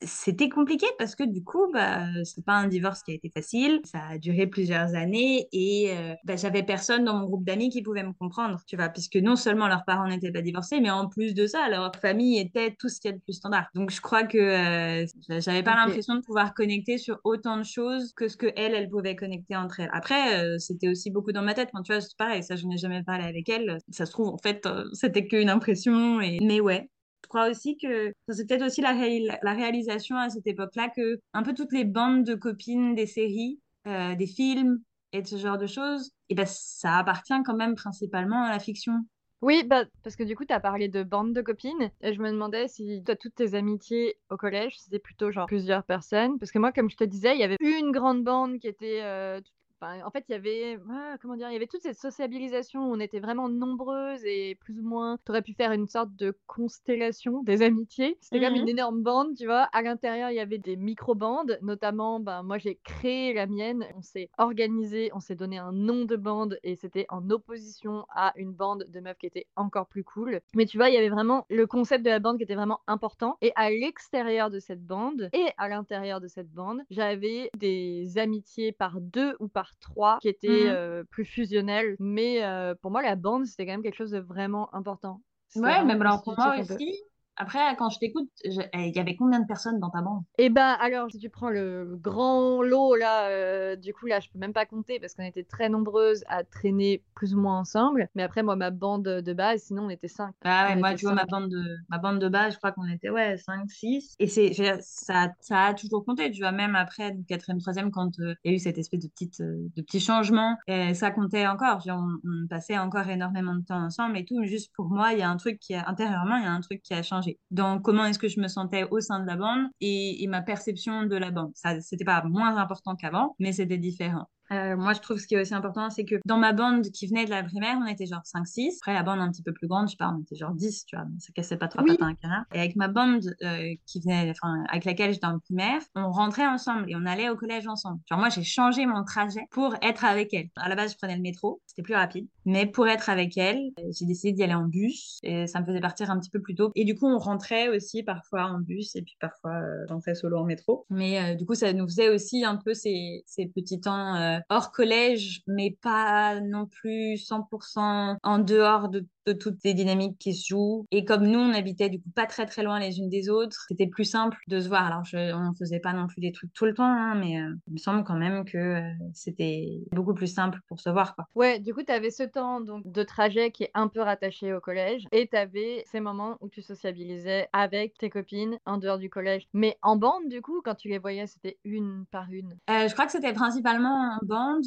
C'était 0.03 0.47
compliqué 0.47 0.85
parce 0.99 1.15
que 1.15 1.23
du 1.23 1.43
coup, 1.43 1.71
bah, 1.73 2.05
c'est 2.23 2.45
pas 2.45 2.53
un 2.53 2.67
divorce 2.67 3.01
qui 3.01 3.11
a 3.11 3.13
été 3.15 3.31
facile. 3.31 3.81
Ça 3.83 3.99
a 4.11 4.17
duré 4.19 4.45
plusieurs 4.45 4.93
années 4.93 5.47
et 5.51 5.91
euh, 5.91 6.13
bah, 6.23 6.35
j'avais 6.35 6.61
personne 6.61 7.03
dans 7.03 7.15
mon 7.15 7.25
groupe 7.25 7.43
d'amis 7.43 7.69
qui 7.69 7.81
pouvait 7.81 8.03
me 8.03 8.13
comprendre, 8.13 8.61
tu 8.67 8.75
vois, 8.75 8.89
puisque 8.89 9.15
non 9.15 9.35
seulement 9.35 9.67
leurs 9.67 9.85
parents 9.85 10.07
n'étaient 10.07 10.31
pas 10.31 10.43
divorcés, 10.43 10.81
mais 10.81 10.91
en 10.91 11.07
plus 11.07 11.33
de 11.33 11.47
ça, 11.47 11.67
leur 11.69 11.91
famille 11.95 12.37
était 12.37 12.75
tout 12.77 12.89
ce 12.89 13.01
qu'il 13.01 13.09
y 13.09 13.13
a 13.15 13.17
de 13.17 13.23
plus 13.23 13.33
standard. 13.33 13.65
Donc 13.73 13.89
je 13.89 13.99
crois 13.99 14.23
que 14.23 14.37
euh, 14.37 15.05
j'avais 15.39 15.63
pas 15.63 15.75
l'impression 15.75 16.13
de 16.13 16.21
pouvoir 16.21 16.53
connecter 16.53 16.99
sur 16.99 17.19
autant 17.23 17.57
de 17.57 17.63
choses 17.63 18.13
que 18.13 18.27
ce 18.27 18.37
que 18.37 18.51
elles, 18.55 18.75
elles 18.75 18.89
pouvaient 18.89 19.15
connecter 19.15 19.55
entre 19.55 19.79
elles. 19.79 19.89
Après, 19.93 20.43
euh, 20.43 20.59
c'était 20.59 20.89
aussi 20.89 21.09
beaucoup 21.09 21.31
dans 21.31 21.41
ma 21.41 21.55
tête. 21.55 21.69
Enfin, 21.73 21.81
tu 21.81 21.91
vois, 21.91 22.01
c'est 22.01 22.15
pareil, 22.17 22.43
ça, 22.43 22.55
je 22.55 22.67
n'ai 22.67 22.77
jamais 22.77 23.01
parlé 23.01 23.23
avec 23.23 23.49
elles. 23.49 23.79
Ça 23.89 24.05
se 24.05 24.11
trouve, 24.11 24.27
en 24.27 24.37
fait, 24.37 24.63
euh, 24.67 24.83
c'était 24.93 25.25
qu'une 25.25 25.49
impression. 25.49 26.21
Et... 26.21 26.37
Mais 26.41 26.61
ouais, 26.61 26.87
je 27.23 27.27
crois 27.29 27.49
aussi 27.49 27.77
que 27.77 28.13
c'est 28.29 28.47
peut-être 28.47 28.65
aussi 28.65 28.81
la, 28.81 28.93
ré- 28.93 29.27
la 29.43 29.53
réalisation 29.53 30.17
à 30.17 30.29
cette 30.29 30.47
époque-là 30.47 30.89
que 30.95 31.19
un 31.33 31.43
peu 31.43 31.53
toutes 31.53 31.73
les 31.73 31.83
bandes 31.85 32.23
de 32.23 32.35
copines 32.35 32.95
des 32.95 33.05
séries, 33.07 33.59
euh, 33.87 34.15
des 34.15 34.27
films 34.27 34.81
et 35.11 35.21
de 35.21 35.27
ce 35.27 35.37
genre 35.37 35.57
de 35.57 35.67
choses, 35.67 36.11
et 36.29 36.35
ben, 36.35 36.45
ça 36.45 36.97
appartient 36.97 37.33
quand 37.45 37.55
même 37.55 37.75
principalement 37.75 38.43
à 38.43 38.51
la 38.51 38.59
fiction. 38.59 39.05
Oui, 39.41 39.63
bah, 39.63 39.85
parce 40.03 40.15
que 40.15 40.23
du 40.23 40.35
coup, 40.35 40.45
tu 40.45 40.53
as 40.53 40.59
parlé 40.59 40.87
de 40.89 41.03
bande 41.03 41.31
de 41.33 41.41
copines, 41.41 41.91
et 42.01 42.13
je 42.13 42.19
me 42.21 42.31
demandais 42.31 42.67
si 42.67 43.03
toi, 43.05 43.15
toutes 43.15 43.35
tes 43.35 43.53
amitiés 43.53 44.17
au 44.31 44.37
collège, 44.37 44.79
c'était 44.79 44.97
plutôt 44.99 45.29
genre 45.31 45.45
plusieurs 45.45 45.83
personnes. 45.83 46.39
Parce 46.39 46.51
que 46.51 46.57
moi, 46.57 46.71
comme 46.71 46.89
je 46.89 46.97
te 46.97 47.03
disais, 47.03 47.35
il 47.35 47.39
y 47.39 47.43
avait 47.43 47.57
une 47.59 47.91
grande 47.91 48.23
bande 48.23 48.57
qui 48.59 48.67
était. 48.67 49.01
euh, 49.03 49.39
enfin, 49.81 50.03
en 50.05 50.11
fait, 50.11 50.25
il 50.29 50.31
y 50.33 50.35
avait. 50.35 50.79
ah, 50.89 51.17
comment 51.21 51.35
dire 51.35 51.49
Il 51.49 51.53
y 51.53 51.55
avait 51.55 51.67
toute 51.67 51.81
cette 51.81 51.97
sociabilisation 51.99 52.89
où 52.89 52.93
on 52.95 52.99
était 52.99 53.19
vraiment 53.19 53.49
nombreuses 53.49 54.23
et 54.25 54.55
plus 54.55 54.79
ou 54.79 54.83
moins. 54.83 55.17
Tu 55.25 55.31
aurais 55.31 55.41
pu 55.41 55.53
faire 55.53 55.71
une 55.71 55.87
sorte 55.87 56.15
de 56.15 56.37
constellation 56.47 57.43
des 57.43 57.61
amitiés. 57.61 58.17
C'était 58.21 58.39
comme 58.41 58.53
Mhm. 58.53 58.61
une 58.61 58.69
énorme 58.69 59.03
bande, 59.03 59.35
tu 59.35 59.45
vois. 59.45 59.63
À 59.73 59.81
l'intérieur, 59.81 60.29
il 60.31 60.35
y 60.35 60.39
avait 60.39 60.57
des 60.57 60.75
micro-bandes, 60.75 61.57
notamment, 61.61 62.19
ben, 62.19 62.43
moi, 62.43 62.57
j'ai 62.57 62.75
créé 62.83 63.33
la 63.33 63.47
mienne. 63.47 63.85
On 63.95 64.01
s'est 64.01 64.29
organisé, 64.37 65.09
on 65.13 65.19
s'est 65.19 65.35
donné 65.35 65.57
un 65.57 65.71
nom 65.71 66.05
de 66.05 66.15
bande 66.15 66.59
et 66.63 66.75
c'était 66.75 67.05
en 67.09 67.29
opposition 67.29 68.05
à 68.15 68.33
une 68.35 68.51
bande 68.53 68.85
de 68.89 68.99
meufs 68.99 69.17
qui 69.17 69.25
était 69.27 69.47
encore 69.55 69.87
plus 69.87 70.03
cool. 70.03 70.41
Mais 70.55 70.65
tu 70.65 70.77
vois, 70.77 70.89
il 70.89 70.95
y 70.95 70.97
avait 70.97 71.09
vraiment 71.09 71.45
le 71.49 71.67
concept 71.67 72.03
de 72.03 72.09
la 72.09 72.19
bande 72.19 72.37
qui 72.37 72.43
était 72.43 72.55
vraiment 72.55 72.79
important. 72.87 73.37
Et 73.41 73.51
à 73.55 73.69
l'extérieur 73.69 74.49
de 74.49 74.59
cette 74.59 74.83
bande 74.85 75.29
et 75.33 75.45
à 75.57 75.69
l'intérieur 75.69 76.21
de 76.21 76.27
cette 76.27 76.51
bande, 76.51 76.81
j'avais 76.89 77.49
des 77.57 78.17
amitiés 78.17 78.71
par 78.71 78.99
deux 79.01 79.35
ou 79.39 79.47
par 79.47 79.66
trois 79.79 80.19
qui 80.19 80.29
étaient 80.29 80.67
Mhm. 80.67 80.75
euh, 80.75 81.03
plus 81.11 81.25
fusionnelles. 81.25 81.95
Mais 81.99 82.43
euh, 82.43 82.75
pour 82.81 82.91
moi, 82.91 83.01
la 83.01 83.15
bande, 83.15 83.45
c'était 83.45 83.65
quand 83.65 83.73
même 83.73 83.83
quelque 83.83 83.97
chose 83.97 84.11
de 84.11 84.19
vraiment 84.19 84.73
important. 84.75 85.21
Ouais, 85.55 85.83
mais 85.83 85.93
alors 85.93 86.23
pour 86.23 86.35
moi 86.37 86.57
aussi. 86.59 87.03
Après, 87.37 87.59
quand 87.77 87.89
je 87.89 87.99
t'écoute, 87.99 88.29
je- 88.43 88.61
eh, 88.73 88.87
il 88.87 88.95
y 88.95 88.99
avait 88.99 89.15
combien 89.15 89.39
de 89.39 89.45
personnes 89.45 89.79
dans 89.79 89.89
ta 89.89 90.01
bande? 90.01 90.23
Et 90.37 90.49
ben 90.49 90.75
alors, 90.79 91.11
si 91.11 91.19
tu 91.19 91.29
prends 91.29 91.49
le 91.49 91.97
grand 92.01 92.61
lot 92.63 92.95
là, 92.95 93.29
euh, 93.29 93.75
du 93.75 93.93
coup 93.93 94.07
là, 94.07 94.19
je 94.19 94.29
peux 94.29 94.39
même 94.39 94.53
pas 94.53 94.65
compter 94.65 94.99
parce 94.99 95.13
qu'on 95.13 95.23
était 95.23 95.43
très 95.43 95.69
nombreuses 95.69 96.23
à 96.27 96.43
traîner 96.43 97.03
plus 97.15 97.35
ou 97.35 97.39
moins 97.39 97.59
ensemble. 97.59 98.09
Mais 98.15 98.23
après, 98.23 98.43
moi, 98.43 98.55
ma 98.55 98.71
bande 98.71 99.03
de 99.03 99.33
base, 99.33 99.61
sinon 99.63 99.85
on 99.85 99.89
était 99.89 100.07
cinq. 100.07 100.33
Ah 100.43 100.67
ouais, 100.67 100.75
On 100.75 100.79
moi, 100.79 100.93
tu 100.95 101.05
vois, 101.05 101.13
ma 101.13 101.25
bande 101.25 101.49
de, 101.49 101.77
ma 101.89 101.97
bande 101.97 102.19
de 102.19 102.29
base, 102.29 102.53
je 102.53 102.57
crois 102.57 102.71
qu'on 102.71 102.87
était, 102.87 103.09
ouais, 103.09 103.37
5, 103.37 103.69
6. 103.71 104.15
Et 104.19 104.27
c'est, 104.27 104.53
ça, 104.81 105.29
ça 105.39 105.65
a 105.65 105.73
toujours 105.73 106.05
compté, 106.05 106.31
tu 106.31 106.41
vois, 106.41 106.51
même 106.51 106.75
après, 106.75 107.11
donc, 107.11 107.25
quatrième, 107.25 107.59
troisième, 107.59 107.91
quand 107.91 108.19
euh, 108.19 108.33
il 108.43 108.51
y 108.51 108.53
a 108.53 108.55
eu 108.55 108.59
cette 108.59 108.77
espèce 108.77 109.01
de 109.01 109.07
petite, 109.09 109.41
euh, 109.41 109.67
de 109.75 109.81
petit 109.81 109.99
changement, 109.99 110.57
ça 110.93 111.11
comptait 111.11 111.47
encore. 111.47 111.83
On, 111.87 112.17
on 112.23 112.47
passait 112.47 112.77
encore 112.77 113.07
énormément 113.09 113.55
de 113.55 113.63
temps 113.65 113.83
ensemble 113.83 114.17
et 114.17 114.25
tout. 114.25 114.43
Juste 114.43 114.71
pour 114.75 114.87
moi, 114.89 115.13
il 115.13 115.19
y 115.19 115.21
a 115.21 115.29
un 115.29 115.37
truc 115.37 115.59
qui 115.59 115.73
a, 115.75 115.87
intérieurement, 115.89 116.37
il 116.37 116.43
y 116.43 116.47
a 116.47 116.51
un 116.51 116.61
truc 116.61 116.81
qui 116.81 116.93
a 116.93 117.03
changé. 117.03 117.26
Dans 117.51 117.79
comment 117.79 118.05
est-ce 118.05 118.19
que 118.19 118.27
je 118.27 118.39
me 118.39 118.47
sentais 118.47 118.85
au 118.89 118.99
sein 118.99 119.19
de 119.19 119.27
la 119.27 119.35
bande 119.35 119.67
et, 119.81 120.23
et 120.23 120.27
ma 120.27 120.41
perception 120.41 121.03
de 121.03 121.15
la 121.15 121.31
bande. 121.31 121.51
Ça, 121.55 121.79
c'était 121.81 122.05
pas 122.05 122.23
moins 122.23 122.57
important 122.57 122.95
qu'avant, 122.95 123.35
mais 123.39 123.53
c'était 123.53 123.77
différent. 123.77 124.27
Euh, 124.51 124.75
moi, 124.77 124.93
je 124.93 124.99
trouve 124.99 125.17
ce 125.17 125.27
qui 125.27 125.35
est 125.35 125.41
aussi 125.41 125.53
important, 125.53 125.89
c'est 125.89 126.05
que 126.05 126.15
dans 126.25 126.37
ma 126.37 126.53
bande 126.53 126.83
qui 126.91 127.07
venait 127.07 127.25
de 127.25 127.29
la 127.29 127.43
primaire, 127.43 127.77
on 127.81 127.85
était 127.87 128.05
genre 128.05 128.21
5-6. 128.23 128.77
Après, 128.81 128.93
la 128.93 129.03
bande 129.03 129.19
un 129.19 129.29
petit 129.31 129.43
peu 129.43 129.53
plus 129.53 129.67
grande, 129.67 129.87
je 129.87 129.91
sais 129.91 129.97
pas, 129.97 130.13
on 130.17 130.21
était 130.21 130.35
genre 130.35 130.53
10, 130.53 130.85
tu 130.85 130.95
vois, 130.95 131.05
ça 131.19 131.33
cassait 131.33 131.57
pas 131.57 131.67
trois 131.67 131.83
Oui. 131.83 131.91
pattes 131.97 132.01
à 132.01 132.05
un 132.05 132.15
canard. 132.15 132.43
Et 132.53 132.59
avec 132.59 132.75
ma 132.75 132.87
bande 132.87 133.35
euh, 133.43 133.73
qui 133.85 133.99
venait, 133.99 134.29
enfin, 134.31 134.63
avec 134.69 134.85
laquelle 134.85 135.13
j'étais 135.13 135.25
en 135.25 135.39
primaire, 135.39 135.81
on 135.95 136.11
rentrait 136.11 136.47
ensemble 136.47 136.89
et 136.89 136.95
on 136.95 137.05
allait 137.05 137.29
au 137.29 137.35
collège 137.35 137.67
ensemble. 137.67 137.99
Genre, 138.09 138.19
moi, 138.19 138.29
j'ai 138.29 138.43
changé 138.43 138.85
mon 138.85 139.03
trajet 139.03 139.47
pour 139.51 139.75
être 139.81 140.05
avec 140.05 140.33
elle. 140.33 140.49
À 140.55 140.69
la 140.69 140.75
base, 140.75 140.93
je 140.93 140.97
prenais 140.97 141.15
le 141.15 141.21
métro, 141.21 141.61
c'était 141.67 141.81
plus 141.83 141.95
rapide. 141.95 142.27
Mais 142.45 142.65
pour 142.65 142.87
être 142.87 143.09
avec 143.09 143.37
elle, 143.37 143.59
euh, 143.79 143.83
j'ai 143.91 144.05
décidé 144.05 144.31
d'y 144.33 144.43
aller 144.43 144.53
en 144.53 144.65
bus 144.65 145.19
et 145.23 145.47
ça 145.47 145.59
me 145.59 145.65
faisait 145.65 145.81
partir 145.81 146.09
un 146.09 146.19
petit 146.19 146.29
peu 146.29 146.39
plus 146.41 146.55
tôt. 146.55 146.71
Et 146.75 146.85
du 146.85 146.95
coup, 146.95 147.07
on 147.07 147.17
rentrait 147.17 147.67
aussi 147.69 148.03
parfois 148.03 148.45
en 148.45 148.59
bus 148.59 148.95
et 148.95 149.01
puis 149.01 149.17
parfois 149.19 149.51
euh, 149.55 149.85
j'entrais 149.89 150.15
solo 150.15 150.37
en 150.39 150.45
métro. 150.45 150.85
Mais 150.89 151.19
euh, 151.19 151.35
du 151.35 151.45
coup, 151.45 151.55
ça 151.55 151.73
nous 151.73 151.85
faisait 151.85 152.09
aussi 152.09 152.45
un 152.45 152.55
peu 152.55 152.73
ces, 152.73 153.23
ces 153.25 153.47
petits 153.47 153.81
temps 153.81 154.15
euh, 154.15 154.36
hors 154.49 154.71
collège, 154.71 155.41
mais 155.47 155.71
pas 155.81 156.39
non 156.41 156.65
plus 156.65 157.17
100% 157.17 158.17
en 158.23 158.39
dehors 158.39 158.89
de 158.89 159.05
de 159.27 159.33
toutes 159.33 159.63
les 159.63 159.73
dynamiques 159.73 160.17
qui 160.17 160.33
se 160.33 160.47
jouent. 160.47 160.85
Et 160.91 161.05
comme 161.05 161.27
nous, 161.27 161.39
on 161.39 161.53
habitait 161.53 161.89
du 161.89 161.99
coup 161.99 162.09
pas 162.15 162.25
très 162.25 162.45
très 162.45 162.63
loin 162.63 162.79
les 162.79 162.99
unes 162.99 163.09
des 163.09 163.29
autres, 163.29 163.65
c'était 163.67 163.87
plus 163.87 164.05
simple 164.05 164.37
de 164.47 164.59
se 164.59 164.67
voir. 164.67 164.85
Alors, 164.85 165.03
je, 165.03 165.33
on 165.33 165.53
faisait 165.53 165.79
pas 165.79 165.93
non 165.93 166.07
plus 166.07 166.21
des 166.21 166.31
trucs 166.31 166.53
tout 166.53 166.65
le 166.65 166.73
temps, 166.73 166.85
hein, 166.85 167.15
mais 167.15 167.41
euh, 167.41 167.53
il 167.67 167.73
me 167.73 167.77
semble 167.77 168.03
quand 168.03 168.15
même 168.15 168.45
que 168.45 168.57
euh, 168.57 168.81
c'était 169.13 169.81
beaucoup 169.91 170.13
plus 170.13 170.27
simple 170.27 170.59
pour 170.67 170.79
se 170.79 170.89
voir. 170.89 171.15
Quoi. 171.15 171.25
Ouais, 171.35 171.59
du 171.59 171.73
coup, 171.73 171.83
tu 171.83 171.91
avais 171.91 172.09
ce 172.09 172.23
temps 172.23 172.61
donc, 172.61 172.89
de 172.89 173.03
trajet 173.03 173.51
qui 173.51 173.63
est 173.63 173.71
un 173.73 173.89
peu 173.89 174.01
rattaché 174.01 174.53
au 174.53 174.61
collège 174.61 175.05
et 175.11 175.27
tu 175.27 175.35
avais 175.35 175.83
ces 175.91 175.99
moments 175.99 176.37
où 176.39 176.49
tu 176.49 176.61
sociabilisais 176.61 177.49
avec 177.51 177.97
tes 177.97 178.09
copines 178.09 178.57
en 178.65 178.77
dehors 178.77 178.97
du 178.97 179.09
collège. 179.09 179.47
Mais 179.53 179.77
en 179.81 179.97
bande, 179.97 180.29
du 180.29 180.41
coup, 180.41 180.61
quand 180.63 180.75
tu 180.75 180.87
les 180.87 180.99
voyais, 180.99 181.27
c'était 181.27 181.57
une 181.65 182.05
par 182.11 182.31
une 182.31 182.57
euh, 182.69 182.87
Je 182.87 182.93
crois 182.93 183.05
que 183.05 183.11
c'était 183.11 183.33
principalement 183.33 184.17
en 184.21 184.25
bande. 184.25 184.65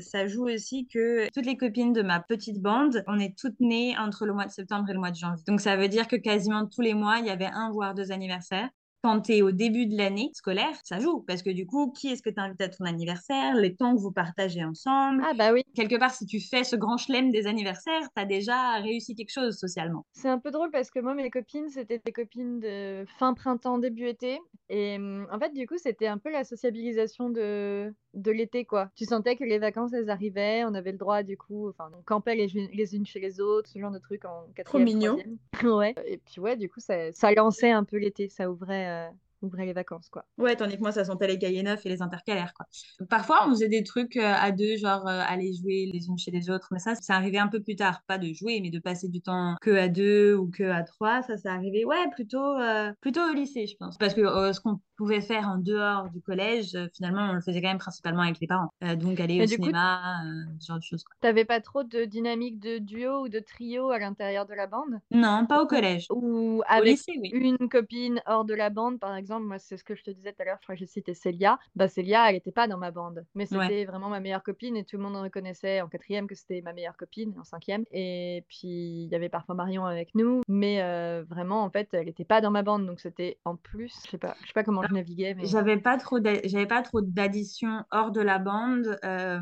ça 0.00 0.26
joue 0.26 0.48
aussi 0.48 0.86
que 0.86 1.28
toutes 1.34 1.46
les 1.46 1.56
copines 1.56 1.92
de 1.92 2.02
ma 2.02 2.20
petite 2.20 2.60
bande, 2.60 3.04
on 3.06 3.18
est 3.18 3.36
toutes 3.36 3.60
nées 3.60 3.89
entre 3.98 4.26
le 4.26 4.32
mois 4.32 4.46
de 4.46 4.50
septembre 4.50 4.88
et 4.88 4.92
le 4.92 4.98
mois 4.98 5.10
de 5.10 5.16
janvier. 5.16 5.44
Donc 5.46 5.60
ça 5.60 5.76
veut 5.76 5.88
dire 5.88 6.08
que 6.08 6.16
quasiment 6.16 6.66
tous 6.66 6.80
les 6.82 6.94
mois, 6.94 7.18
il 7.18 7.26
y 7.26 7.30
avait 7.30 7.46
un 7.46 7.70
voire 7.70 7.94
deux 7.94 8.12
anniversaires 8.12 8.68
quand 9.02 9.22
tu 9.22 9.32
es 9.32 9.42
au 9.42 9.50
début 9.50 9.86
de 9.86 9.96
l'année 9.96 10.30
scolaire, 10.34 10.76
ça 10.84 10.98
joue. 10.98 11.20
Parce 11.26 11.42
que 11.42 11.50
du 11.50 11.66
coup, 11.66 11.90
qui 11.92 12.08
est-ce 12.08 12.22
que 12.22 12.30
tu 12.30 12.40
invites 12.40 12.60
à 12.60 12.68
ton 12.68 12.84
anniversaire? 12.84 13.54
Les 13.54 13.74
temps 13.74 13.94
que 13.94 14.00
vous 14.00 14.12
partagez 14.12 14.64
ensemble? 14.64 15.22
Ah 15.26 15.32
bah 15.34 15.52
oui. 15.52 15.62
Quelque 15.74 15.96
part, 15.96 16.10
si 16.12 16.26
tu 16.26 16.40
fais 16.40 16.64
ce 16.64 16.76
grand 16.76 16.96
chelem 16.96 17.30
des 17.30 17.46
anniversaires, 17.46 18.02
tu 18.14 18.22
as 18.22 18.26
déjà 18.26 18.74
réussi 18.74 19.14
quelque 19.14 19.32
chose 19.32 19.56
socialement. 19.56 20.04
C'est 20.12 20.28
un 20.28 20.38
peu 20.38 20.50
drôle 20.50 20.70
parce 20.70 20.90
que 20.90 21.00
moi, 21.00 21.14
mes 21.14 21.30
copines, 21.30 21.68
c'était 21.68 22.00
des 22.04 22.12
copines 22.12 22.60
de 22.60 23.04
fin 23.18 23.34
printemps, 23.34 23.78
début 23.78 24.06
été. 24.06 24.38
Et 24.68 24.96
hum, 24.96 25.26
en 25.32 25.38
fait, 25.38 25.52
du 25.52 25.66
coup, 25.66 25.78
c'était 25.78 26.06
un 26.06 26.18
peu 26.18 26.30
la 26.30 26.44
sociabilisation 26.44 27.30
de, 27.30 27.92
de 28.14 28.30
l'été, 28.30 28.64
quoi. 28.64 28.90
Tu 28.96 29.04
sentais 29.04 29.36
que 29.36 29.44
les 29.44 29.58
vacances, 29.58 29.92
elles 29.92 30.10
arrivaient. 30.10 30.64
On 30.64 30.74
avait 30.74 30.92
le 30.92 30.98
droit, 30.98 31.22
du 31.22 31.36
coup, 31.36 31.68
enfin, 31.68 31.90
on 31.98 32.02
campait 32.02 32.34
les, 32.34 32.48
les 32.72 32.94
unes 32.94 33.06
chez 33.06 33.20
les 33.20 33.40
autres, 33.40 33.68
ce 33.68 33.78
genre 33.78 33.90
de 33.90 33.98
trucs 33.98 34.24
en 34.24 34.46
quatrième, 34.54 34.64
Trop 34.64 34.78
mignon. 34.78 35.18
ouais. 35.78 35.94
Et 36.06 36.18
puis, 36.18 36.40
ouais, 36.40 36.56
du 36.56 36.68
coup, 36.68 36.80
ça, 36.80 37.12
ça 37.12 37.32
lançait 37.32 37.70
un 37.70 37.84
peu 37.84 37.96
l'été. 37.96 38.28
Ça 38.28 38.50
ouvrait 38.50 38.89
euh, 38.90 39.10
ouvrait 39.42 39.66
les 39.66 39.72
vacances, 39.72 40.08
quoi. 40.08 40.24
Ouais, 40.38 40.56
tandis 40.56 40.76
que 40.76 40.82
moi, 40.82 40.92
ça 40.92 41.04
sentait 41.04 41.26
les 41.26 41.38
cahiers 41.38 41.62
neufs 41.62 41.84
et 41.84 41.88
les 41.88 42.02
intercalaires, 42.02 42.52
quoi. 42.54 42.66
Parfois, 43.08 43.46
on 43.46 43.50
faisait 43.50 43.68
des 43.68 43.82
trucs 43.82 44.16
euh, 44.16 44.32
à 44.34 44.52
deux, 44.52 44.76
genre 44.76 45.06
euh, 45.06 45.22
aller 45.26 45.52
jouer 45.54 45.90
les 45.92 46.06
unes 46.08 46.18
chez 46.18 46.30
les 46.30 46.50
autres, 46.50 46.68
mais 46.72 46.78
ça, 46.78 46.94
c'est 46.94 47.12
arrivé 47.12 47.38
un 47.38 47.48
peu 47.48 47.60
plus 47.60 47.76
tard. 47.76 48.02
Pas 48.06 48.18
de 48.18 48.32
jouer, 48.32 48.60
mais 48.62 48.70
de 48.70 48.78
passer 48.78 49.08
du 49.08 49.20
temps 49.20 49.56
que 49.60 49.70
à 49.70 49.88
deux 49.88 50.34
ou 50.34 50.50
que 50.50 50.64
à 50.64 50.82
trois. 50.82 51.22
Ça, 51.22 51.36
c'est 51.36 51.48
arrivé, 51.48 51.84
ouais, 51.84 52.08
plutôt, 52.14 52.58
euh, 52.58 52.92
plutôt 53.00 53.22
au 53.22 53.32
lycée, 53.32 53.66
je 53.66 53.76
pense. 53.76 53.96
Parce 53.98 54.14
que 54.14 54.22
ce 54.52 54.60
qu'on 54.60 54.80
pouvait 54.96 55.20
faire 55.20 55.48
en 55.48 55.58
dehors 55.58 56.10
du 56.10 56.20
collège, 56.20 56.76
finalement, 56.94 57.30
on 57.30 57.34
le 57.34 57.40
faisait 57.40 57.62
quand 57.62 57.68
même 57.68 57.78
principalement 57.78 58.22
avec 58.22 58.38
les 58.40 58.46
parents. 58.46 58.70
donc, 58.96 59.20
aller 59.20 59.42
au 59.42 59.46
cinéma, 59.46 60.22
ce 60.58 60.66
genre 60.66 60.78
de 60.78 60.82
choses. 60.82 61.04
T'avais 61.20 61.44
pas 61.44 61.60
trop 61.60 61.84
de 61.84 62.04
dynamique 62.04 62.58
de 62.58 62.78
duo 62.78 63.22
ou 63.24 63.28
de 63.28 63.40
trio 63.40 63.90
à 63.90 63.98
l'intérieur 63.98 64.46
de 64.46 64.54
la 64.54 64.66
bande? 64.66 65.00
Non, 65.10 65.46
pas 65.46 65.62
au 65.62 65.66
collège. 65.66 66.06
Ou 66.10 66.62
avec 66.66 66.98
une 67.32 67.68
copine 67.68 68.20
hors 68.26 68.44
de 68.44 68.54
la 68.54 68.70
bande, 68.70 68.98
par 68.98 69.16
exemple 69.16 69.29
moi, 69.38 69.58
c'est 69.58 69.76
ce 69.76 69.84
que 69.84 69.94
je 69.94 70.02
te 70.02 70.10
disais 70.10 70.32
tout 70.32 70.42
à 70.42 70.44
l'heure, 70.44 70.56
je 70.60 70.66
crois 70.66 70.74
que 70.74 70.80
j'ai 70.80 70.86
cité 70.86 71.14
Célia. 71.14 71.58
Bah, 71.76 71.88
Célia, 71.88 72.28
elle 72.28 72.34
n'était 72.34 72.50
pas 72.50 72.66
dans 72.66 72.78
ma 72.78 72.90
bande, 72.90 73.24
mais 73.34 73.46
c'était 73.46 73.84
vraiment 73.84 74.08
ma 74.08 74.20
meilleure 74.20 74.42
copine 74.42 74.76
et 74.76 74.84
tout 74.84 74.96
le 74.96 75.02
monde 75.02 75.16
en 75.16 75.22
reconnaissait 75.22 75.80
en 75.80 75.88
quatrième 75.88 76.26
que 76.26 76.34
c'était 76.34 76.62
ma 76.62 76.72
meilleure 76.72 76.96
copine, 76.96 77.34
en 77.38 77.44
cinquième. 77.44 77.84
Et 77.92 78.44
puis, 78.48 79.04
il 79.04 79.08
y 79.08 79.14
avait 79.14 79.28
parfois 79.28 79.54
Marion 79.54 79.84
avec 79.84 80.14
nous, 80.14 80.40
mais 80.48 80.82
euh, 80.82 81.22
vraiment, 81.28 81.62
en 81.62 81.70
fait, 81.70 81.88
elle 81.92 82.06
n'était 82.06 82.24
pas 82.24 82.40
dans 82.40 82.50
ma 82.50 82.62
bande, 82.62 82.86
donc 82.86 83.00
c'était 83.00 83.38
en 83.44 83.56
plus, 83.56 83.94
je 84.04 84.10
sais 84.10 84.18
pas, 84.18 84.34
je 84.42 84.48
sais 84.48 84.52
pas 84.52 84.64
comment 84.64 84.82
je 84.82 84.94
naviguais. 84.94 85.34
Mais... 85.34 85.46
J'avais 85.46 85.76
pas 85.76 85.96
trop, 85.98 86.18
j'avais 86.44 86.66
pas 86.66 86.82
trop 86.82 87.00
d'additions 87.00 87.84
hors 87.90 88.10
de 88.10 88.20
la 88.20 88.38
bande 88.38 88.98
euh, 89.04 89.40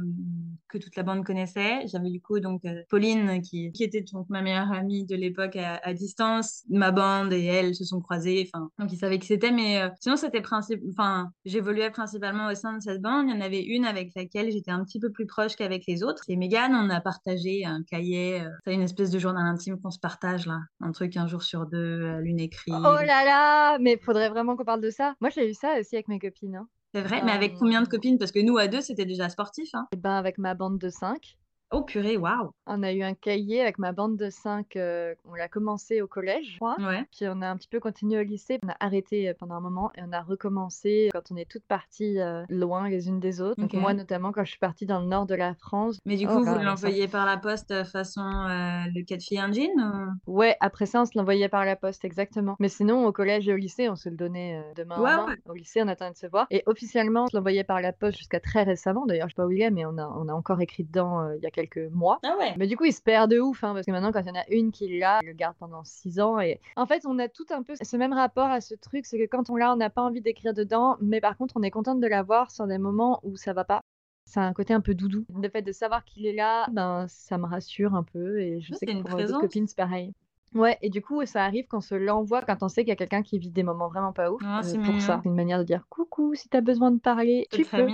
que 0.68 0.78
toute 0.78 0.96
la 0.96 1.02
bande 1.02 1.24
connaissait. 1.24 1.86
J'avais 1.86 2.10
du 2.10 2.20
coup 2.20 2.40
donc 2.40 2.64
euh, 2.64 2.82
Pauline 2.88 3.40
qui, 3.42 3.72
qui, 3.72 3.84
était 3.84 4.04
donc 4.12 4.28
ma 4.28 4.42
meilleure 4.42 4.72
amie 4.72 5.04
de 5.06 5.16
l'époque 5.16 5.56
à, 5.56 5.76
à, 5.82 5.94
distance. 5.94 6.64
Ma 6.68 6.90
bande 6.90 7.32
et 7.32 7.44
elle 7.44 7.74
se 7.74 7.84
sont 7.84 8.00
croisées, 8.00 8.48
enfin, 8.52 8.70
donc 8.78 8.92
ils 8.92 8.98
savaient 8.98 9.18
qui 9.18 9.26
c'était, 9.26 9.52
mais 9.52 9.77
euh, 9.82 9.88
sinon, 10.00 10.16
c'était 10.16 10.40
principe... 10.40 10.80
enfin, 10.90 11.30
j'évoluais 11.44 11.90
principalement 11.90 12.48
au 12.48 12.54
sein 12.54 12.76
de 12.76 12.82
cette 12.82 13.00
bande. 13.00 13.26
Il 13.28 13.34
y 13.34 13.36
en 13.36 13.40
avait 13.40 13.62
une 13.62 13.84
avec 13.84 14.10
laquelle 14.14 14.50
j'étais 14.50 14.70
un 14.70 14.84
petit 14.84 15.00
peu 15.00 15.10
plus 15.10 15.26
proche 15.26 15.56
qu'avec 15.56 15.84
les 15.86 16.02
autres. 16.02 16.22
C'est 16.26 16.36
Megan. 16.36 16.74
On 16.74 16.90
a 16.90 17.00
partagé 17.00 17.64
un 17.64 17.82
cahier. 17.82 18.42
Euh, 18.42 18.50
c'est 18.64 18.74
une 18.74 18.82
espèce 18.82 19.10
de 19.10 19.18
journal 19.18 19.46
intime 19.46 19.80
qu'on 19.80 19.90
se 19.90 19.98
partage 19.98 20.46
là. 20.46 20.58
Un 20.80 20.92
truc 20.92 21.16
un 21.16 21.26
jour 21.26 21.42
sur 21.42 21.66
deux, 21.66 21.78
euh, 21.78 22.20
l'une 22.20 22.40
écrit. 22.40 22.72
Oh 22.72 22.82
là 22.82 23.24
là 23.24 23.78
Mais 23.78 23.98
faudrait 23.98 24.28
vraiment 24.28 24.56
qu'on 24.56 24.64
parle 24.64 24.80
de 24.80 24.90
ça. 24.90 25.14
Moi, 25.20 25.30
j'ai 25.30 25.50
eu 25.50 25.54
ça 25.54 25.78
aussi 25.78 25.96
avec 25.96 26.08
mes 26.08 26.18
copines. 26.18 26.56
Hein. 26.56 26.68
C'est 26.94 27.02
vrai, 27.02 27.22
mais 27.22 27.32
avec 27.32 27.54
combien 27.58 27.82
de 27.82 27.88
copines? 27.88 28.18
Parce 28.18 28.32
que 28.32 28.40
nous, 28.40 28.56
à 28.56 28.66
deux, 28.66 28.80
c'était 28.80 29.04
déjà 29.04 29.28
sportif. 29.28 29.68
Hein. 29.74 29.86
Et 29.92 29.96
eh 29.96 30.00
ben, 30.00 30.12
avec 30.12 30.38
ma 30.38 30.54
bande 30.54 30.78
de 30.78 30.88
cinq. 30.88 31.36
Oh 31.70 31.82
purée, 31.82 32.16
waouh! 32.16 32.50
On 32.66 32.82
a 32.82 32.92
eu 32.92 33.02
un 33.02 33.12
cahier 33.12 33.60
avec 33.60 33.78
ma 33.78 33.92
bande 33.92 34.16
de 34.16 34.30
5, 34.30 34.76
euh, 34.76 35.14
on 35.26 35.34
l'a 35.34 35.48
commencé 35.48 36.00
au 36.00 36.06
collège, 36.06 36.52
je 36.52 36.56
crois. 36.56 36.76
Ouais. 36.78 37.04
Puis 37.14 37.28
on 37.28 37.42
a 37.42 37.48
un 37.48 37.56
petit 37.58 37.68
peu 37.68 37.78
continué 37.78 38.18
au 38.18 38.22
lycée. 38.22 38.58
On 38.64 38.70
a 38.70 38.76
arrêté 38.80 39.28
euh, 39.28 39.34
pendant 39.38 39.56
un 39.56 39.60
moment 39.60 39.90
et 39.94 40.00
on 40.02 40.12
a 40.12 40.22
recommencé 40.22 41.10
quand 41.12 41.30
on 41.30 41.36
est 41.36 41.44
toutes 41.44 41.66
parties 41.66 42.20
euh, 42.20 42.44
loin 42.48 42.88
les 42.88 43.08
unes 43.08 43.20
des 43.20 43.42
autres. 43.42 43.60
Donc 43.60 43.74
moi 43.74 43.92
notamment 43.92 44.32
quand 44.32 44.44
je 44.44 44.50
suis 44.50 44.58
partie 44.58 44.86
dans 44.86 45.00
le 45.00 45.06
nord 45.06 45.26
de 45.26 45.34
la 45.34 45.54
France. 45.54 45.98
Mais 46.06 46.16
du 46.16 46.26
oh 46.26 46.38
coup, 46.38 46.44
vous 46.44 46.58
l'envoyez 46.58 47.06
par 47.06 47.26
la 47.26 47.36
poste 47.36 47.84
façon 47.84 48.22
le 48.22 49.04
cas 49.04 49.16
de 49.16 49.22
fille 49.22 49.42
jean 49.52 50.16
Ouais, 50.26 50.56
après 50.60 50.86
ça 50.86 51.02
on 51.02 51.04
se 51.04 51.18
l'envoyait 51.18 51.50
par 51.50 51.66
la 51.66 51.76
poste, 51.76 52.02
exactement. 52.04 52.56
Mais 52.60 52.68
sinon 52.68 53.04
au 53.06 53.12
collège 53.12 53.46
et 53.46 53.52
au 53.52 53.58
lycée 53.58 53.90
on 53.90 53.96
se 53.96 54.08
le 54.08 54.16
donnait. 54.16 54.62
Ouais, 54.78 54.96
ouais. 54.96 55.36
Au 55.46 55.52
lycée 55.52 55.82
on 55.82 55.88
attendait 55.88 56.12
de 56.12 56.16
se 56.16 56.26
voir. 56.26 56.46
Et 56.50 56.62
officiellement 56.64 57.24
on 57.24 57.26
se 57.26 57.36
l'envoyait 57.36 57.64
par 57.64 57.82
la 57.82 57.92
poste 57.92 58.16
jusqu'à 58.16 58.40
très 58.40 58.62
récemment. 58.62 59.04
D'ailleurs 59.04 59.28
je 59.28 59.34
sais 59.34 59.42
pas 59.42 59.46
où 59.46 59.50
il 59.50 59.60
est 59.60 59.70
mais 59.70 59.84
on 59.84 59.98
a, 59.98 60.06
on 60.16 60.28
a 60.28 60.32
encore 60.32 60.62
écrit 60.62 60.84
dedans 60.84 61.30
il 61.32 61.42
y 61.42 61.46
a 61.46 61.50
quelques 61.58 61.90
mois. 61.92 62.20
Ah 62.22 62.36
ouais. 62.38 62.54
Mais 62.56 62.66
du 62.66 62.76
coup, 62.76 62.84
il 62.84 62.92
se 62.92 63.02
perd 63.02 63.30
de 63.30 63.40
ouf, 63.40 63.64
hein, 63.64 63.74
parce 63.74 63.86
que 63.86 63.90
maintenant, 63.90 64.12
quand 64.12 64.20
il 64.20 64.28
y 64.28 64.30
en 64.30 64.40
a 64.40 64.48
une 64.50 64.70
qui 64.70 64.98
l'a, 64.98 65.18
il 65.22 65.26
le 65.26 65.32
garde 65.32 65.56
pendant 65.58 65.82
six 65.84 66.20
ans. 66.20 66.38
Et 66.38 66.60
en 66.76 66.86
fait, 66.86 67.04
on 67.06 67.18
a 67.18 67.28
tout 67.28 67.46
un 67.50 67.62
peu 67.62 67.74
ce 67.80 67.96
même 67.96 68.12
rapport 68.12 68.48
à 68.48 68.60
ce 68.60 68.74
truc, 68.74 69.06
c'est 69.06 69.18
que 69.18 69.26
quand 69.26 69.50
on 69.50 69.56
l'a, 69.56 69.72
on 69.72 69.76
n'a 69.76 69.90
pas 69.90 70.02
envie 70.02 70.20
d'écrire 70.20 70.54
dedans, 70.54 70.96
mais 71.00 71.20
par 71.20 71.36
contre, 71.36 71.56
on 71.56 71.62
est 71.62 71.70
contente 71.70 72.00
de 72.00 72.06
l'avoir 72.06 72.50
sur 72.50 72.66
des 72.66 72.78
moments 72.78 73.20
où 73.22 73.36
ça 73.36 73.52
va 73.52 73.64
pas. 73.64 73.80
C'est 74.24 74.40
un 74.40 74.52
côté 74.52 74.74
un 74.74 74.80
peu 74.80 74.94
doudou. 74.94 75.24
Le 75.34 75.48
fait 75.48 75.62
de 75.62 75.72
savoir 75.72 76.04
qu'il 76.04 76.26
est 76.26 76.34
là, 76.34 76.66
ben, 76.70 77.06
ça 77.08 77.38
me 77.38 77.46
rassure 77.46 77.94
un 77.94 78.02
peu. 78.02 78.38
Et 78.40 78.60
je 78.60 78.74
sais 78.74 78.84
que 78.84 79.02
pour 79.02 79.18
d'autres 79.18 79.40
copines, 79.40 79.66
c'est 79.66 79.76
pareil. 79.76 80.12
Ouais, 80.54 80.78
et 80.80 80.88
du 80.88 81.02
coup, 81.02 81.24
ça 81.26 81.44
arrive 81.44 81.66
qu'on 81.66 81.80
se 81.80 81.94
l'envoie 81.94 82.42
quand 82.42 82.62
on 82.62 82.68
sait 82.68 82.82
qu'il 82.82 82.88
y 82.88 82.92
a 82.92 82.96
quelqu'un 82.96 83.22
qui 83.22 83.38
vit 83.38 83.50
des 83.50 83.62
moments 83.62 83.88
vraiment 83.88 84.12
pas 84.12 84.30
ouf. 84.30 84.40
Ah, 84.44 84.60
c'est 84.62 84.78
pour 84.78 85.00
ça. 85.00 85.20
C'est 85.22 85.28
une 85.28 85.34
manière 85.34 85.58
de 85.58 85.64
dire 85.64 85.86
coucou, 85.88 86.34
si 86.34 86.48
t'as 86.48 86.60
besoin 86.60 86.90
de 86.90 86.98
parler, 86.98 87.46
tu 87.50 87.64
peux. 87.64 87.88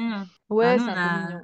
Ouais, 0.51 0.77
ah, 0.79 0.79
c'est 0.79 0.91
un 0.91 0.95
peu 0.95 1.29
mignon 1.29 1.43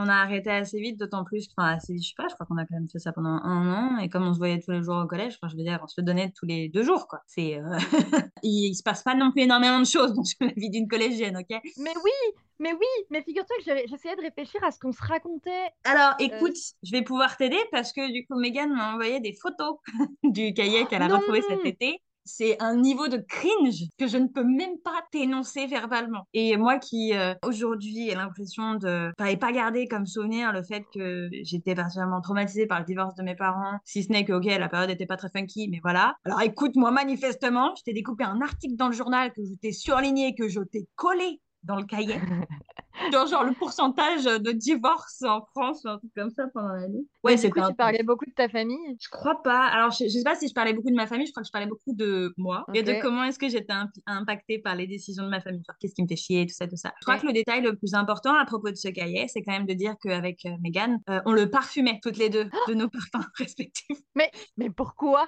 on 0.00 0.08
a 0.08 0.14
arrêté 0.14 0.50
assez 0.50 0.80
vite, 0.80 0.98
d'autant 0.98 1.24
plus, 1.24 1.48
enfin 1.56 1.76
assez 1.76 1.92
vite, 1.92 2.02
je 2.02 2.08
sais 2.08 2.14
pas, 2.16 2.28
je 2.28 2.34
crois 2.34 2.46
qu'on 2.46 2.56
a 2.56 2.64
quand 2.64 2.74
même 2.74 2.88
fait 2.88 2.98
ça 2.98 3.12
pendant 3.12 3.28
un 3.28 3.72
an, 3.72 3.98
et 3.98 4.08
comme 4.08 4.26
on 4.26 4.32
se 4.32 4.38
voyait 4.38 4.60
tous 4.60 4.70
les 4.70 4.82
jours 4.82 4.96
au 4.96 5.06
collège, 5.06 5.38
enfin, 5.40 5.48
je 5.50 5.56
veux 5.56 5.62
dire, 5.62 5.80
on 5.82 5.86
se 5.86 6.00
le 6.00 6.04
donnait 6.04 6.32
tous 6.36 6.46
les 6.46 6.68
deux 6.68 6.82
jours, 6.82 7.06
quoi. 7.06 7.20
C'est, 7.26 7.56
euh, 7.58 7.78
il, 8.42 8.74
se 8.74 8.82
passe 8.82 9.02
pas 9.02 9.14
non 9.14 9.30
plus 9.30 9.42
énormément 9.42 9.78
de 9.78 9.84
choses 9.84 10.14
dans 10.14 10.22
la 10.40 10.52
vie 10.56 10.70
d'une 10.70 10.88
collégienne, 10.88 11.36
ok? 11.36 11.60
Mais 11.78 11.92
oui, 12.04 12.40
mais 12.58 12.72
oui, 12.72 13.06
mais 13.10 13.22
figure-toi 13.22 13.56
que 13.58 13.64
j'essayais 13.88 14.16
de 14.16 14.22
réfléchir 14.22 14.62
à 14.64 14.70
ce 14.70 14.78
qu'on 14.78 14.92
se 14.92 15.02
racontait. 15.02 15.68
Alors, 15.84 16.14
euh, 16.20 16.24
écoute, 16.24 16.56
je 16.82 16.92
vais 16.92 17.02
pouvoir 17.02 17.36
t'aider 17.36 17.60
parce 17.70 17.92
que 17.92 18.12
du 18.12 18.26
coup, 18.26 18.38
Megan 18.38 18.72
m'a 18.72 18.92
envoyé 18.94 19.20
des 19.20 19.32
photos 19.32 19.78
du 20.24 20.54
cahier 20.54 20.86
qu'elle 20.86 21.02
a 21.02 21.08
retrouvé 21.08 21.42
cet 21.42 21.64
été 21.64 22.02
c'est 22.36 22.60
un 22.62 22.76
niveau 22.76 23.08
de 23.08 23.16
cringe 23.16 23.84
que 23.98 24.06
je 24.06 24.16
ne 24.16 24.28
peux 24.28 24.44
même 24.44 24.78
pas 24.84 25.02
t'énoncer 25.10 25.66
verbalement. 25.66 26.26
Et 26.32 26.56
moi 26.56 26.78
qui 26.78 27.14
euh, 27.14 27.34
aujourd'hui 27.44 28.08
ai 28.08 28.14
l'impression 28.14 28.74
de 28.74 29.12
n'avais 29.18 29.36
pas 29.36 29.52
gardé 29.52 29.88
comme 29.88 30.06
souvenir 30.06 30.52
le 30.52 30.62
fait 30.62 30.84
que 30.94 31.28
j'étais 31.42 31.74
particulièrement 31.74 32.20
traumatisée 32.20 32.66
par 32.66 32.78
le 32.80 32.84
divorce 32.84 33.14
de 33.14 33.22
mes 33.22 33.34
parents, 33.34 33.78
si 33.84 34.04
ce 34.04 34.10
n'est 34.10 34.24
que 34.24 34.32
ok 34.32 34.44
la 34.44 34.68
période 34.68 34.90
n'était 34.90 35.06
pas 35.06 35.16
très 35.16 35.28
funky, 35.28 35.68
mais 35.68 35.80
voilà. 35.82 36.14
Alors 36.24 36.42
écoute 36.42 36.76
moi 36.76 36.90
manifestement, 36.90 37.74
je 37.76 37.82
t'ai 37.82 37.92
découpé 37.92 38.24
un 38.24 38.40
article 38.40 38.76
dans 38.76 38.88
le 38.88 38.94
journal 38.94 39.32
que 39.32 39.42
je 39.44 39.54
t'ai 39.54 39.72
surligné, 39.72 40.34
que 40.34 40.48
je 40.48 40.60
t'ai 40.60 40.86
collé 40.96 41.40
dans 41.62 41.76
le 41.76 41.84
cahier. 41.84 42.16
genre, 43.12 43.26
genre, 43.26 43.44
le 43.44 43.52
pourcentage 43.52 44.24
de 44.24 44.52
divorce 44.52 45.22
en 45.22 45.42
France, 45.46 45.84
un 45.84 45.98
truc 45.98 46.10
comme 46.14 46.30
ça 46.30 46.46
pendant 46.52 46.72
l'année. 46.74 47.04
Ouais, 47.22 47.36
c'est 47.36 47.50
coup, 47.50 47.60
tu 47.66 47.74
parlais 47.74 48.02
beaucoup 48.02 48.26
de 48.26 48.32
ta 48.32 48.48
famille 48.48 48.96
Je 49.00 49.08
crois 49.08 49.42
pas. 49.42 49.66
Alors, 49.66 49.90
je, 49.90 50.08
sais 50.08 50.22
pas 50.22 50.36
si 50.36 50.48
je 50.48 50.54
parlais 50.54 50.72
beaucoup 50.72 50.90
de 50.90 50.96
ma 50.96 51.06
famille, 51.06 51.26
je 51.26 51.32
crois 51.32 51.42
que 51.42 51.46
je 51.46 51.52
parlais 51.52 51.68
beaucoup 51.68 51.94
de 51.94 52.32
moi 52.36 52.66
et 52.74 52.82
de 52.82 53.00
comment 53.00 53.24
est-ce 53.24 53.38
que 53.38 53.48
j'étais 53.48 53.74
impactée 54.06 54.58
par 54.58 54.74
les 54.74 54.86
décisions 54.86 55.24
de 55.24 55.28
ma 55.28 55.40
famille. 55.40 55.62
Genre, 55.66 55.76
qu'est-ce 55.80 55.94
qui 55.94 56.02
me 56.02 56.08
fait 56.08 56.16
chier, 56.16 56.46
tout 56.46 56.54
ça, 56.54 56.66
tout 56.66 56.76
ça. 56.76 56.92
Je 57.00 57.04
crois 57.04 57.18
que 57.18 57.26
le 57.26 57.32
détail 57.32 57.62
le 57.62 57.76
plus 57.76 57.94
important 57.94 58.34
à 58.34 58.44
propos 58.44 58.70
de 58.70 58.76
ce 58.76 58.88
cahier, 58.88 59.28
c'est 59.28 59.42
quand 59.42 59.52
même 59.52 59.66
de 59.66 59.74
dire 59.74 59.94
qu'avec 60.02 60.44
euh, 60.46 60.56
Megan, 60.62 60.98
euh, 61.08 61.20
on 61.26 61.32
le 61.32 61.50
parfumait 61.50 62.00
toutes 62.02 62.16
les 62.16 62.28
deux 62.28 62.48
de 62.68 62.74
nos 62.74 62.88
parfums 63.12 63.28
respectifs. 63.34 63.98
Mais, 64.14 64.30
mais 64.56 64.70
pourquoi? 64.70 65.26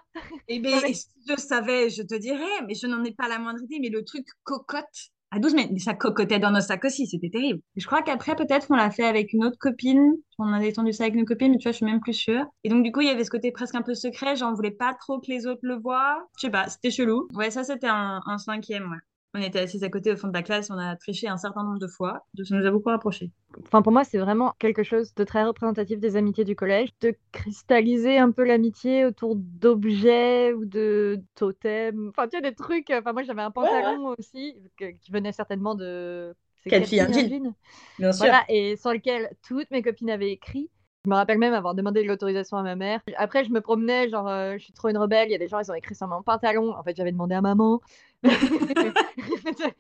Eh 0.49 0.59
bien, 0.59 0.79
je 1.29 1.37
savais, 1.37 1.91
je 1.91 2.03
te 2.03 2.15
dirais, 2.15 2.63
mais 2.67 2.75
je 2.75 2.87
n'en 2.87 3.03
ai 3.05 3.13
pas 3.13 3.29
la 3.29 3.39
moindre 3.39 3.63
idée, 3.63 3.79
mais 3.81 3.89
le 3.89 4.05
truc 4.05 4.27
cocotte 4.45 5.12
à 5.33 5.39
12, 5.39 5.55
mais 5.55 5.79
ça 5.79 5.95
cocotait 5.95 6.39
dans 6.39 6.51
nos 6.51 6.61
sacs 6.61 6.85
aussi, 6.85 7.07
c'était 7.07 7.31
terrible. 7.31 7.61
je 7.77 7.87
crois 7.87 8.03
qu'après, 8.03 8.37
peut-être, 8.37 8.67
on 8.69 8.75
l'a 8.75 8.91
fait 8.91 9.07
avec 9.07 9.33
une 9.33 9.45
autre 9.47 9.57
copine. 9.59 10.13
On 10.39 10.53
a 10.53 10.61
détendu 10.61 10.93
ça 10.93 11.05
avec 11.05 11.15
une 11.15 11.25
copine, 11.25 11.53
mais 11.53 11.57
tu 11.57 11.65
vois, 11.65 11.73
je 11.73 11.79
suis 11.79 11.87
même 11.87 12.01
plus 12.01 12.13
sûre. 12.13 12.45
Et 12.65 12.69
donc, 12.69 12.85
du 12.85 12.93
coup, 12.93 13.01
il 13.01 13.07
y 13.07 13.11
avait 13.11 13.25
ce 13.25 13.31
côté 13.31 13.51
presque 13.51 13.75
un 13.75 13.81
peu 13.81 13.95
secret. 13.95 14.37
J'en 14.37 14.53
voulais 14.53 14.71
pas 14.71 14.93
trop 14.93 15.21
que 15.21 15.31
les 15.31 15.47
autres 15.47 15.63
le 15.63 15.77
voient. 15.77 16.29
Je 16.37 16.43
sais 16.43 16.51
pas, 16.51 16.69
c'était 16.69 16.91
chelou. 16.91 17.29
Ouais, 17.35 17.51
ça, 17.51 17.65
c'était 17.65 17.89
un, 17.89 18.21
cinquième, 18.37 18.91
ouais. 18.91 18.99
On 19.35 19.41
était 19.41 19.61
assis 19.61 19.83
à 19.83 19.89
côté 19.89 20.13
au 20.13 20.17
fond 20.17 20.29
de 20.29 20.35
la 20.35 20.43
classe, 20.43 20.71
on 20.71 20.77
a 20.77 20.95
triché 20.97 21.27
un 21.27 21.39
certain 21.39 21.65
nombre 21.65 21.79
de 21.79 21.87
fois, 21.87 22.27
donc 22.35 22.47
ça 22.47 22.55
nous 22.55 22.67
a 22.67 22.71
beaucoup 22.71 22.91
rapprochés. 22.91 23.31
Enfin, 23.65 23.81
pour 23.81 23.91
moi, 23.91 24.05
c'est 24.05 24.19
vraiment 24.19 24.55
quelque 24.59 24.83
chose 24.83 25.15
de 25.15 25.25
très 25.25 25.43
représentatif 25.45 26.01
des 26.01 26.17
amitiés 26.17 26.45
du 26.45 26.55
collège, 26.55 26.91
de 27.01 27.15
cristalliser 27.33 28.19
un 28.19 28.31
peu 28.31 28.45
l'amitié 28.45 29.07
autour 29.07 29.37
d'objets 29.37 30.53
ou 30.53 30.67
de 30.67 31.19
totems. 31.35 32.09
Enfin, 32.11 32.29
tu 32.29 32.39
vois, 32.39 32.51
des 32.51 32.55
trucs. 32.55 32.91
Enfin, 32.91 33.15
moi, 33.15 33.23
j'avais 33.23 33.41
un 33.43 33.51
pantalon 33.51 34.15
aussi, 34.19 34.55
qui 34.79 35.11
venait 35.11 35.33
certainement 35.33 35.75
de. 35.75 36.35
Quelle 36.67 36.85
fille, 36.85 37.03
Bien 37.99 38.13
sûr. 38.13 38.27
Voilà, 38.27 38.45
et 38.49 38.77
sur 38.77 38.93
lequel 38.93 39.31
toutes 39.47 39.71
mes 39.71 39.83
copines 39.83 40.11
avaient 40.11 40.31
écrit. 40.31 40.71
Je 41.05 41.11
me 41.11 41.17
rappelle 41.17 41.39
même 41.39 41.53
avoir 41.53 41.75
demandé 41.75 42.05
l'autorisation 42.05 42.57
à 42.59 42.63
ma 42.63 42.77
mère. 42.77 43.01
Après, 43.17 43.43
je 43.43 43.51
me 43.51 43.61
promenais, 43.61 44.09
genre, 44.09 44.29
euh, 44.29 44.53
je 44.53 44.63
suis 44.63 44.73
trop 44.73 44.89
une 44.89 44.99
rebelle. 44.99 45.29
Il 45.29 45.33
y 45.33 45.35
a 45.35 45.39
des 45.39 45.49
gens, 45.49 45.59
ils 45.59 45.69
ont 45.69 45.75
écrit 45.75 45.97
sur 45.97 46.07
mon 46.07 46.23
pantalon. 46.23 46.73
En 46.77 46.85
fait, 46.85 46.97
j'avais 46.97 47.11
demandé 47.11 47.35
à 47.35 47.41
maman. 47.41 47.81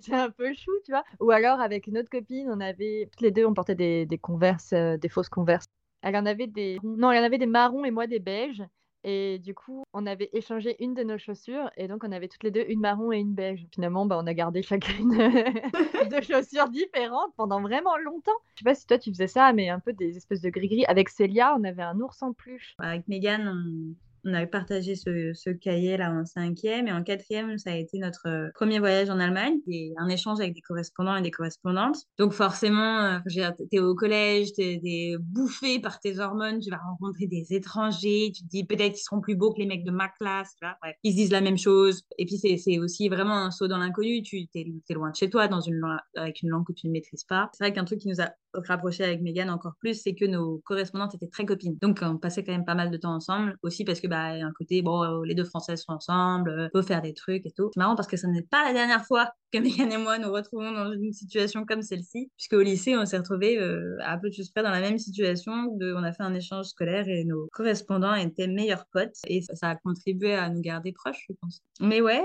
c'est 0.00 0.14
un 0.14 0.30
peu 0.30 0.52
chou, 0.54 0.72
tu 0.84 0.92
vois. 0.92 1.04
Ou 1.20 1.30
alors, 1.30 1.60
avec 1.60 1.86
une 1.86 1.98
autre 1.98 2.10
copine, 2.10 2.48
on 2.50 2.60
avait, 2.60 3.08
toutes 3.12 3.20
les 3.20 3.30
deux, 3.30 3.46
on 3.46 3.54
portait 3.54 3.74
des, 3.74 4.18
converses, 4.20 4.72
euh, 4.72 4.96
des 4.96 5.08
fausses 5.08 5.28
converses. 5.28 5.66
Elle 6.02 6.16
en 6.16 6.26
avait 6.26 6.46
des, 6.46 6.78
non, 6.82 7.10
elle 7.10 7.22
en 7.22 7.26
avait 7.26 7.38
des 7.38 7.46
marrons 7.46 7.84
et 7.84 7.90
moi 7.90 8.06
des 8.06 8.18
beiges. 8.18 8.62
Et 9.06 9.38
du 9.38 9.54
coup, 9.54 9.84
on 9.92 10.06
avait 10.06 10.30
échangé 10.32 10.82
une 10.82 10.94
de 10.94 11.02
nos 11.02 11.18
chaussures 11.18 11.70
et 11.76 11.88
donc 11.88 12.04
on 12.04 12.12
avait 12.12 12.26
toutes 12.26 12.42
les 12.42 12.50
deux 12.50 12.64
une 12.68 12.80
marron 12.80 13.12
et 13.12 13.18
une 13.18 13.34
beige. 13.34 13.66
Finalement, 13.70 14.06
bah, 14.06 14.18
on 14.18 14.26
a 14.26 14.32
gardé 14.32 14.62
chacune 14.62 15.10
deux 16.10 16.22
chaussures 16.22 16.70
différentes 16.70 17.34
pendant 17.36 17.60
vraiment 17.60 17.98
longtemps. 17.98 18.32
Je 18.54 18.60
sais 18.60 18.64
pas 18.64 18.74
si 18.74 18.86
toi 18.86 18.96
tu 18.96 19.10
faisais 19.10 19.26
ça, 19.26 19.52
mais 19.52 19.68
un 19.68 19.78
peu 19.78 19.92
des 19.92 20.16
espèces 20.16 20.40
de 20.40 20.48
gris-gris. 20.48 20.86
Avec 20.86 21.10
Célia, 21.10 21.54
on 21.58 21.64
avait 21.64 21.82
un 21.82 22.00
ours 22.00 22.22
en 22.22 22.32
peluche. 22.32 22.74
Avec 22.78 23.06
Megan, 23.06 23.94
on 24.24 24.34
avait 24.34 24.46
partagé 24.46 24.94
ce, 24.96 25.50
cahier-là 25.50 26.12
en 26.12 26.24
cinquième. 26.24 26.88
Et 26.88 26.92
en 26.92 27.02
quatrième, 27.02 27.58
ça 27.58 27.70
a 27.70 27.76
été 27.76 27.98
notre 27.98 28.28
euh, 28.28 28.48
premier 28.54 28.78
voyage 28.78 29.10
en 29.10 29.18
Allemagne 29.20 29.58
et 29.68 29.92
un 29.98 30.08
échange 30.08 30.40
avec 30.40 30.54
des 30.54 30.60
correspondants 30.60 31.16
et 31.16 31.22
des 31.22 31.30
correspondantes. 31.30 31.98
Donc 32.18 32.32
forcément, 32.32 33.00
euh, 33.02 33.18
tu 33.28 33.76
es 33.76 33.78
au 33.78 33.94
collège, 33.94 34.52
tu 34.54 34.62
es, 34.62 35.16
bouffé 35.18 35.78
par 35.78 36.00
tes 36.00 36.18
hormones, 36.18 36.60
tu 36.60 36.70
vas 36.70 36.78
rencontrer 36.78 37.26
des 37.26 37.46
étrangers, 37.50 38.32
tu 38.34 38.42
te 38.42 38.48
dis 38.48 38.64
peut-être 38.64 38.92
qu'ils 38.92 39.02
seront 39.02 39.20
plus 39.20 39.36
beaux 39.36 39.52
que 39.52 39.60
les 39.60 39.66
mecs 39.66 39.84
de 39.84 39.90
ma 39.90 40.08
classe. 40.08 40.56
Ils 41.02 41.12
se 41.12 41.16
disent 41.16 41.32
la 41.32 41.40
même 41.40 41.58
chose. 41.58 42.02
Et 42.18 42.26
puis 42.26 42.38
c'est 42.38 42.78
aussi 42.78 43.08
vraiment 43.08 43.36
un 43.36 43.50
saut 43.50 43.68
dans 43.68 43.78
l'inconnu. 43.78 44.22
Tu 44.22 44.38
es, 44.38 44.48
es, 44.54 44.94
loin 44.94 45.10
de 45.10 45.16
chez 45.16 45.30
toi 45.30 45.48
dans 45.48 45.60
une, 45.60 45.82
avec 46.16 46.42
une 46.42 46.50
langue 46.50 46.66
que 46.66 46.72
tu 46.72 46.86
ne 46.86 46.92
maîtrises 46.92 47.24
pas. 47.24 47.50
C'est 47.52 47.64
vrai 47.64 47.72
qu'un 47.72 47.84
truc 47.84 48.00
qui 48.00 48.08
nous 48.08 48.20
a 48.20 48.30
rapproché 48.66 49.04
avec 49.04 49.22
Megan 49.22 49.50
encore 49.50 49.74
plus, 49.78 50.00
c'est 50.02 50.14
que 50.14 50.24
nos 50.24 50.58
correspondantes 50.64 51.14
étaient 51.14 51.28
très 51.28 51.44
copines. 51.44 51.76
Donc 51.80 52.00
on 52.02 52.16
passait 52.16 52.44
quand 52.44 52.52
même 52.52 52.64
pas 52.64 52.74
mal 52.74 52.90
de 52.90 52.96
temps 52.96 53.14
ensemble, 53.14 53.56
aussi 53.62 53.84
parce 53.84 54.00
que 54.00 54.06
bah 54.06 54.32
un 54.32 54.52
côté 54.52 54.82
bon 54.82 55.02
euh, 55.02 55.24
les 55.24 55.34
deux 55.34 55.44
françaises 55.44 55.82
sont 55.82 55.92
ensemble, 55.92 56.50
euh, 56.50 56.68
faut 56.72 56.82
faire 56.82 57.02
des 57.02 57.14
trucs 57.14 57.46
et 57.46 57.50
tout. 57.50 57.70
C'est 57.74 57.80
marrant 57.80 57.96
parce 57.96 58.08
que 58.08 58.16
ce 58.16 58.26
n'est 58.26 58.42
pas 58.42 58.64
la 58.64 58.72
dernière 58.72 59.04
fois 59.04 59.30
que 59.52 59.58
Megan 59.64 59.92
et 59.92 59.96
moi 59.96 60.18
nous 60.18 60.32
retrouvons 60.32 60.72
dans 60.72 60.92
une 60.92 61.12
situation 61.12 61.64
comme 61.64 61.82
celle-ci, 61.82 62.30
puisque 62.36 62.54
au 62.54 62.62
lycée 62.62 62.96
on 62.96 63.04
s'est 63.06 63.18
retrouvés 63.18 63.58
euh, 63.58 63.96
à 64.02 64.18
peu 64.18 64.28
de 64.28 64.34
choses 64.34 64.50
près 64.50 64.62
dans 64.62 64.70
la 64.70 64.80
même 64.80 64.98
situation, 64.98 65.52
on 65.80 66.02
a 66.02 66.12
fait 66.12 66.22
un 66.22 66.34
échange 66.34 66.66
scolaire 66.66 67.08
et 67.08 67.24
nos 67.24 67.48
correspondants 67.52 68.14
étaient 68.14 68.48
meilleurs 68.48 68.86
potes 68.92 69.16
et 69.26 69.42
ça, 69.42 69.70
a 69.70 69.76
contribué 69.76 70.34
à 70.34 70.50
nous 70.50 70.60
garder 70.60 70.92
proches, 70.92 71.24
je 71.28 71.34
pense. 71.40 71.60
Mais 71.80 72.00
ouais, 72.00 72.22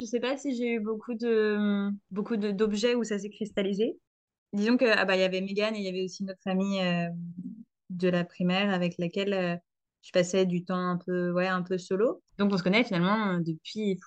je 0.00 0.06
sais 0.06 0.20
pas 0.20 0.36
si 0.36 0.56
j'ai 0.56 0.74
eu 0.74 0.80
beaucoup 0.80 1.14
de 1.14 1.90
beaucoup 2.10 2.36
d'objets 2.36 2.94
où 2.94 3.04
ça 3.04 3.18
s'est 3.18 3.30
cristallisé 3.30 3.96
disons 4.52 4.76
que 4.76 4.84
ah 4.86 5.04
bah, 5.04 5.16
il 5.16 5.20
y 5.20 5.24
avait 5.24 5.40
Megan 5.40 5.74
et 5.74 5.78
il 5.78 5.84
y 5.84 5.88
avait 5.88 6.04
aussi 6.04 6.24
notre 6.24 6.46
amie 6.48 6.80
euh, 6.80 7.08
de 7.90 8.08
la 8.08 8.24
primaire 8.24 8.72
avec 8.72 8.98
laquelle 8.98 9.34
euh, 9.34 9.56
je 10.02 10.10
passais 10.12 10.46
du 10.46 10.64
temps 10.64 10.76
un 10.76 10.98
peu, 10.98 11.32
ouais, 11.32 11.48
un 11.48 11.62
peu 11.62 11.78
solo. 11.78 12.21
Donc 12.38 12.52
on 12.52 12.56
se 12.56 12.62
connaît 12.62 12.84
finalement 12.84 13.38
depuis 13.38 13.98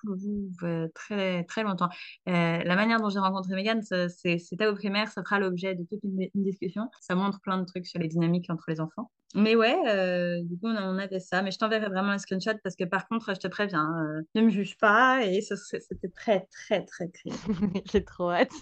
très, 0.94 1.44
très 1.44 1.62
longtemps. 1.62 1.88
Euh, 2.28 2.58
la 2.64 2.76
manière 2.76 3.00
dont 3.00 3.08
j'ai 3.08 3.18
rencontré 3.18 3.54
Megan, 3.54 3.82
c'était 3.82 4.66
au 4.66 4.74
primaire, 4.74 5.08
ça 5.08 5.22
fera 5.22 5.38
l'objet 5.38 5.74
de 5.74 5.84
toute 5.84 6.00
une, 6.02 6.28
discussion. 6.34 6.90
Ça 7.00 7.14
montre 7.14 7.40
plein 7.40 7.58
de 7.58 7.64
trucs 7.64 7.86
sur 7.86 8.00
les 8.00 8.08
dynamiques 8.08 8.50
entre 8.50 8.64
les 8.68 8.80
enfants. 8.80 9.10
Mais 9.34 9.54
ouais, 9.54 9.76
euh, 9.88 10.42
du 10.44 10.56
coup, 10.58 10.66
on, 10.68 10.98
avait 10.98 11.20
ça. 11.20 11.42
Mais 11.42 11.50
je 11.50 11.58
t'enverrai 11.58 11.88
vraiment 11.88 12.10
un 12.10 12.18
screenshot 12.18 12.54
parce 12.62 12.76
que 12.76 12.84
par 12.84 13.06
contre, 13.06 13.34
je 13.34 13.40
te 13.40 13.48
préviens, 13.48 13.92
euh, 13.98 14.22
ne 14.34 14.42
me 14.42 14.50
juge 14.50 14.76
pas. 14.78 15.24
Et 15.24 15.40
c'était 15.40 16.08
très, 16.08 16.46
très, 16.50 16.84
très 16.84 17.08
triste. 17.08 17.44
j'ai 17.92 18.04
trop 18.04 18.30
hâte. 18.30 18.52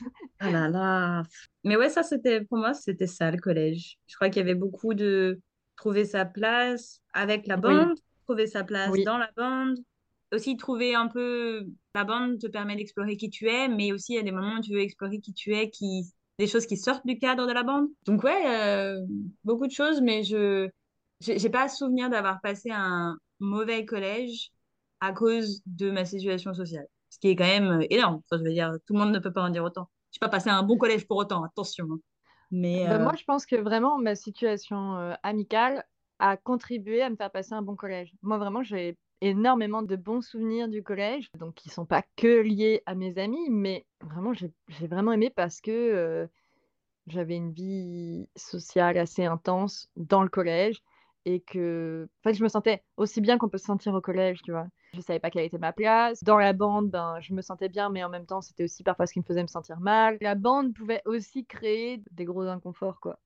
Oh 0.43 0.51
là 0.51 0.69
là. 0.69 1.23
Mais 1.62 1.77
ouais, 1.77 1.91
ça, 1.91 2.03
c'était 2.03 2.43
pour 2.43 2.59
moi, 2.59 2.75
c'était 2.75 3.07
ça 3.07 3.31
le 3.31 3.39
collège. 3.39 3.99
Je 4.07 4.17
crois 4.17 4.29
qu'il 4.29 4.39
y 4.39 4.45
avait 4.45 4.55
beaucoup 4.55 4.95
de 4.95 5.41
trouver 5.77 6.05
sa 6.05 6.25
place 6.25 7.01
avec 7.12 7.47
la 7.47 7.57
bande, 7.57 7.95
trouver 8.25 8.47
sa 8.47 8.64
place 8.64 8.93
dans 9.05 9.18
la 9.18 9.31
bande. 9.37 9.79
Aussi, 10.33 10.57
trouver 10.57 10.95
un 10.95 11.07
peu. 11.07 11.66
La 11.95 12.05
bande 12.05 12.39
te 12.39 12.47
permet 12.47 12.77
d'explorer 12.77 13.16
qui 13.16 13.31
tu 13.31 13.49
es, 13.49 13.68
mais 13.68 13.93
aussi 13.93 14.14
il 14.14 14.16
y 14.16 14.18
a 14.18 14.22
des 14.22 14.33
moments 14.33 14.57
où 14.59 14.61
tu 14.61 14.72
veux 14.72 14.81
explorer 14.81 15.20
qui 15.20 15.33
tu 15.33 15.55
es, 15.55 15.70
qui 15.70 16.05
des 16.39 16.47
choses 16.47 16.66
qui 16.66 16.77
sortent 16.77 17.07
du 17.07 17.18
cadre 17.18 17.47
de 17.47 17.53
la 17.53 17.62
bande. 17.62 17.87
Donc, 18.07 18.25
ouais, 18.25 18.43
euh, 18.47 19.01
beaucoup 19.45 19.66
de 19.66 19.72
choses, 19.72 20.01
mais 20.01 20.25
je 20.25 20.68
j'ai 21.20 21.49
pas 21.49 21.68
souvenir 21.68 22.11
d'avoir 22.11 22.41
passé 22.41 22.70
un 22.70 23.16
mauvais 23.39 23.85
collège 23.87 24.51
à 25.01 25.12
cause 25.12 25.62
de 25.66 25.91
ma 25.91 26.05
situation 26.05 26.53
sociale. 26.55 26.87
Ce 27.09 27.18
qui 27.18 27.29
est 27.29 27.37
quand 27.37 27.45
même 27.45 27.87
énorme. 27.89 28.16
Enfin, 28.16 28.43
je 28.43 28.49
veux 28.49 28.53
dire, 28.53 28.72
tout 28.87 28.95
le 28.95 28.99
monde 28.99 29.12
ne 29.12 29.18
peut 29.20 29.33
pas 29.33 29.43
en 29.43 29.51
dire 29.51 29.62
autant. 29.62 29.89
Je 30.11 30.16
n'ai 30.16 30.20
pas 30.20 30.29
passé 30.29 30.51
un 30.51 30.62
bon 30.62 30.77
collège 30.77 31.07
pour 31.07 31.16
autant, 31.16 31.45
attention. 31.45 31.87
Hein. 31.91 31.99
Mais, 32.51 32.87
bah, 32.87 32.99
Moi, 32.99 33.12
je 33.18 33.25
pense 33.25 33.47
que 33.47 33.57
vraiment, 33.57 33.99
ma 33.99 34.14
situation 34.14 34.97
euh, 34.97 35.14
amicale 35.22 35.85
a 36.19 36.37
contribué 36.37 37.03
à 37.03 37.11
me 37.11 37.17
faire 37.17 37.31
passer 37.31 37.55
un 37.55 37.62
bon 37.62 37.77
collège. 37.77 38.12
Moi, 38.23 38.39
vraiment, 38.39 38.62
j'ai 38.62 38.97
énormément 39.21 39.83
de 39.83 39.97
bons 39.97 40.23
souvenirs 40.23 40.69
du 40.69 40.83
collège, 40.83 41.31
donc 41.39 41.55
qui 41.55 41.69
sont 41.71 41.87
pas 41.87 42.03
que 42.17 42.41
liés 42.41 42.83
à 42.87 42.95
mes 42.95 43.19
amis, 43.19 43.49
mais 43.51 43.87
vraiment, 44.03 44.33
j'ai 44.35 44.53
vraiment 44.87 45.12
aimé 45.12 45.31
parce 45.31 45.61
que 45.61 45.71
euh, 45.71 46.27
j'avais 47.07 47.37
une 47.37 47.53
vie 47.53 48.29
sociale 48.37 48.99
assez 48.99 49.25
intense 49.25 49.89
dans 49.97 50.23
le 50.23 50.29
collège 50.29 50.83
et 51.27 51.41
que 51.41 52.07
en 52.21 52.23
fait, 52.23 52.35
je 52.35 52.43
me 52.43 52.49
sentais 52.49 52.83
aussi 52.97 53.21
bien 53.21 53.39
qu'on 53.39 53.49
peut 53.49 53.59
se 53.59 53.65
sentir 53.65 53.95
au 53.95 54.01
collège, 54.01 54.43
tu 54.43 54.53
vois. 54.53 54.67
Je 54.93 55.01
savais 55.01 55.19
pas 55.19 55.31
quelle 55.31 55.45
était 55.45 55.59
ma 55.59 55.73
place. 55.73 56.23
Dans 56.23 56.39
la 56.39 56.53
bande, 56.53 56.91
ben, 56.91 57.19
je 57.21 57.33
me 57.35 57.43
sentais 57.43 57.69
bien, 57.69 57.89
mais 57.89 58.05
en 58.05 58.11
même 58.11 58.27
temps, 58.27 58.41
c'était 58.41 58.65
aussi 58.65 58.85
parfois 58.85 59.07
ce 59.07 59.15
qui 59.15 59.21
me 59.21 59.25
faisait 59.25 59.43
me 59.43 59.49
sentir 59.49 59.81
mal. 59.81 60.19
La 60.21 60.35
bande 60.35 60.75
pouvait 60.75 61.03
aussi 61.05 61.47
créer 61.47 62.03
des 62.11 62.25
gros 62.25 62.43
inconforts, 62.43 63.01
quoi. 63.01 63.19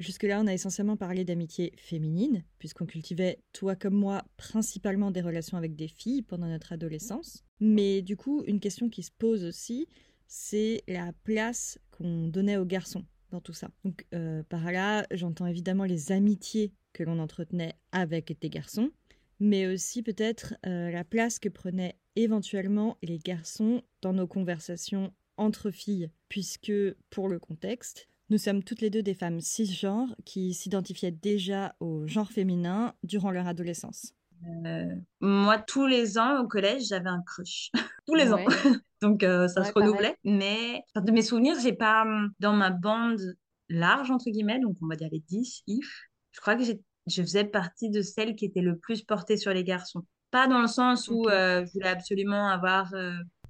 Jusque-là, 0.00 0.40
on 0.40 0.46
a 0.46 0.54
essentiellement 0.54 0.96
parlé 0.96 1.26
d'amitié 1.26 1.74
féminine, 1.76 2.42
puisqu'on 2.58 2.86
cultivait, 2.86 3.38
toi 3.52 3.76
comme 3.76 3.94
moi, 3.94 4.24
principalement 4.38 5.10
des 5.10 5.20
relations 5.20 5.58
avec 5.58 5.76
des 5.76 5.88
filles 5.88 6.22
pendant 6.22 6.46
notre 6.46 6.72
adolescence. 6.72 7.44
Mais 7.60 8.00
du 8.00 8.16
coup, 8.16 8.42
une 8.46 8.60
question 8.60 8.88
qui 8.88 9.02
se 9.02 9.10
pose 9.10 9.44
aussi, 9.44 9.86
c'est 10.26 10.82
la 10.88 11.12
place 11.24 11.78
qu'on 11.90 12.28
donnait 12.28 12.56
aux 12.56 12.64
garçons 12.64 13.04
dans 13.30 13.42
tout 13.42 13.52
ça. 13.52 13.70
Donc 13.84 14.06
euh, 14.14 14.42
par 14.44 14.72
là, 14.72 15.06
j'entends 15.10 15.46
évidemment 15.46 15.84
les 15.84 16.12
amitiés 16.12 16.72
que 16.94 17.02
l'on 17.02 17.18
entretenait 17.18 17.74
avec 17.92 18.40
des 18.40 18.48
garçons, 18.48 18.90
mais 19.38 19.66
aussi 19.66 20.02
peut-être 20.02 20.54
euh, 20.66 20.90
la 20.90 21.04
place 21.04 21.38
que 21.38 21.50
prenaient 21.50 21.96
éventuellement 22.16 22.96
les 23.02 23.18
garçons 23.18 23.82
dans 24.00 24.14
nos 24.14 24.26
conversations 24.26 25.12
entre 25.36 25.70
filles, 25.70 26.10
puisque 26.30 26.72
pour 27.10 27.28
le 27.28 27.38
contexte, 27.38 28.09
nous 28.30 28.38
sommes 28.38 28.62
toutes 28.62 28.80
les 28.80 28.90
deux 28.90 29.02
des 29.02 29.14
femmes 29.14 29.40
cisgenres 29.40 30.14
qui 30.24 30.54
s'identifiaient 30.54 31.10
déjà 31.10 31.74
au 31.80 32.06
genre 32.06 32.30
féminin 32.30 32.94
durant 33.02 33.30
leur 33.30 33.46
adolescence. 33.46 34.14
Euh, 34.46 34.94
moi, 35.20 35.58
tous 35.58 35.86
les 35.86 36.16
ans 36.16 36.40
au 36.40 36.46
collège, 36.46 36.84
j'avais 36.88 37.08
un 37.08 37.22
crush. 37.22 37.70
tous 38.06 38.14
les 38.14 38.32
ans. 38.32 38.38
Donc, 39.02 39.22
euh, 39.22 39.48
ça 39.48 39.64
se 39.64 39.72
renouvelait. 39.72 40.16
Mais 40.24 40.82
de 40.94 41.10
mes 41.10 41.22
souvenirs, 41.22 41.56
j'ai 41.62 41.72
pas, 41.72 42.02
hum, 42.02 42.30
dans 42.38 42.52
ma 42.52 42.70
bande 42.70 43.20
large, 43.68 44.10
entre 44.10 44.30
guillemets, 44.30 44.58
donc 44.58 44.76
on 44.82 44.88
va 44.88 44.96
dire 44.96 45.08
les 45.12 45.20
10, 45.20 45.62
if, 45.68 46.02
je 46.32 46.40
crois 46.40 46.56
que 46.56 46.64
je 46.64 47.22
faisais 47.22 47.44
partie 47.44 47.88
de 47.88 48.02
celles 48.02 48.34
qui 48.34 48.44
étaient 48.44 48.60
le 48.60 48.76
plus 48.76 49.02
portées 49.02 49.36
sur 49.36 49.52
les 49.52 49.62
garçons. 49.64 50.04
Pas 50.32 50.48
dans 50.48 50.60
le 50.60 50.66
sens 50.66 51.08
où 51.08 51.28
euh, 51.28 51.64
je 51.64 51.72
voulais 51.72 51.88
absolument 51.88 52.48
avoir 52.48 52.92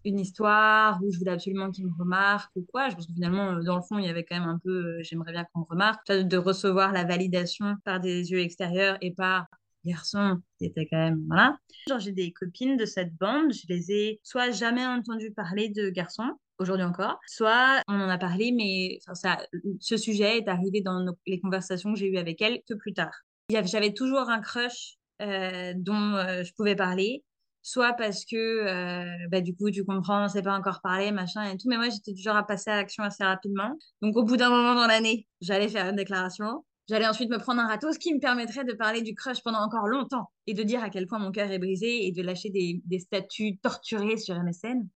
une 0.05 0.19
histoire 0.19 1.03
où 1.03 1.11
je 1.13 1.19
voulais 1.19 1.33
absolument 1.33 1.71
qu'ils 1.71 1.87
me 1.87 1.93
remarquent 1.99 2.55
ou 2.57 2.65
quoi. 2.73 2.89
Je 2.89 2.95
pense 2.95 3.07
que 3.07 3.13
finalement, 3.13 3.53
euh, 3.53 3.63
dans 3.63 3.77
le 3.77 3.83
fond, 3.83 3.99
il 3.99 4.05
y 4.05 4.09
avait 4.09 4.25
quand 4.25 4.39
même 4.39 4.49
un 4.49 4.59
peu, 4.59 4.71
euh, 4.71 5.03
j'aimerais 5.03 5.33
bien 5.33 5.45
qu'on 5.53 5.61
me 5.61 5.67
remarque, 5.69 6.11
de 6.11 6.37
recevoir 6.37 6.93
la 6.93 7.05
validation 7.05 7.77
par 7.85 8.01
des 8.01 8.31
yeux 8.31 8.41
extérieurs 8.41 8.97
et 9.01 9.13
par 9.13 9.47
garçons 9.85 10.41
qui 10.59 10.67
étaient 10.67 10.87
quand 10.87 10.99
même, 10.99 11.25
voilà. 11.27 11.57
Genre, 11.89 11.99
j'ai 11.99 12.13
des 12.13 12.33
copines 12.33 12.77
de 12.77 12.85
cette 12.85 13.15
bande, 13.17 13.53
je 13.53 13.67
les 13.69 13.93
ai 13.93 14.21
soit 14.23 14.51
jamais 14.51 14.87
entendu 14.87 15.31
parler 15.31 15.71
de 15.71 15.89
garçons, 15.89 16.39
aujourd'hui 16.59 16.85
encore, 16.85 17.19
soit 17.27 17.83
on 17.89 17.95
en 17.95 18.09
a 18.11 18.19
parlé, 18.19 18.53
mais 18.53 18.99
ça, 19.15 19.39
ce 19.81 19.97
sujet 19.97 20.39
est 20.39 20.49
arrivé 20.49 20.83
dans 20.83 21.03
les 21.27 21.41
conversations 21.41 21.95
que 21.95 21.99
j'ai 21.99 22.09
eues 22.09 22.19
avec 22.19 22.43
elles 22.43 22.61
que 22.69 22.75
plus 22.75 22.93
tard. 22.93 23.23
J'avais 23.51 23.95
toujours 23.95 24.29
un 24.29 24.41
crush 24.41 24.99
euh, 25.23 25.73
dont 25.75 26.13
je 26.45 26.53
pouvais 26.53 26.77
parler, 26.77 27.25
soit 27.63 27.93
parce 27.95 28.25
que 28.25 28.37
euh, 28.37 29.05
bah, 29.31 29.41
du 29.41 29.55
coup 29.55 29.71
tu 29.71 29.85
comprends, 29.85 30.25
on 30.25 30.29
sait 30.29 30.43
pas 30.43 30.57
encore 30.57 30.81
parler, 30.83 31.13
machin 31.13 31.45
et 31.45 31.57
tout, 31.57 31.69
mais 31.69 31.77
moi 31.77 31.89
j'étais 31.89 32.15
toujours 32.15 32.37
à 32.37 32.47
passer 32.47 32.71
à 32.71 32.77
l'action 32.77 33.03
assez 33.03 33.25
rapidement. 33.25 33.77
Donc 34.03 34.17
au 34.17 34.25
bout 34.25 34.37
d'un 34.37 34.51
moment 34.51 34.75
dans 34.75 34.87
l'année, 34.87 35.27
j'allais 35.41 35.69
faire 35.69 35.89
une 35.89 35.97
déclaration, 35.97 36.65
j'allais 36.89 37.07
ensuite 37.07 37.31
me 37.31 37.39
prendre 37.39 37.61
un 37.61 37.67
râteau, 37.67 37.93
ce 37.93 37.99
qui 37.99 38.15
me 38.15 38.21
permettrait 38.21 38.65
de 38.65 38.73
parler 38.73 39.03
du 39.03 39.15
crush 39.15 39.43
pendant 39.43 39.61
encore 39.61 39.87
longtemps 39.87 40.31
et 40.47 40.55
de 40.55 40.63
dire 40.63 40.83
à 40.83 40.91
quel 40.91 41.07
point 41.07 41.19
mon 41.19 41.31
cœur 41.31 41.51
est 41.51 41.59
brisé 41.59 42.07
et 42.07 42.13
de 42.13 42.23
lâcher 42.23 42.51
des, 42.51 42.83
des 42.85 42.99
statuts 42.99 43.59
torturés 43.59 44.17
sur 44.17 44.35
MSN. 44.43 44.89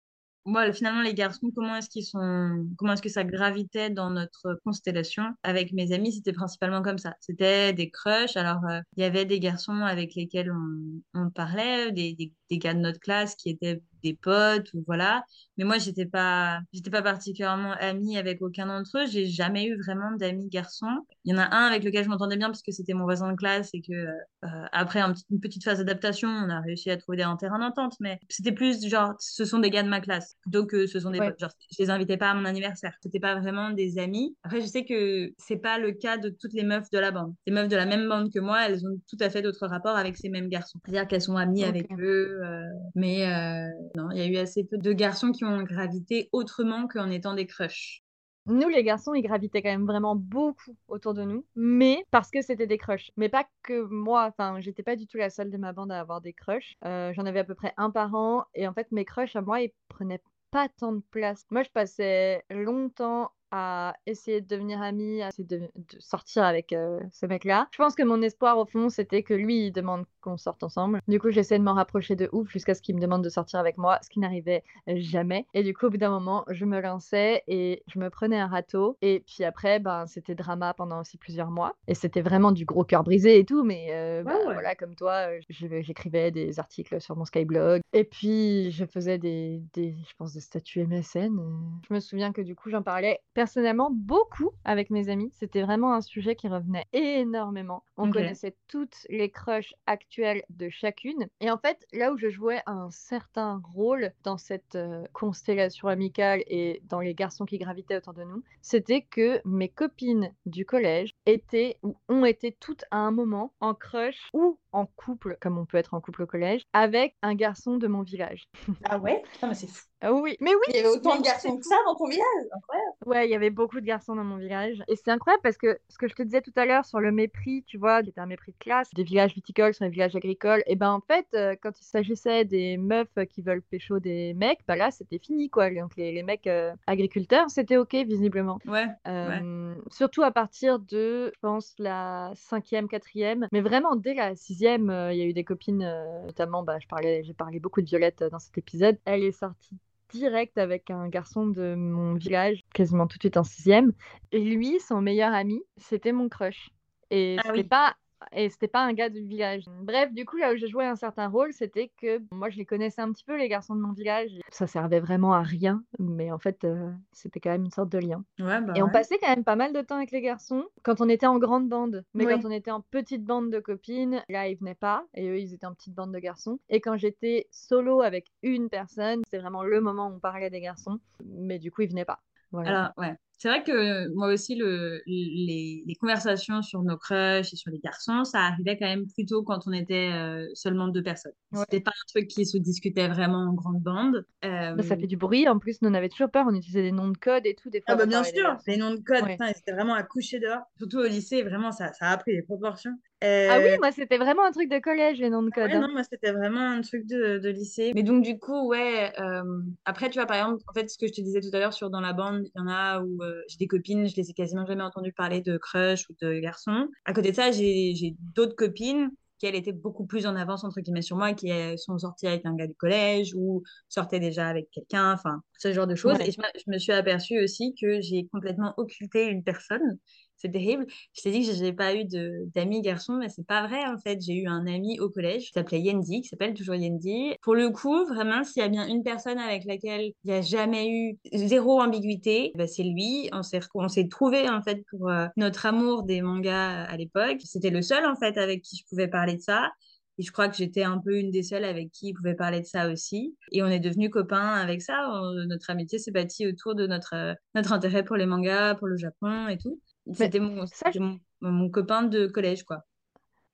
Moi, 0.47 0.73
finalement, 0.75 1.01
les 1.01 1.15
garçons, 1.15 1.51
comment 1.55 1.77
est-ce 1.77 1.89
qu'ils 1.89 2.05
sont, 2.05 2.69
comment 2.77 2.93
est-ce 2.93 3.03
que 3.03 3.09
ça 3.09 3.25
gravitait 3.25 3.89
dans 3.89 4.11
notre 4.11 4.61
constellation 4.65 5.25
avec 5.43 5.73
mes 5.73 5.93
amis 5.93 6.13
C'était 6.13 6.35
principalement 6.35 6.83
comme 6.83 6.99
ça. 6.99 7.15
C'était 7.21 7.73
des 7.73 7.91
crushs. 7.91 8.37
Alors, 8.37 8.63
euh, 8.69 8.81
il 8.97 9.03
y 9.03 9.07
avait 9.07 9.25
des 9.25 9.41
garçons 9.41 9.81
avec 9.81 10.15
lesquels 10.15 10.53
on, 10.53 11.01
on 11.19 11.31
parlait, 11.31 11.93
des, 11.93 12.13
des, 12.15 12.33
des, 12.51 12.59
gars 12.59 12.75
de 12.75 12.81
notre 12.81 13.01
classe 13.01 13.37
qui 13.37 13.49
étaient 13.49 13.81
des 14.05 14.15
potes 14.15 14.73
ou 14.75 14.85
voilà. 14.87 15.25
Mais 15.57 15.65
moi, 15.65 15.79
j'étais 15.79 16.07
pas, 16.07 16.61
j'étais 16.73 16.91
pas 16.91 17.03
particulièrement 17.03 17.73
amie 17.81 18.19
avec 18.19 18.43
aucun 18.43 18.67
d'entre 18.67 18.99
eux. 18.99 19.07
J'ai 19.07 19.27
jamais 19.27 19.67
eu 19.67 19.77
vraiment 19.81 20.13
d'amis 20.13 20.49
garçons. 20.49 20.87
Il 21.25 21.35
y 21.35 21.37
en 21.37 21.41
a 21.41 21.55
un 21.55 21.67
avec 21.67 21.83
lequel 21.85 22.05
je 22.05 22.09
m'entendais 22.09 22.37
bien 22.37 22.49
parce 22.49 22.63
que 22.63 22.73
c'était 22.73 22.95
mon 22.95 23.05
voisin 23.05 23.31
de 23.31 23.37
classe 23.37 23.71
et 23.73 23.81
que 23.81 23.93
euh, 23.93 24.47
après 24.73 25.01
un 25.01 25.13
petit, 25.13 25.25
une 25.31 25.41
petite 25.41 25.65
phase 25.65 25.79
d'adaptation, 25.79 26.29
on 26.29 26.51
a 26.51 26.61
réussi 26.61 26.91
à 26.91 26.97
trouver 26.97 27.23
un 27.23 27.37
terrain 27.37 27.59
d'entente. 27.59 27.95
Mais 28.01 28.19
c'était 28.29 28.53
plus 28.53 28.87
genre, 28.87 29.15
ce 29.19 29.45
sont 29.45 29.59
des 29.59 29.71
gars 29.71 29.83
de 29.83 29.89
ma 29.89 30.01
classe 30.01 30.37
plutôt 30.43 30.67
que 30.67 30.87
ce 30.87 31.01
sont 31.01 31.11
des 31.11 31.19
potes. 31.19 31.39
Genre, 31.39 31.53
je 31.71 31.83
les 31.83 31.91
invitais 31.91 32.17
pas 32.17 32.31
à 32.31 32.35
mon 32.35 32.45
anniversaire. 32.45 32.93
C'était 33.01 33.21
pas 33.21 33.39
vraiment 33.41 33.71
des 33.71 33.99
amis. 33.99 34.37
Après, 34.43 34.61
je 34.61 34.67
sais 34.67 34.85
que 34.85 35.33
c'est 35.39 35.57
pas 35.57 35.79
le 35.79 35.93
cas 35.93 36.19
de 36.19 36.29
toutes 36.29 36.53
les 36.53 36.65
meufs 36.65 36.91
de 36.91 36.99
la 36.99 37.11
bande. 37.11 37.33
Les 37.47 37.53
meufs 37.53 37.69
de 37.69 37.77
la 37.77 37.87
même 37.87 38.09
bande 38.09 38.33
que 38.33 38.41
moi, 38.41 38.67
elles 38.67 38.87
ont 38.87 39.01
tout 39.09 39.19
à 39.21 39.31
fait 39.31 39.43
d'autres 39.43 39.67
rapports 39.67 39.97
avec 39.97 40.17
ces 40.17 40.29
mêmes 40.29 40.49
garçons. 40.49 40.79
C'est-à-dire 40.85 41.07
qu'elles 41.07 41.23
sont 41.23 41.37
amies 41.37 41.65
avec 41.65 41.91
eux, 41.99 42.41
euh, 42.45 42.65
mais 42.95 43.27
euh, 43.27 43.69
non, 43.95 44.11
il 44.11 44.19
y 44.19 44.23
a 44.23 44.27
eu 44.27 44.37
assez 44.37 44.65
peu 44.65 44.77
de 44.77 44.93
garçons 44.93 45.31
qui 45.31 45.45
ont 45.45 45.63
gravité 45.63 46.29
autrement 46.33 46.89
qu'en 46.89 47.11
étant 47.11 47.35
des 47.35 47.47
crushs. 47.47 48.03
Nous, 48.47 48.69
les 48.69 48.85
garçons, 48.85 49.15
ils 49.15 49.23
gravitaient 49.23 49.63
quand 49.63 49.71
même 49.71 49.87
vraiment 49.87 50.17
beaucoup 50.17 50.77
autour 50.89 51.15
de 51.15 51.23
nous, 51.25 51.47
mais 51.55 52.05
parce 52.11 52.31
que 52.31 52.43
c'était 52.43 52.67
des 52.67 52.77
crushs. 52.77 53.11
Mais 53.17 53.31
pas 53.31 53.47
que 53.63 53.85
moi, 53.85 54.27
enfin, 54.29 54.61
j'étais 54.61 54.83
pas 54.83 54.97
du 54.97 55.07
tout 55.07 55.17
la 55.17 55.31
seule 55.31 55.51
de 55.51 55.57
ma 55.57 55.73
bande 55.73 55.91
à 55.91 56.01
avoir 56.01 56.21
des 56.21 56.35
crushs. 56.35 56.75
Euh, 56.85 57.13
J'en 57.15 57.25
avais 57.25 57.39
à 57.39 57.45
peu 57.45 57.55
près 57.55 57.73
un 57.79 57.91
par 57.91 58.15
an, 58.15 58.45
et 58.55 58.69
en 58.69 58.75
fait, 58.75 58.93
mes 58.93 59.07
crushs 59.07 59.35
à 59.35 59.41
moi, 59.41 59.63
ils 59.63 59.73
prenaient 59.89 60.21
pas 60.51 60.69
tant 60.69 60.93
de 60.93 61.03
place. 61.11 61.47
Moi, 61.51 61.63
je 61.63 61.71
passais 61.71 62.45
longtemps 62.51 63.31
à 63.51 63.95
essayer 64.05 64.41
de 64.41 64.49
devenir 64.49 64.83
amie, 64.83 65.23
à 65.23 65.29
essayer 65.29 65.47
de, 65.47 65.71
sortir 66.01 66.43
avec 66.43 66.73
euh, 66.73 67.01
ce 67.13 67.25
mec-là. 67.25 67.69
Je 67.71 67.79
pense 67.79 67.95
que 67.95 68.03
mon 68.03 68.21
espoir 68.21 68.59
au 68.59 68.67
fond, 68.67 68.89
c'était 68.89 69.23
que 69.23 69.33
lui, 69.33 69.67
il 69.67 69.73
demande 69.73 70.05
qu'on 70.25 70.37
sorte 70.39 70.63
ensemble. 70.63 71.01
Du 71.07 71.21
coup, 71.21 71.31
j'essaie 71.31 71.59
de 71.59 71.63
m'en 71.65 71.75
rapprocher 71.75 72.17
de 72.17 72.29
ouf 72.33 72.49
jusqu'à 72.51 72.75
ce 72.75 72.81
qu'il 72.83 72.97
me 72.97 73.01
demande 73.01 73.23
de 73.23 73.29
sortir 73.29 73.61
avec 73.61 73.77
moi, 73.79 73.99
ce 74.03 74.09
qui 74.09 74.19
n'arrivait 74.21 74.63
jamais. 74.89 75.47
Et 75.55 75.63
du 75.63 75.75
coup, 75.75 75.87
au 75.87 75.91
bout 75.91 75.97
d'un 75.99 76.11
moment, 76.11 76.45
je 76.51 76.65
me 76.65 76.81
lançais 76.81 77.43
et 77.47 77.83
je 77.93 77.99
me 77.99 78.09
prenais 78.11 78.39
un 78.39 78.47
râteau. 78.47 78.97
Et 79.03 79.23
puis 79.27 79.45
après, 79.45 79.79
ben, 79.81 80.07
c'était 80.07 80.35
drama 80.35 80.73
pendant 80.75 81.01
aussi 81.01 81.19
plusieurs 81.19 81.51
mois. 81.51 81.75
Et 81.89 81.95
c'était 81.95 82.23
vraiment 82.23 82.53
du 82.53 82.65
gros 82.65 82.85
cœur 82.85 83.05
brisé 83.05 83.39
et 83.39 83.45
tout. 83.45 83.63
Mais 83.65 83.89
euh, 83.91 84.23
Ouais, 84.25 84.33
ouais. 84.35 84.55
voilà, 84.55 84.75
comme 84.75 84.95
toi, 84.95 85.29
euh, 85.29 85.41
j'écrivais 85.51 86.31
des 86.31 86.59
articles 86.59 87.01
sur 87.01 87.17
mon 87.17 87.25
Skyblog. 87.25 87.83
Et 87.93 88.05
puis, 88.05 88.71
je 88.71 88.85
faisais 88.87 89.19
des, 89.19 89.63
des 89.75 89.95
je 90.09 90.15
pense, 90.17 90.33
des 90.33 90.41
statuts 90.41 90.87
MSN. 90.87 91.39
euh. 91.39 91.59
Je 91.89 91.95
me 91.95 92.01
souviens 92.01 92.33
que 92.33 92.41
du 92.41 92.55
coup, 92.55 92.71
j'en 92.71 92.83
parlais 92.83 93.21
personnellement 93.35 93.91
beaucoup 93.93 94.51
avec 94.65 94.91
mes 94.91 95.09
amis. 95.09 95.31
C'était 95.35 95.63
vraiment 95.63 95.93
un 95.95 96.01
sujet 96.01 96.35
qui 96.37 96.49
revenait 96.49 96.87
énormément. 96.93 97.83
On 97.97 98.11
connaissait 98.11 98.57
toutes 98.69 98.97
les 99.09 99.31
crushs 99.31 99.75
actuelles 99.87 100.14
de 100.51 100.69
chacune. 100.71 101.29
Et 101.41 101.51
en 101.51 101.59
fait, 101.59 101.87
là 101.93 102.13
où 102.13 102.19
je 102.19 102.29
jouais 102.29 102.63
un 102.67 102.91
certain 102.91 103.61
rôle 103.75 104.13
dans 104.23 104.39
cette 104.39 104.75
euh, 104.77 105.05
constellation 105.13 105.89
amicale 105.89 106.43
et 106.47 106.83
dans 106.89 107.01
les 107.01 107.15
garçons 107.15 107.45
qui 107.45 107.59
gravitaient 107.59 107.97
autour 107.97 108.15
de 108.15 108.25
nous, 108.25 108.43
c'était 108.63 109.03
que 109.03 109.41
mes 109.45 109.69
copines 109.69 110.33
du 110.47 110.65
collège 110.65 111.15
étaient 111.27 111.79
ou 111.83 111.97
ont 112.09 112.25
été 112.25 112.53
toutes 112.53 112.85
à 112.91 112.99
un 112.99 113.11
moment 113.11 113.53
en 113.61 113.75
crush 113.75 114.29
ou 114.33 114.59
en 114.73 114.87
couple, 114.87 115.39
comme 115.41 115.57
on 115.57 115.67
peut 115.67 115.79
être 115.79 115.95
en 115.95 116.01
couple 116.01 116.23
au 116.23 116.27
collège, 116.27 116.63
avec 116.73 117.15
un 117.23 117.35
garçon 117.35 117.77
de 117.77 117.87
mon 117.87 118.03
village. 118.03 118.49
Ah 118.85 118.99
ouais? 118.99 119.23
Putain, 119.33 119.49
mais 119.49 119.55
c'est 119.55 119.69
fou. 119.69 119.85
Ah 120.01 120.13
oui, 120.13 120.37
mais 120.41 120.51
oui, 120.55 120.61
Il 120.69 120.77
y 120.77 120.79
avait 120.81 120.89
autant 120.89 121.17
de 121.17 121.23
garçons 121.23 121.57
que 121.57 121.63
ça 121.65 121.77
dans 121.87 121.95
ton 121.95 122.07
village 122.07 122.25
Incroyable. 122.55 122.93
Ouais, 123.07 123.27
il 123.27 123.31
y 123.31 123.35
avait 123.35 123.49
beaucoup 123.49 123.81
de 123.81 123.87
garçons 123.87 124.15
dans 124.15 124.25
mon 124.25 124.37
village. 124.37 124.83
Et 124.89 124.97
c'est 124.97 125.11
incroyable 125.11 125.41
parce 125.43 125.57
que 125.57 125.79
ce 125.89 125.97
que 125.97 126.09
je 126.09 126.15
te 126.15 126.23
disais 126.23 126.43
tout 126.43 126.53
à 126.57 126.67
l'heure 126.67 126.85
sur 126.85 127.01
le 127.01 127.11
mépris, 127.11 127.65
tu 127.67 127.79
vois, 127.79 128.03
qui 128.03 128.11
était 128.11 128.21
un 128.21 128.27
mépris 128.27 128.53
de 128.53 128.59
classe, 128.59 128.91
des 128.93 129.03
villages 129.03 129.33
viticoles 129.35 129.73
sur 129.73 129.85
les 129.85 129.91
villages 129.91 130.04
agricoles, 130.05 130.63
et 130.67 130.77
ben 130.77 130.93
en 130.93 131.01
fait, 131.01 131.27
euh, 131.35 131.55
quand 131.61 131.79
il 131.81 131.85
s'agissait 131.85 132.45
des 132.45 132.77
meufs 132.77 133.09
qui 133.31 133.43
veulent 133.43 133.63
pécho 133.63 133.99
des 133.99 134.35
mecs, 134.35 134.61
bah 134.67 134.77
là, 134.77 134.91
c'était 134.91 135.19
fini, 135.19 135.51
quoi. 135.51 135.71
Donc 135.71 135.97
les, 135.97 136.13
les 136.13 136.23
mecs 136.23 136.47
euh, 136.47 136.73
agriculteurs, 136.87 137.51
c'était 137.51 137.77
OK, 137.77 137.95
visiblement. 137.95 138.59
Ouais. 138.67 138.87
Euh, 139.07 139.75
Surtout 139.91 140.23
à 140.23 140.31
partir 140.31 140.79
de, 140.79 141.33
je 141.35 141.41
pense, 141.41 141.75
la 141.79 142.33
cinquième, 142.35 142.89
quatrième. 142.89 143.49
Mais 143.53 143.61
vraiment, 143.61 143.97
dès 143.97 144.15
la 144.15 144.35
sixième, 144.37 144.91
il 145.13 145.17
y 145.17 145.23
a 145.23 145.27
eu 145.27 145.33
des 145.33 145.45
copines, 145.45 145.89
notamment, 146.27 146.63
bah, 146.63 146.79
je 146.81 146.87
parlais, 146.87 147.23
j'ai 147.25 147.35
parlé 147.35 147.61
beaucoup 147.61 147.81
de 147.81 147.87
Violette 147.87 148.25
dans 148.25 148.39
cet 148.39 148.57
épisode. 148.59 148.99
Elle 149.05 149.25
est 149.25 149.33
sortie 149.33 149.77
direct 150.13 150.59
avec 150.59 150.91
un 150.91 151.09
garçon 151.09 151.47
de 151.47 151.75
mon 151.75 152.15
village, 152.15 152.65
quasiment 152.73 153.07
tout 153.07 153.19
de 153.19 153.23
suite 153.23 153.37
en 153.37 153.45
sixième. 153.45 153.93
Et 154.33 154.41
lui, 154.41 154.79
son 154.81 155.01
meilleur 155.01 155.33
ami, 155.35 155.63
c'était 155.77 156.13
mon 156.13 156.29
crush. 156.29 156.71
Et 157.11 157.37
Ah 157.39 157.43
c'était 157.47 157.59
oui. 157.59 157.65
pas 157.65 157.97
et 158.33 158.51
c'était 158.51 158.69
pas 158.69 158.85
un 158.85 158.93
gars 158.93 159.09
du 159.09 159.21
village. 159.21 159.65
Bref, 159.83 160.13
du 160.13 160.25
coup, 160.25 160.37
là 160.37 160.53
où 160.53 160.57
je 160.57 160.67
jouais 160.67 160.87
un 160.87 160.97
certain 160.97 161.29
rôle, 161.29 161.53
c'était 161.53 161.91
que 162.01 162.23
moi, 162.33 162.51
je 162.51 162.57
les 162.59 162.65
connaissais 162.65 163.03
un 163.03 163.13
petit 163.13 163.25
peu, 163.25 163.37
les 163.37 163.49
garçons 163.49 163.75
de 163.75 163.81
mon 163.81 163.93
village. 163.93 164.31
Ça 164.51 164.67
servait 164.67 165.01
vraiment 165.01 165.33
à 165.33 165.43
rien, 165.43 165.83
mais 165.99 166.31
en 166.31 166.39
fait, 166.39 166.65
euh, 166.65 166.91
c'était 167.13 167.41
quand 167.41 167.51
même 167.51 167.65
une 167.65 167.71
sorte 167.71 167.91
de 167.91 167.99
lien. 167.99 168.25
Ouais, 168.39 168.61
bah 168.61 168.75
Et 168.77 168.83
on 168.83 168.89
passait 168.89 169.19
quand 169.19 169.29
même 169.29 169.45
pas 169.45 169.57
mal 169.57 169.73
de 169.73 169.81
temps 169.81 169.97
avec 169.97 170.11
les 170.11 170.21
garçons 170.21 170.65
quand 170.83 171.01
on 171.01 171.09
était 171.09 171.27
en 171.27 171.39
grande 171.39 171.69
bande. 171.69 172.05
Mais 172.15 172.27
Oui. 172.27 172.33
quand 172.33 172.49
on 172.49 172.51
était 172.51 172.71
en 172.71 172.81
petite 172.81 173.25
bande 173.25 173.51
de 173.51 173.61
copines, 173.61 174.23
là, 174.29 174.49
ils 174.49 174.57
venaient 174.57 174.75
pas. 174.75 175.05
Et 175.15 175.29
eux, 175.29 175.39
ils 175.39 175.55
étaient 175.55 175.67
en 175.67 175.75
petite 175.75 175.95
bande 175.95 176.13
de 176.13 176.19
garçons. 176.19 176.59
Et 176.69 176.81
quand 176.81 176.97
j'étais 176.97 177.49
solo 177.51 178.01
avec 178.03 178.31
une 178.43 178.69
personne, 178.69 179.23
c'est 179.31 179.39
vraiment 179.39 179.63
le 179.63 179.81
moment 179.81 180.09
où 180.09 180.15
on 180.15 180.21
parlait 180.21 180.51
des 180.51 180.61
garçons. 180.61 180.99
Mais 181.25 181.59
du 181.59 181.71
coup, 181.71 181.83
ils 181.83 181.89
venaient 181.89 182.05
pas. 182.05 182.21
Voilà. 182.53 182.71
Alors, 182.71 182.93
ouais. 182.99 183.17
C'est 183.39 183.49
vrai 183.49 183.63
que 183.63 184.09
moi 184.15 184.33
aussi, 184.33 184.55
le, 184.55 185.03
les, 185.07 185.83
les 185.87 185.95
conversations 185.97 186.63
sur 186.63 186.83
nos 186.83 186.97
crushs 186.97 187.53
et 187.53 187.57
sur 187.57 187.71
les 187.71 187.79
garçons, 187.79 188.25
ça 188.25 188.41
arrivait 188.41 188.79
quand 188.79 188.87
même 188.87 189.07
plutôt 189.13 189.43
quand 189.43 189.67
on 189.67 189.73
était 189.73 190.11
euh, 190.13 190.47
seulement 190.55 190.89
deux 190.89 191.03
personnes. 191.03 191.33
Ouais. 191.53 191.61
C'était 191.61 191.81
pas 191.81 191.91
un 191.91 192.07
truc 192.09 192.29
qui 192.29 192.47
se 192.47 192.57
discutait 192.57 193.09
vraiment 193.09 193.49
en 193.49 193.53
grande 193.53 193.81
bande. 193.83 194.25
Euh, 194.45 194.75
Bah, 194.75 194.83
ça 194.83 194.97
fait 194.97 195.07
du 195.07 195.17
bruit. 195.17 195.47
En 195.49 195.59
plus, 195.59 195.83
nous, 195.83 195.91
on 195.91 195.95
avait 195.95 196.09
toujours 196.09 196.31
peur. 196.31 196.47
On 196.49 196.55
utilisait 196.55 196.83
des 196.83 196.93
noms 196.93 197.09
de 197.09 197.19
code 197.19 197.45
et 197.45 197.55
tout. 197.55 197.69
Des 197.71 197.81
fois, 197.81 197.95
Ah 197.95 197.97
bah 197.97 198.07
bien 198.07 198.25
sûr, 198.25 198.57
les 198.67 198.77
noms 198.77 198.93
de 198.95 199.01
code, 199.01 199.25
Ouais. 199.25 199.37
c'était 199.55 199.73
vraiment 199.73 199.95
à 199.95 200.03
coucher 200.05 200.39
dehors. 200.39 200.63
Surtout 200.79 200.99
au 200.99 201.07
lycée, 201.07 201.43
vraiment, 201.43 201.73
ça, 201.73 201.93
ça 201.93 202.09
a 202.11 202.17
pris 202.17 202.33
des 202.35 202.43
proportions. 202.43 202.93
Ah 203.23 203.59
oui, 203.59 203.69
Euh, 203.71 203.77
moi, 203.81 203.93
c'était 203.93 204.19
vraiment 204.19 204.45
un 204.45 204.51
truc 204.53 204.69
de 204.69 204.79
collège, 204.79 205.19
les 205.19 205.31
noms 205.31 205.43
de 205.43 205.51
code. 205.51 205.65
Ouais, 205.65 205.75
hein. 205.75 205.87
non, 205.87 205.93
moi, 205.93 206.03
c'était 206.03 206.33
vraiment 206.33 206.61
un 206.61 206.83
truc 206.83 207.07
de, 207.07 207.39
de 207.39 207.49
lycée. 207.49 207.93
Mais 207.95 208.03
donc, 208.03 208.23
du 208.23 208.39
coup, 208.39 208.69
ouais. 208.69 209.13
euh, 209.19 209.43
après, 209.85 210.11
tu 210.11 210.19
vois, 210.19 210.27
par 210.27 210.37
exemple, 210.37 210.63
en 210.67 210.73
fait, 210.73 210.89
ce 210.91 210.99
que 210.99 211.07
je 211.07 211.13
te 211.13 211.21
disais 211.21 211.41
tout 211.41 211.51
à 211.53 211.59
l'heure 211.59 211.73
sur 211.73 211.91
dans 211.91 212.01
la 212.01 212.13
bande, 212.13 212.43
il 212.45 212.59
y 212.59 212.61
en 212.61 212.69
a 212.69 213.01
où 213.01 213.23
euh, 213.23 213.41
j'ai 213.49 213.57
des 213.57 213.67
copines, 213.67 214.09
je 214.09 214.17
les 214.17 214.31
ai 214.31 214.35
quasiment 214.35 214.67
jamais 214.67 214.83
entendues 214.83 215.13
parler 215.13 215.41
de 215.41 215.57
crush 215.57 216.09
ou 216.11 216.15
de 216.21 216.39
garçons. 216.41 216.89
À 217.05 217.13
côté 217.13 217.31
de 217.31 217.37
ça, 217.37 217.51
j'ai 217.51 218.15
d'autres 218.35 218.57
copines 218.57 219.11
qui, 219.39 219.47
elles, 219.47 219.55
étaient 219.55 219.73
beaucoup 219.73 220.07
plus 220.07 220.27
en 220.27 220.37
avance, 220.37 220.65
entre 220.65 220.81
guillemets, 220.81 221.03
sur 221.03 221.17
moi, 221.17 221.33
qui 221.33 221.51
euh, 221.51 221.77
sont 221.77 221.99
sorties 221.99 222.27
avec 222.27 222.45
un 222.45 222.55
gars 222.55 222.67
du 222.67 222.75
collège 222.75 223.35
ou 223.35 223.63
sortaient 223.89 224.21
déjà 224.21 224.49
avec 224.49 224.71
quelqu'un, 224.71 225.13
enfin, 225.13 225.43
ce 225.59 225.73
genre 225.73 225.87
de 225.87 225.95
choses. 225.95 226.19
Ouais. 226.19 226.29
Et 226.29 226.33
je 226.33 226.71
me 226.71 226.79
suis 226.79 226.93
aperçue 226.93 227.43
aussi 227.43 227.75
que 227.81 228.01
j'ai 228.01 228.27
complètement 228.31 228.75
occulté 228.77 229.27
une 229.27 229.43
personne. 229.43 229.99
C'est 230.45 230.51
terrible. 230.51 230.85
Je 231.15 231.23
t'ai 231.23 231.31
dit 231.31 231.47
que 231.47 231.55
je 231.55 231.63
n'ai 231.63 231.73
pas 231.73 231.95
eu 231.97 232.05
d'amis 232.05 232.83
garçons, 232.83 233.15
mais 233.15 233.31
c'est 233.31 233.47
pas 233.47 233.67
vrai 233.67 233.83
en 233.87 233.97
fait. 233.97 234.21
J'ai 234.21 234.35
eu 234.35 234.47
un 234.47 234.67
ami 234.67 235.01
au 235.01 235.09
collège 235.09 235.47
qui 235.47 235.53
s'appelait 235.53 235.81
Yendi, 235.81 236.21
qui 236.21 236.29
s'appelle 236.29 236.53
toujours 236.53 236.75
Yendi. 236.75 237.35
Pour 237.41 237.55
le 237.55 237.71
coup, 237.71 238.05
vraiment, 238.05 238.45
s'il 238.45 238.61
y 238.61 238.65
a 238.67 238.69
bien 238.69 238.87
une 238.87 239.03
personne 239.03 239.39
avec 239.39 239.65
laquelle 239.65 240.13
il 240.23 240.31
n'y 240.31 240.35
a 240.35 240.43
jamais 240.43 240.91
eu 240.91 241.19
zéro 241.33 241.81
ambiguïté, 241.81 242.53
bah, 242.57 242.67
c'est 242.67 242.83
lui. 242.83 243.31
On 243.33 243.43
s'est 243.43 243.61
on 243.75 243.87
trouvé 244.11 244.51
en 244.51 244.61
fait 244.61 244.85
pour 244.91 245.09
euh, 245.09 245.29
notre 245.39 245.65
amour 245.65 246.03
des 246.03 246.21
mangas 246.21 246.83
à 246.85 246.97
l'époque. 246.99 247.39
C'était 247.43 247.71
le 247.71 247.81
seul 247.81 248.05
en 248.05 248.15
fait 248.15 248.37
avec 248.37 248.61
qui 248.61 248.77
je 248.77 248.85
pouvais 248.87 249.09
parler 249.09 249.37
de 249.37 249.41
ça. 249.41 249.71
Et 250.19 250.23
je 250.23 250.31
crois 250.31 250.49
que 250.49 250.57
j'étais 250.57 250.85
un 250.85 250.99
peu 250.99 251.17
une 251.17 251.31
des 251.31 251.43
seules 251.43 251.65
avec 251.65 251.91
qui 251.91 252.09
il 252.09 252.15
pouvait 252.15 252.35
parler 252.35 252.61
de 252.61 252.67
ça 252.67 252.89
aussi. 252.91 253.35
Et 253.51 253.63
on 253.63 253.67
est 253.67 253.81
devenus 253.81 254.11
copains 254.11 254.53
avec 254.53 254.83
ça. 254.83 255.11
Notre 255.49 255.71
amitié 255.71 255.99
s'est 255.99 256.13
bâtie 256.13 256.47
autour 256.47 256.75
de 256.75 256.87
notre, 256.87 257.15
euh, 257.15 257.35
notre 257.55 257.73
intérêt 257.73 258.05
pour 258.05 258.17
les 258.17 258.27
mangas, 258.27 258.75
pour 258.75 258.89
le 258.89 258.97
Japon 258.97 259.49
et 259.49 259.59
tout. 259.59 259.81
C'était 260.13 260.41
mon, 260.41 260.67
ça, 260.67 260.87
c'était 260.87 261.01
mon, 261.01 261.21
mon 261.41 261.71
copain 261.71 262.03
de 262.03 262.27
collège, 262.27 262.65
quoi. 262.65 262.85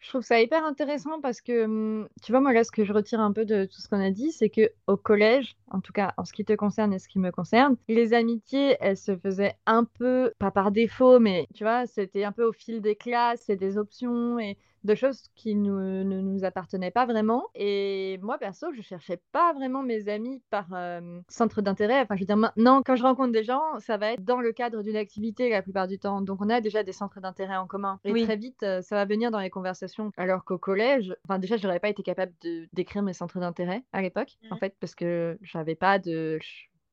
Je 0.01 0.09
trouve 0.09 0.23
ça 0.23 0.41
hyper 0.41 0.65
intéressant 0.65 1.21
parce 1.21 1.43
que, 1.43 1.65
hum, 1.65 2.09
tu 2.23 2.33
vois, 2.33 2.41
moi, 2.41 2.53
là, 2.55 2.65
ce 2.65 2.73
que 2.73 2.85
je 2.85 2.93
retire 2.93 3.21
un 3.21 3.33
peu 3.33 3.45
de 3.45 3.67
tout 3.67 3.81
ce 3.83 3.89
qu'on 3.89 4.01
a 4.01 4.11
dit, 4.11 4.33
c'est 4.33 4.49
que 4.49 4.71
au 4.87 4.97
collège, 4.97 5.57
en 5.71 5.81
tout 5.81 5.93
cas 5.93 6.15
en 6.17 6.25
ce 6.25 6.33
qui 6.33 6.45
te 6.45 6.55
concerne 6.55 6.95
et 6.95 6.99
ce 6.99 7.07
qui 7.09 7.19
me 7.19 7.31
concerne, 7.31 7.77
les 7.87 8.15
amitiés, 8.15 8.77
elles 8.81 8.97
se 8.97 9.15
faisaient 9.17 9.57
un 9.67 9.85
peu, 9.85 10.33
pas 10.39 10.51
par 10.51 10.71
défaut, 10.73 11.21
mais 11.21 11.47
tu 11.55 11.65
vois, 11.65 11.87
c'était 11.87 12.25
un 12.25 12.33
peu 12.33 12.45
au 12.45 12.53
fil 12.53 12.81
des 12.81 12.97
classes, 12.97 13.43
c'est 13.47 13.57
des 13.57 13.77
options 13.77 14.39
et 14.39 14.57
de 14.85 14.95
choses 14.95 15.23
qui 15.35 15.55
nous, 15.55 15.79
ne 15.79 16.21
nous 16.21 16.45
appartenaient 16.45 16.91
pas 16.91 17.07
vraiment. 17.07 17.47
Et 17.55 18.19
moi, 18.23 18.39
perso, 18.39 18.69
je 18.73 18.83
cherchais 18.83 19.21
pas 19.33 19.53
vraiment 19.53 19.83
mes 19.83 20.09
amis 20.09 20.43
par 20.51 20.67
euh, 20.73 21.21
centre 21.29 21.63
d'intérêt. 21.63 22.01
Enfin, 22.01 22.17
je 22.17 22.21
veux 22.21 22.27
dire, 22.27 22.37
maintenant, 22.37 22.83
quand 22.83 22.97
je 22.97 23.03
rencontre 23.03 23.33
des 23.33 23.45
gens, 23.45 23.63
ça 23.79 23.97
va 23.97 24.13
être 24.13 24.25
dans 24.25 24.41
le 24.41 24.53
cadre 24.53 24.83
d'une 24.83 24.97
activité 24.97 25.51
la 25.51 25.63
plupart 25.63 25.89
du 25.89 25.99
temps. 25.99 26.23
Donc, 26.23 26.41
on 26.41 26.49
a 26.49 26.61
déjà 26.61 26.83
des 26.83 26.93
centres 26.93 27.21
d'intérêt 27.21 27.57
en 27.57 27.67
commun. 27.67 28.01
Et 28.05 28.25
très 28.25 28.37
vite, 28.37 28.63
euh, 28.63 28.83
ça 28.83 28.97
va 28.97 29.05
venir 29.05 29.31
dans 29.31 29.41
les 29.41 29.51
conversations. 29.51 30.11
Alors 30.17 30.45
qu'au 30.45 30.59
collège, 30.59 31.15
enfin, 31.25 31.39
déjà, 31.39 31.57
je 31.57 31.67
n'aurais 31.67 31.81
pas 31.81 31.89
été 31.89 32.03
capable 32.03 32.33
de 32.43 32.69
d'écrire 32.73 33.03
mes 33.03 33.13
centres 33.13 33.41
d'intérêt 33.41 33.83
à 33.93 34.03
l'époque, 34.03 34.39
en 34.51 34.57
fait, 34.57 34.75
parce 34.81 34.95
que 34.95 35.39
j'avais 35.43 35.75
pas 35.75 35.99
de 35.99 36.39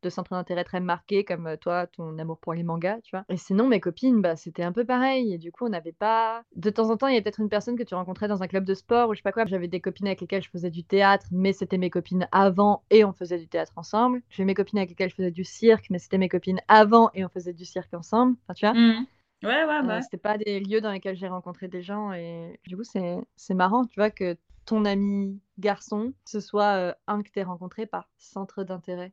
de 0.04 0.10
centre 0.10 0.32
d'intérêt 0.32 0.64
très 0.64 0.80
marqué 0.80 1.24
comme 1.24 1.56
toi, 1.60 1.88
ton 1.88 2.18
amour 2.18 2.38
pour 2.40 2.54
les 2.54 2.64
mangas, 2.64 3.00
tu 3.02 3.12
vois. 3.12 3.26
Et 3.30 3.38
sinon, 3.38 3.68
mes 3.68 3.80
copines, 3.80 4.22
bah, 4.22 4.36
c'était 4.36 4.64
un 4.64 4.72
peu 4.72 4.86
pareil. 4.86 5.34
Et 5.34 5.38
du 5.38 5.52
coup, 5.52 5.66
on 5.66 5.70
n'avait 5.70 5.92
pas. 5.92 6.44
De 6.56 6.70
temps 6.70 6.90
en 6.90 6.98
temps, 6.98 7.08
il 7.08 7.16
y 7.16 7.18
a 7.18 7.22
peut-être 7.22 7.40
une 7.40 7.50
personne 7.50 7.78
que 7.78 7.84
tu 7.84 7.96
rencontrais 7.96 8.28
dans 8.28 8.44
un 8.44 8.48
club 8.48 8.66
de 8.66 8.74
sport 8.74 9.10
ou 9.10 9.14
je 9.14 9.20
sais 9.20 9.24
pas 9.24 9.32
quoi. 9.32 9.46
J'avais 9.46 9.68
des 9.68 9.82
copines 9.82 10.08
avec 10.08 10.22
lesquelles 10.22 10.44
je 10.44 10.50
faisais 10.50 10.70
du 10.70 10.84
théâtre, 10.84 11.26
mais 11.32 11.54
c'était 11.54 11.78
mes 11.78 11.90
copines 11.90 12.28
avant 12.32 12.84
et 12.90 13.04
on 13.04 13.14
faisait 13.14 13.40
du 13.40 13.48
théâtre 13.48 13.74
ensemble. 13.76 14.22
J'ai 14.30 14.46
mes 14.46 14.54
copines 14.54 14.80
avec 14.80 14.90
lesquelles 14.90 15.10
je 15.10 15.16
faisais 15.16 15.32
du 15.32 15.44
cirque, 15.44 15.88
mais 15.90 16.00
c'était 16.00 16.18
mes 16.18 16.30
copines 16.30 16.62
avant 16.68 17.10
et 17.14 17.26
on 17.26 17.30
faisait 17.30 17.54
du 17.54 17.66
cirque 17.66 17.94
ensemble. 17.94 18.36
Enfin, 18.44 18.54
tu 18.54 18.66
vois. 18.66 18.74
Mmh. 18.74 19.06
Ouais, 19.44 19.66
ouais, 19.66 19.84
bah. 19.84 20.02
c'était 20.02 20.18
pas 20.18 20.38
des 20.38 20.60
lieux 20.60 20.82
dans 20.82 20.92
lesquels 20.92 21.16
j'ai 21.16 21.28
rencontré 21.28 21.68
des 21.68 21.84
gens 21.84 22.12
et 22.12 22.60
du 22.66 22.76
coup, 22.76 22.84
c'est 22.84 23.54
marrant, 23.54 23.86
tu 23.86 24.00
vois, 24.00 24.10
que 24.10 24.36
ton 24.68 24.86
ami 24.86 25.40
garçon, 25.58 26.14
ce 26.26 26.40
soit 26.40 26.96
un 27.08 27.24
que 27.24 27.30
tu 27.32 27.42
rencontré 27.42 27.88
par 27.88 28.10
centre 28.18 28.64
d'intérêt. 28.64 29.12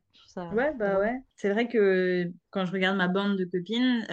Ouais, 0.53 0.73
bah 0.77 0.99
ouais. 0.99 1.17
C'est 1.37 1.49
vrai 1.49 1.67
que 1.67 2.31
quand 2.51 2.65
je 2.65 2.71
regarde 2.71 2.97
ma 2.97 3.07
bande 3.07 3.37
de 3.37 3.45
copines, 3.45 4.05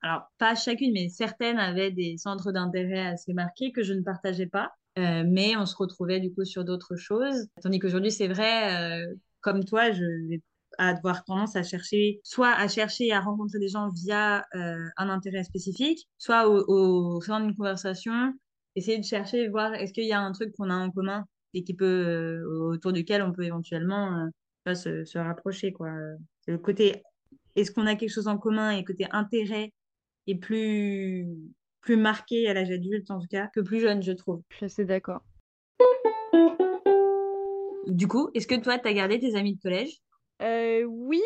alors 0.00 0.22
pas 0.38 0.54
chacune, 0.54 0.92
mais 0.94 1.08
certaines 1.08 1.58
avaient 1.58 1.90
des 1.90 2.16
centres 2.16 2.52
d'intérêt 2.52 3.06
assez 3.08 3.34
marqués 3.34 3.72
que 3.72 3.82
je 3.82 3.92
ne 3.92 4.02
partageais 4.02 4.46
pas. 4.46 4.72
mais 4.96 5.56
on 5.56 5.66
se 5.66 5.76
retrouvait 5.76 6.20
du 6.20 6.32
coup 6.32 6.44
sur 6.44 6.64
d'autres 6.64 6.96
choses. 6.96 7.48
Tandis 7.62 7.78
qu'aujourd'hui, 7.80 8.12
c'est 8.12 8.28
vrai, 8.28 9.04
comme 9.40 9.64
toi, 9.64 9.92
je 9.92 10.04
vais 10.28 10.42
avoir 10.78 11.24
tendance 11.24 11.54
à 11.56 11.62
chercher, 11.62 12.20
soit 12.24 12.50
à 12.52 12.66
chercher 12.66 13.12
à 13.12 13.20
rencontrer 13.20 13.58
des 13.58 13.68
gens 13.68 13.90
via 13.90 14.44
un 14.52 15.08
intérêt 15.08 15.44
spécifique, 15.44 16.08
soit 16.18 16.48
au, 16.48 17.16
au 17.16 17.20
sein 17.20 17.40
d'une 17.40 17.54
conversation, 17.54 18.32
essayer 18.76 18.98
de 18.98 19.04
chercher, 19.04 19.48
voir 19.48 19.74
est-ce 19.74 19.92
qu'il 19.92 20.06
y 20.06 20.12
a 20.12 20.20
un 20.20 20.32
truc 20.32 20.54
qu'on 20.56 20.70
a 20.70 20.76
en 20.76 20.90
commun 20.90 21.24
et 21.54 21.62
qui 21.62 21.74
peut, 21.74 21.84
euh, 21.84 22.72
autour 22.72 22.92
duquel 22.92 23.22
on 23.22 23.32
peut 23.32 23.44
éventuellement 23.44 24.28
euh, 24.66 24.74
se, 24.74 25.04
se, 25.04 25.18
rapprocher. 25.18 25.72
Quoi. 25.72 25.90
Le 26.46 26.58
côté, 26.58 27.02
est-ce 27.56 27.70
qu'on 27.70 27.86
a 27.86 27.94
quelque 27.94 28.12
chose 28.12 28.28
en 28.28 28.38
commun 28.38 28.70
et 28.70 28.84
côté 28.84 29.06
intérêt 29.12 29.72
est 30.26 30.34
plus, 30.34 31.26
plus 31.80 31.96
marqué 31.96 32.48
à 32.48 32.54
l'âge 32.54 32.70
adulte, 32.70 33.10
en 33.10 33.20
tout 33.20 33.28
cas, 33.28 33.48
que 33.54 33.60
plus 33.60 33.80
jeune, 33.80 34.02
je 34.02 34.12
trouve. 34.12 34.42
Je 34.50 34.56
suis 34.56 34.66
assez 34.66 34.84
d'accord. 34.84 35.22
Du 37.86 38.08
coup, 38.08 38.30
est-ce 38.34 38.46
que 38.46 38.54
toi, 38.54 38.78
tu 38.78 38.88
as 38.88 38.94
gardé 38.94 39.18
tes 39.18 39.36
amis 39.36 39.54
de 39.54 39.60
collège? 39.60 40.00
Euh, 40.42 40.82
Oui, 40.84 41.22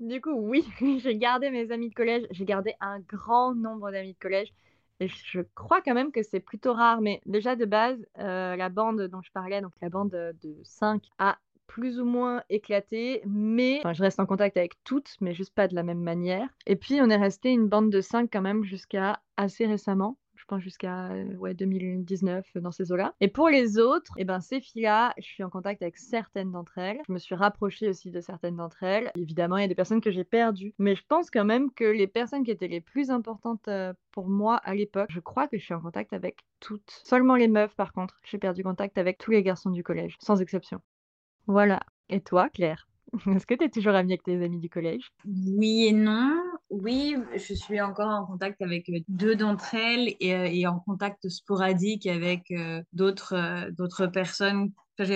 du 0.00 0.20
coup, 0.20 0.32
oui, 0.32 0.66
j'ai 1.02 1.16
gardé 1.16 1.50
mes 1.50 1.70
amis 1.70 1.90
de 1.90 1.94
collège. 1.94 2.26
J'ai 2.30 2.44
gardé 2.44 2.74
un 2.80 3.00
grand 3.00 3.54
nombre 3.54 3.90
d'amis 3.90 4.14
de 4.14 4.18
collège. 4.18 4.52
Je 5.00 5.40
crois 5.54 5.80
quand 5.80 5.94
même 5.94 6.12
que 6.12 6.22
c'est 6.22 6.40
plutôt 6.40 6.72
rare. 6.72 7.00
Mais 7.00 7.20
déjà 7.26 7.56
de 7.56 7.64
base, 7.64 8.04
euh, 8.18 8.56
la 8.56 8.68
bande 8.68 9.02
dont 9.02 9.22
je 9.22 9.32
parlais, 9.32 9.60
donc 9.60 9.72
la 9.80 9.88
bande 9.88 10.10
de 10.10 10.56
5, 10.62 11.02
a 11.18 11.38
plus 11.66 12.00
ou 12.00 12.04
moins 12.04 12.42
éclaté, 12.50 13.22
mais 13.26 13.80
je 13.92 14.02
reste 14.02 14.18
en 14.18 14.26
contact 14.26 14.56
avec 14.56 14.82
toutes, 14.82 15.14
mais 15.20 15.34
juste 15.34 15.54
pas 15.54 15.68
de 15.68 15.74
la 15.76 15.84
même 15.84 16.00
manière. 16.00 16.48
Et 16.66 16.74
puis 16.74 17.00
on 17.00 17.08
est 17.08 17.16
resté 17.16 17.50
une 17.50 17.68
bande 17.68 17.90
de 17.90 18.00
5 18.00 18.28
quand 18.32 18.42
même 18.42 18.64
jusqu'à 18.64 19.20
assez 19.36 19.66
récemment 19.66 20.18
jusqu'à 20.58 21.10
ouais, 21.38 21.54
2019 21.54 22.44
euh, 22.56 22.60
dans 22.60 22.72
ces 22.72 22.92
eaux-là. 22.92 23.14
Et 23.20 23.28
pour 23.28 23.48
les 23.48 23.78
autres, 23.78 24.12
eh 24.16 24.24
ben, 24.24 24.40
ces 24.40 24.60
filles-là, 24.60 25.14
je 25.18 25.24
suis 25.24 25.42
en 25.42 25.50
contact 25.50 25.82
avec 25.82 25.96
certaines 25.96 26.50
d'entre 26.50 26.78
elles. 26.78 27.00
Je 27.06 27.12
me 27.12 27.18
suis 27.18 27.34
rapprochée 27.34 27.88
aussi 27.88 28.10
de 28.10 28.20
certaines 28.20 28.56
d'entre 28.56 28.82
elles. 28.82 29.10
Évidemment, 29.16 29.56
il 29.56 29.62
y 29.62 29.64
a 29.64 29.68
des 29.68 29.74
personnes 29.74 30.00
que 30.00 30.10
j'ai 30.10 30.24
perdues. 30.24 30.74
Mais 30.78 30.96
je 30.96 31.02
pense 31.08 31.30
quand 31.30 31.44
même 31.44 31.70
que 31.72 31.84
les 31.84 32.06
personnes 32.06 32.44
qui 32.44 32.50
étaient 32.50 32.68
les 32.68 32.80
plus 32.80 33.10
importantes 33.10 33.68
euh, 33.68 33.92
pour 34.10 34.28
moi 34.28 34.56
à 34.56 34.74
l'époque, 34.74 35.10
je 35.10 35.20
crois 35.20 35.46
que 35.48 35.58
je 35.58 35.64
suis 35.64 35.74
en 35.74 35.80
contact 35.80 36.12
avec 36.12 36.38
toutes. 36.60 37.02
Seulement 37.04 37.36
les 37.36 37.48
meufs, 37.48 37.74
par 37.74 37.92
contre, 37.92 38.20
j'ai 38.24 38.38
perdu 38.38 38.62
contact 38.62 38.98
avec 38.98 39.18
tous 39.18 39.30
les 39.30 39.42
garçons 39.42 39.70
du 39.70 39.82
collège, 39.82 40.16
sans 40.20 40.40
exception. 40.40 40.80
Voilà. 41.46 41.80
Et 42.08 42.20
toi, 42.20 42.48
Claire? 42.48 42.88
Est-ce 43.26 43.46
que 43.46 43.54
tu 43.54 43.64
es 43.64 43.68
toujours 43.68 43.94
amie 43.94 44.12
avec 44.12 44.22
tes 44.22 44.42
amis 44.42 44.58
du 44.58 44.68
collège? 44.68 45.10
Oui 45.24 45.86
et 45.86 45.92
non. 45.92 46.42
Oui, 46.70 47.16
je 47.34 47.52
suis 47.52 47.80
encore 47.80 48.08
en 48.08 48.26
contact 48.26 48.62
avec 48.62 48.88
euh, 48.90 49.00
deux 49.08 49.34
d'entre 49.34 49.74
elles 49.74 50.14
et, 50.20 50.34
euh, 50.34 50.48
et, 50.48 50.68
en 50.68 50.78
contact 50.78 51.28
sporadique 51.28 52.06
avec 52.06 52.50
euh, 52.52 52.80
d'autres 52.92 53.70
d'autres 53.72 54.06
personnes. 54.06 54.72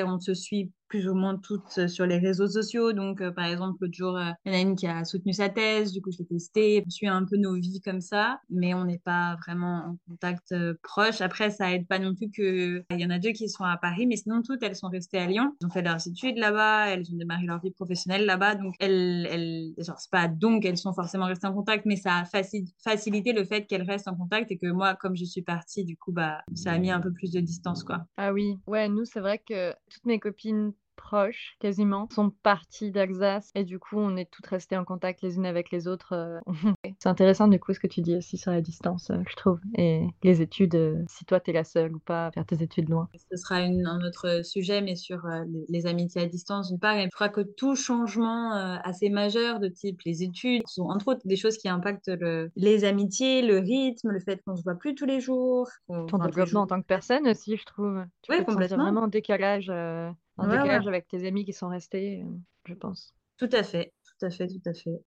On 0.06 0.18
se 0.18 0.32
suit 0.32 0.72
plus 0.88 1.08
ou 1.08 1.14
moins 1.14 1.36
toutes 1.36 1.78
euh, 1.78 1.88
sur 1.88 2.06
les 2.06 2.18
réseaux 2.18 2.46
sociaux. 2.46 2.92
Donc, 2.92 3.20
euh, 3.20 3.30
par 3.30 3.46
exemple, 3.46 3.78
l'autre 3.80 3.94
jour, 3.94 4.16
euh, 4.16 4.30
il 4.44 4.52
y 4.52 4.54
en 4.54 4.58
a 4.58 4.60
une 4.60 4.76
qui 4.76 4.86
a 4.86 5.04
soutenu 5.04 5.32
sa 5.32 5.48
thèse, 5.48 5.92
du 5.92 6.00
coup, 6.00 6.10
je 6.10 6.18
l'ai 6.18 6.26
testée. 6.26 6.82
On 6.86 6.90
suit 6.90 7.08
un 7.08 7.24
peu 7.24 7.36
nos 7.36 7.54
vies 7.54 7.80
comme 7.80 8.00
ça, 8.00 8.40
mais 8.50 8.74
on 8.74 8.84
n'est 8.84 8.98
pas 8.98 9.36
vraiment 9.44 9.86
en 9.86 9.96
contact 10.08 10.54
proche. 10.82 11.20
Après, 11.20 11.50
ça 11.50 11.72
aide 11.72 11.86
pas 11.86 11.98
non 11.98 12.14
plus 12.14 12.30
que 12.30 12.84
il 12.90 13.00
y 13.00 13.04
en 13.04 13.10
a 13.10 13.18
deux 13.18 13.32
qui 13.32 13.48
sont 13.48 13.64
à 13.64 13.76
Paris, 13.76 14.06
mais 14.06 14.16
sinon, 14.16 14.42
toutes, 14.42 14.62
elles 14.62 14.76
sont 14.76 14.88
restées 14.88 15.18
à 15.18 15.26
Lyon. 15.26 15.54
Elles 15.60 15.66
ont 15.66 15.70
fait 15.70 15.82
leurs 15.82 16.06
études 16.06 16.38
là-bas, 16.38 16.88
elles 16.88 17.10
ont 17.12 17.16
démarré 17.16 17.46
leur 17.46 17.60
vie 17.60 17.70
professionnelle 17.70 18.26
là-bas. 18.26 18.54
Donc, 18.54 18.74
elles, 18.80 19.26
elles 19.30 19.74
genre, 19.78 19.98
c'est 19.98 20.10
pas 20.10 20.28
donc 20.28 20.64
elles 20.64 20.78
sont 20.78 20.92
forcément 20.92 21.26
restées 21.26 21.46
en 21.46 21.54
contact, 21.54 21.86
mais 21.86 21.96
ça 21.96 22.18
a 22.18 22.24
facilité 22.24 23.32
le 23.32 23.44
fait 23.44 23.66
qu'elles 23.66 23.82
restent 23.82 24.08
en 24.08 24.16
contact 24.16 24.50
et 24.50 24.58
que 24.58 24.70
moi, 24.70 24.94
comme 24.94 25.16
je 25.16 25.24
suis 25.24 25.42
partie, 25.42 25.84
du 25.84 25.96
coup, 25.96 26.12
bah, 26.12 26.42
ça 26.54 26.72
a 26.72 26.78
mis 26.78 26.90
un 26.90 27.00
peu 27.00 27.12
plus 27.12 27.32
de 27.32 27.40
distance, 27.40 27.84
quoi. 27.84 28.06
Ah 28.16 28.32
oui, 28.32 28.58
ouais, 28.66 28.88
nous, 28.88 29.04
c'est 29.04 29.20
vrai 29.20 29.38
que 29.38 29.72
toutes 29.90 30.06
mes 30.06 30.18
copines 30.18 30.72
proches 31.14 31.56
quasiment 31.60 32.08
sont 32.10 32.30
partis 32.42 32.90
d'Alsace 32.90 33.52
et 33.54 33.62
du 33.62 33.78
coup 33.78 33.98
on 33.98 34.16
est 34.16 34.28
toutes 34.28 34.46
restées 34.46 34.76
en 34.76 34.84
contact 34.84 35.22
les 35.22 35.36
unes 35.36 35.46
avec 35.46 35.70
les 35.70 35.86
autres. 35.86 36.12
Euh, 36.12 36.40
c'est 36.98 37.08
intéressant 37.08 37.46
du 37.46 37.60
coup 37.60 37.72
ce 37.72 37.78
que 37.78 37.86
tu 37.86 38.00
dis 38.00 38.16
aussi 38.16 38.36
sur 38.36 38.50
la 38.50 38.60
distance, 38.60 39.10
euh, 39.10 39.22
je 39.28 39.36
trouve. 39.36 39.60
Et 39.76 40.08
les 40.24 40.42
études, 40.42 40.74
euh, 40.74 41.04
si 41.08 41.24
toi 41.24 41.38
t'es 41.38 41.52
la 41.52 41.62
seule 41.62 41.94
ou 41.94 42.00
pas 42.00 42.32
faire 42.32 42.44
tes 42.44 42.60
études 42.62 42.88
loin. 42.88 43.08
Ce 43.30 43.36
sera 43.36 43.56
un 43.56 44.00
autre 44.00 44.44
sujet, 44.44 44.82
mais 44.82 44.96
sur 44.96 45.24
les, 45.68 45.86
amitiés 45.86 46.22
à 46.22 46.26
distance 46.26 46.70
d'une 46.70 46.80
part. 46.80 46.98
je 46.98 47.08
crois 47.10 47.28
que 47.28 47.42
tout 47.42 47.76
changement 47.76 48.52
assez 48.82 49.10
majeur 49.10 49.60
de 49.60 49.68
type 49.68 50.00
les 50.04 50.22
études 50.22 50.62
sont 50.66 50.84
entre 50.84 51.08
autres 51.08 51.20
des 51.26 51.36
choses 51.36 51.58
qui 51.58 51.68
impactent 51.68 52.10
les 52.56 52.84
amitiés, 52.84 53.42
le 53.42 53.58
rythme, 53.58 54.10
le 54.10 54.20
fait 54.20 54.42
qu'on 54.44 54.56
se 54.56 54.62
voit 54.62 54.74
plus 54.74 54.94
tous 54.94 55.06
les 55.06 55.20
jours. 55.20 55.68
Ton 55.88 56.18
développement 56.18 56.62
en 56.62 56.66
tant 56.66 56.80
que 56.80 56.86
personne 56.86 57.28
aussi, 57.28 57.56
je 57.56 57.64
trouve. 57.64 58.02
Tu 58.22 58.32
oui, 58.32 58.44
complètement. 58.44 58.84
vraiment 58.84 59.02
en 59.02 59.08
décalage 59.08 59.70
un 60.38 60.48
décalage 60.48 60.86
avec 60.86 61.06
tes 61.08 61.26
amis 61.26 61.44
qui 61.44 61.52
sont 61.52 61.68
restés, 61.68 62.22
euh, 62.22 62.30
je 62.66 62.74
pense. 62.74 63.14
Tout 63.36 63.50
à 63.52 63.62
fait, 63.62 63.92
tout 64.04 64.26
à 64.26 64.30
fait, 64.30 64.46
tout 64.48 64.62
à 64.66 64.74
fait. 64.74 65.00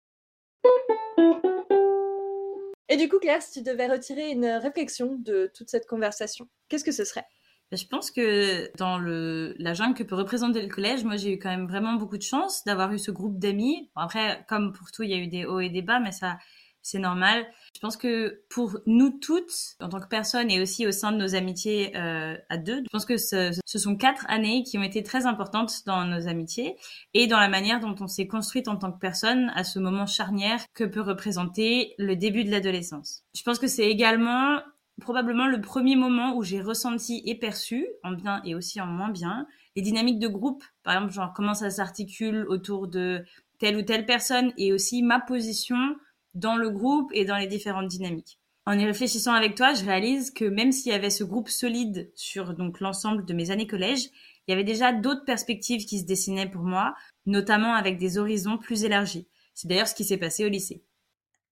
Et 2.89 2.97
du 2.97 3.09
coup, 3.09 3.19
Claire, 3.19 3.43
si 3.43 3.53
tu 3.53 3.63
devais 3.63 3.87
retirer 3.87 4.31
une 4.31 4.47
réflexion 4.47 5.17
de 5.19 5.51
toute 5.55 5.71
cette 5.71 5.87
conversation, 5.87 6.49
qu'est-ce 6.69 6.85
que 6.85 6.93
ce 6.93 7.05
serait? 7.05 7.25
Bah, 7.71 7.79
je 7.79 7.87
pense 7.87 8.11
que 8.11 8.71
dans 8.77 8.99
le, 8.99 9.55
la 9.59 9.73
jungle 9.73 9.95
que 9.95 10.03
peut 10.03 10.15
représenter 10.15 10.63
le 10.63 10.69
collège, 10.69 11.03
moi 11.03 11.17
j'ai 11.17 11.33
eu 11.33 11.39
quand 11.39 11.49
même 11.49 11.67
vraiment 11.67 11.95
beaucoup 11.95 12.19
de 12.19 12.23
chance 12.23 12.63
d'avoir 12.65 12.93
eu 12.93 12.99
ce 12.99 13.11
groupe 13.11 13.39
d'amis. 13.39 13.91
après, 13.97 14.45
comme 14.49 14.73
pour 14.73 14.91
tout, 14.93 15.03
il 15.03 15.11
y 15.11 15.15
a 15.15 15.17
eu 15.17 15.29
des 15.29 15.47
hauts 15.47 15.61
et 15.61 15.71
des 15.71 15.83
bas, 15.83 15.99
mais 15.99 16.13
ça, 16.13 16.39
c'est 16.85 16.99
normal. 16.99 17.45
Je 17.75 17.81
pense 17.81 17.97
que 17.97 18.43
pour 18.49 18.79
nous 18.87 19.11
toutes, 19.11 19.75
en 19.81 19.89
tant 19.89 19.99
que 19.99 20.07
personnes 20.07 20.51
et 20.51 20.61
aussi 20.61 20.87
au 20.87 20.93
sein 20.93 21.11
de 21.11 21.17
nos 21.17 21.35
amitiés 21.35 21.97
euh, 21.97 22.37
à 22.51 22.59
deux, 22.59 22.83
je 22.85 22.91
pense 22.93 23.07
que 23.07 23.17
ce, 23.17 23.59
ce, 23.65 23.79
sont 23.79 23.97
quatre 23.97 24.25
années 24.29 24.63
qui 24.63 24.79
ont 24.79 24.83
été 24.83 25.03
très 25.03 25.27
importantes 25.27 25.85
dans 25.87 26.05
nos 26.05 26.29
amitiés 26.29 26.77
et 27.15 27.27
dans 27.27 27.41
la 27.41 27.49
manière 27.49 27.81
dont 27.81 27.97
on 28.01 28.07
s'est 28.07 28.29
construite 28.29 28.69
en 28.69 28.77
tant 28.77 28.93
que 28.93 28.99
personne 28.99 29.51
à 29.57 29.65
ce 29.65 29.79
moment 29.79 30.07
charnière 30.07 30.61
que 30.75 30.85
peut 30.85 31.01
représenter 31.01 31.95
le 31.99 32.15
début 32.15 32.45
de 32.45 32.51
l'adolescence. 32.51 33.23
Je 33.35 33.43
pense 33.43 33.59
que 33.59 33.67
c'est 33.67 33.91
également 33.91 34.61
probablement 35.01 35.49
le 35.49 35.61
premier 35.61 35.97
moment 35.97 36.37
où 36.37 36.43
j'ai 36.43 36.61
ressenti 36.61 37.23
et 37.25 37.35
perçu, 37.35 37.87
en 38.03 38.13
bien 38.13 38.41
et 38.45 38.55
aussi 38.55 38.81
en 38.81 38.87
moins 38.87 39.11
bien, 39.11 39.47
les 39.75 39.83
dynamiques 39.83 40.19
de 40.19 40.29
groupe. 40.29 40.63
Par 40.83 40.95
exemple, 40.95 41.13
genre 41.13 41.33
comment 41.35 41.55
ça 41.55 41.71
s'articule 41.71 42.47
autour 42.49 42.89
de 42.89 43.25
telle 43.59 43.77
ou 43.77 43.83
telle 43.83 44.07
personne 44.07 44.53
et 44.57 44.73
aussi 44.73 45.03
ma 45.03 45.21
position 45.21 45.97
dans 46.35 46.57
le 46.57 46.71
groupe 46.71 47.11
et 47.15 47.25
dans 47.25 47.37
les 47.37 47.47
différentes 47.47 47.89
dynamiques. 47.89 48.39
En 48.67 48.79
y 48.79 48.85
réfléchissant 48.85 49.35
avec 49.35 49.55
toi, 49.55 49.75
je 49.75 49.85
réalise 49.85 50.31
que 50.31 50.45
même 50.45 50.73
s'il 50.73 50.91
y 50.93 50.95
avait 50.95 51.11
ce 51.11 51.25
groupe 51.25 51.51
solide 51.51 52.11
sur 52.15 52.55
donc 52.55 52.81
l'ensemble 52.81 53.25
de 53.27 53.35
mes 53.35 53.51
années 53.51 53.67
collège, 53.67 54.09
il 54.47 54.51
y 54.51 54.55
avait 54.55 54.65
déjà 54.65 54.93
d'autres 54.93 55.25
perspectives 55.25 55.85
qui 55.85 56.01
se 56.01 56.07
dessinaient 56.07 56.51
pour 56.51 56.63
moi, 56.63 56.95
notamment 57.27 57.75
avec 57.75 57.99
des 57.99 58.19
horizons 58.19 58.59
plus 58.59 58.85
élargis. 58.85 59.29
C'est 59.55 59.69
d'ailleurs 59.69 59.89
ce 59.89 59.95
qui 59.95 60.05
s'est 60.05 60.17
passé 60.17 60.45
au 60.45 60.49
lycée. 60.49 60.83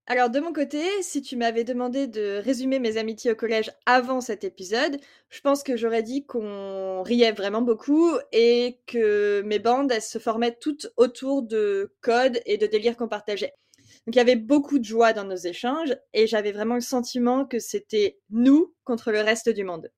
Alors 0.06 0.30
de 0.30 0.40
mon 0.40 0.52
côté, 0.52 0.82
si 1.00 1.22
tu 1.22 1.36
m'avais 1.36 1.62
demandé 1.62 2.08
de 2.08 2.40
résumer 2.42 2.80
mes 2.80 2.96
amitiés 2.96 3.30
au 3.30 3.36
collège 3.36 3.70
avant 3.86 4.20
cet 4.20 4.42
épisode, 4.42 4.98
je 5.28 5.40
pense 5.40 5.62
que 5.62 5.76
j'aurais 5.76 6.02
dit 6.02 6.26
qu'on 6.26 7.02
riait 7.04 7.32
vraiment 7.32 7.62
beaucoup 7.62 8.10
et 8.32 8.80
que 8.86 9.42
mes 9.42 9.60
bandes, 9.60 9.92
se 10.00 10.18
formaient 10.18 10.56
toutes 10.60 10.88
autour 10.96 11.42
de 11.42 11.94
codes 12.00 12.40
et 12.46 12.58
de 12.58 12.66
délires 12.66 12.96
qu'on 12.96 13.06
partageait. 13.06 13.54
Donc 14.06 14.16
il 14.16 14.18
y 14.18 14.22
avait 14.22 14.36
beaucoup 14.36 14.78
de 14.78 14.84
joie 14.84 15.12
dans 15.12 15.24
nos 15.24 15.36
échanges 15.36 15.96
et 16.12 16.26
j'avais 16.26 16.52
vraiment 16.52 16.74
le 16.74 16.80
sentiment 16.80 17.44
que 17.44 17.58
c'était 17.58 18.18
nous 18.30 18.74
contre 18.84 19.12
le 19.12 19.20
reste 19.20 19.48
du 19.48 19.64
monde. 19.64 19.90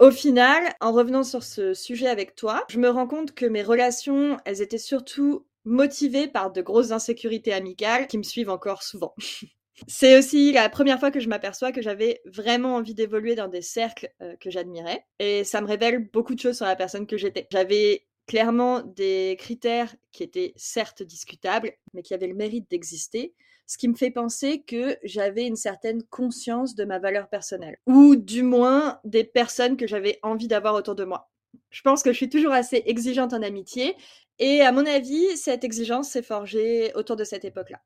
Au 0.00 0.10
final, 0.10 0.74
en 0.80 0.92
revenant 0.92 1.22
sur 1.22 1.44
ce 1.44 1.72
sujet 1.72 2.08
avec 2.08 2.34
toi, 2.34 2.64
je 2.68 2.78
me 2.78 2.88
rends 2.88 3.06
compte 3.06 3.34
que 3.34 3.46
mes 3.46 3.62
relations, 3.62 4.38
elles 4.44 4.60
étaient 4.60 4.78
surtout 4.78 5.46
motivées 5.64 6.26
par 6.26 6.52
de 6.52 6.62
grosses 6.62 6.90
insécurités 6.90 7.52
amicales 7.52 8.06
qui 8.08 8.18
me 8.18 8.22
suivent 8.22 8.50
encore 8.50 8.82
souvent. 8.82 9.14
C'est 9.88 10.16
aussi 10.16 10.52
la 10.52 10.68
première 10.68 11.00
fois 11.00 11.10
que 11.10 11.18
je 11.18 11.28
m'aperçois 11.28 11.72
que 11.72 11.82
j'avais 11.82 12.20
vraiment 12.26 12.76
envie 12.76 12.94
d'évoluer 12.94 13.34
dans 13.34 13.48
des 13.48 13.62
cercles 13.62 14.08
euh, 14.22 14.36
que 14.36 14.50
j'admirais. 14.50 15.04
Et 15.18 15.42
ça 15.42 15.60
me 15.60 15.66
révèle 15.66 16.10
beaucoup 16.10 16.34
de 16.34 16.40
choses 16.40 16.56
sur 16.56 16.66
la 16.66 16.76
personne 16.76 17.08
que 17.08 17.16
j'étais. 17.16 17.48
J'avais 17.50 18.06
clairement 18.26 18.82
des 18.82 19.36
critères 19.38 19.94
qui 20.12 20.22
étaient 20.22 20.52
certes 20.56 21.02
discutables, 21.02 21.72
mais 21.92 22.02
qui 22.02 22.14
avaient 22.14 22.28
le 22.28 22.34
mérite 22.34 22.70
d'exister 22.70 23.34
ce 23.66 23.78
qui 23.78 23.88
me 23.88 23.94
fait 23.94 24.10
penser 24.10 24.62
que 24.62 24.96
j'avais 25.02 25.46
une 25.46 25.56
certaine 25.56 26.02
conscience 26.04 26.74
de 26.74 26.84
ma 26.84 26.98
valeur 26.98 27.28
personnelle, 27.28 27.78
ou 27.86 28.16
du 28.16 28.42
moins 28.42 29.00
des 29.04 29.24
personnes 29.24 29.76
que 29.76 29.86
j'avais 29.86 30.18
envie 30.22 30.48
d'avoir 30.48 30.74
autour 30.74 30.94
de 30.94 31.04
moi. 31.04 31.30
Je 31.70 31.82
pense 31.82 32.02
que 32.02 32.12
je 32.12 32.16
suis 32.16 32.28
toujours 32.28 32.52
assez 32.52 32.82
exigeante 32.86 33.32
en 33.32 33.42
amitié, 33.42 33.96
et 34.38 34.60
à 34.62 34.72
mon 34.72 34.84
avis, 34.86 35.36
cette 35.36 35.64
exigence 35.64 36.10
s'est 36.10 36.22
forgée 36.22 36.92
autour 36.94 37.16
de 37.16 37.24
cette 37.24 37.44
époque-là. 37.44 37.80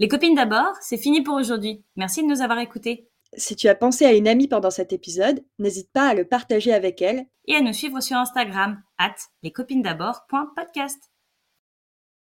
Les 0.00 0.08
copines 0.08 0.34
d'abord, 0.34 0.74
c'est 0.80 0.96
fini 0.96 1.22
pour 1.22 1.36
aujourd'hui. 1.36 1.84
Merci 1.96 2.22
de 2.22 2.26
nous 2.26 2.42
avoir 2.42 2.58
écoutés. 2.58 3.08
Si 3.36 3.54
tu 3.56 3.68
as 3.68 3.74
pensé 3.74 4.04
à 4.04 4.12
une 4.12 4.28
amie 4.28 4.48
pendant 4.48 4.70
cet 4.70 4.92
épisode, 4.92 5.44
n'hésite 5.58 5.90
pas 5.92 6.08
à 6.08 6.14
le 6.14 6.24
partager 6.24 6.72
avec 6.72 7.00
elle. 7.00 7.26
Et 7.46 7.54
à 7.54 7.60
nous 7.60 7.72
suivre 7.72 8.00
sur 8.00 8.16
Instagram, 8.16 8.82
at 8.98 9.14
lescopinesd'abord.podcast. 9.42 11.13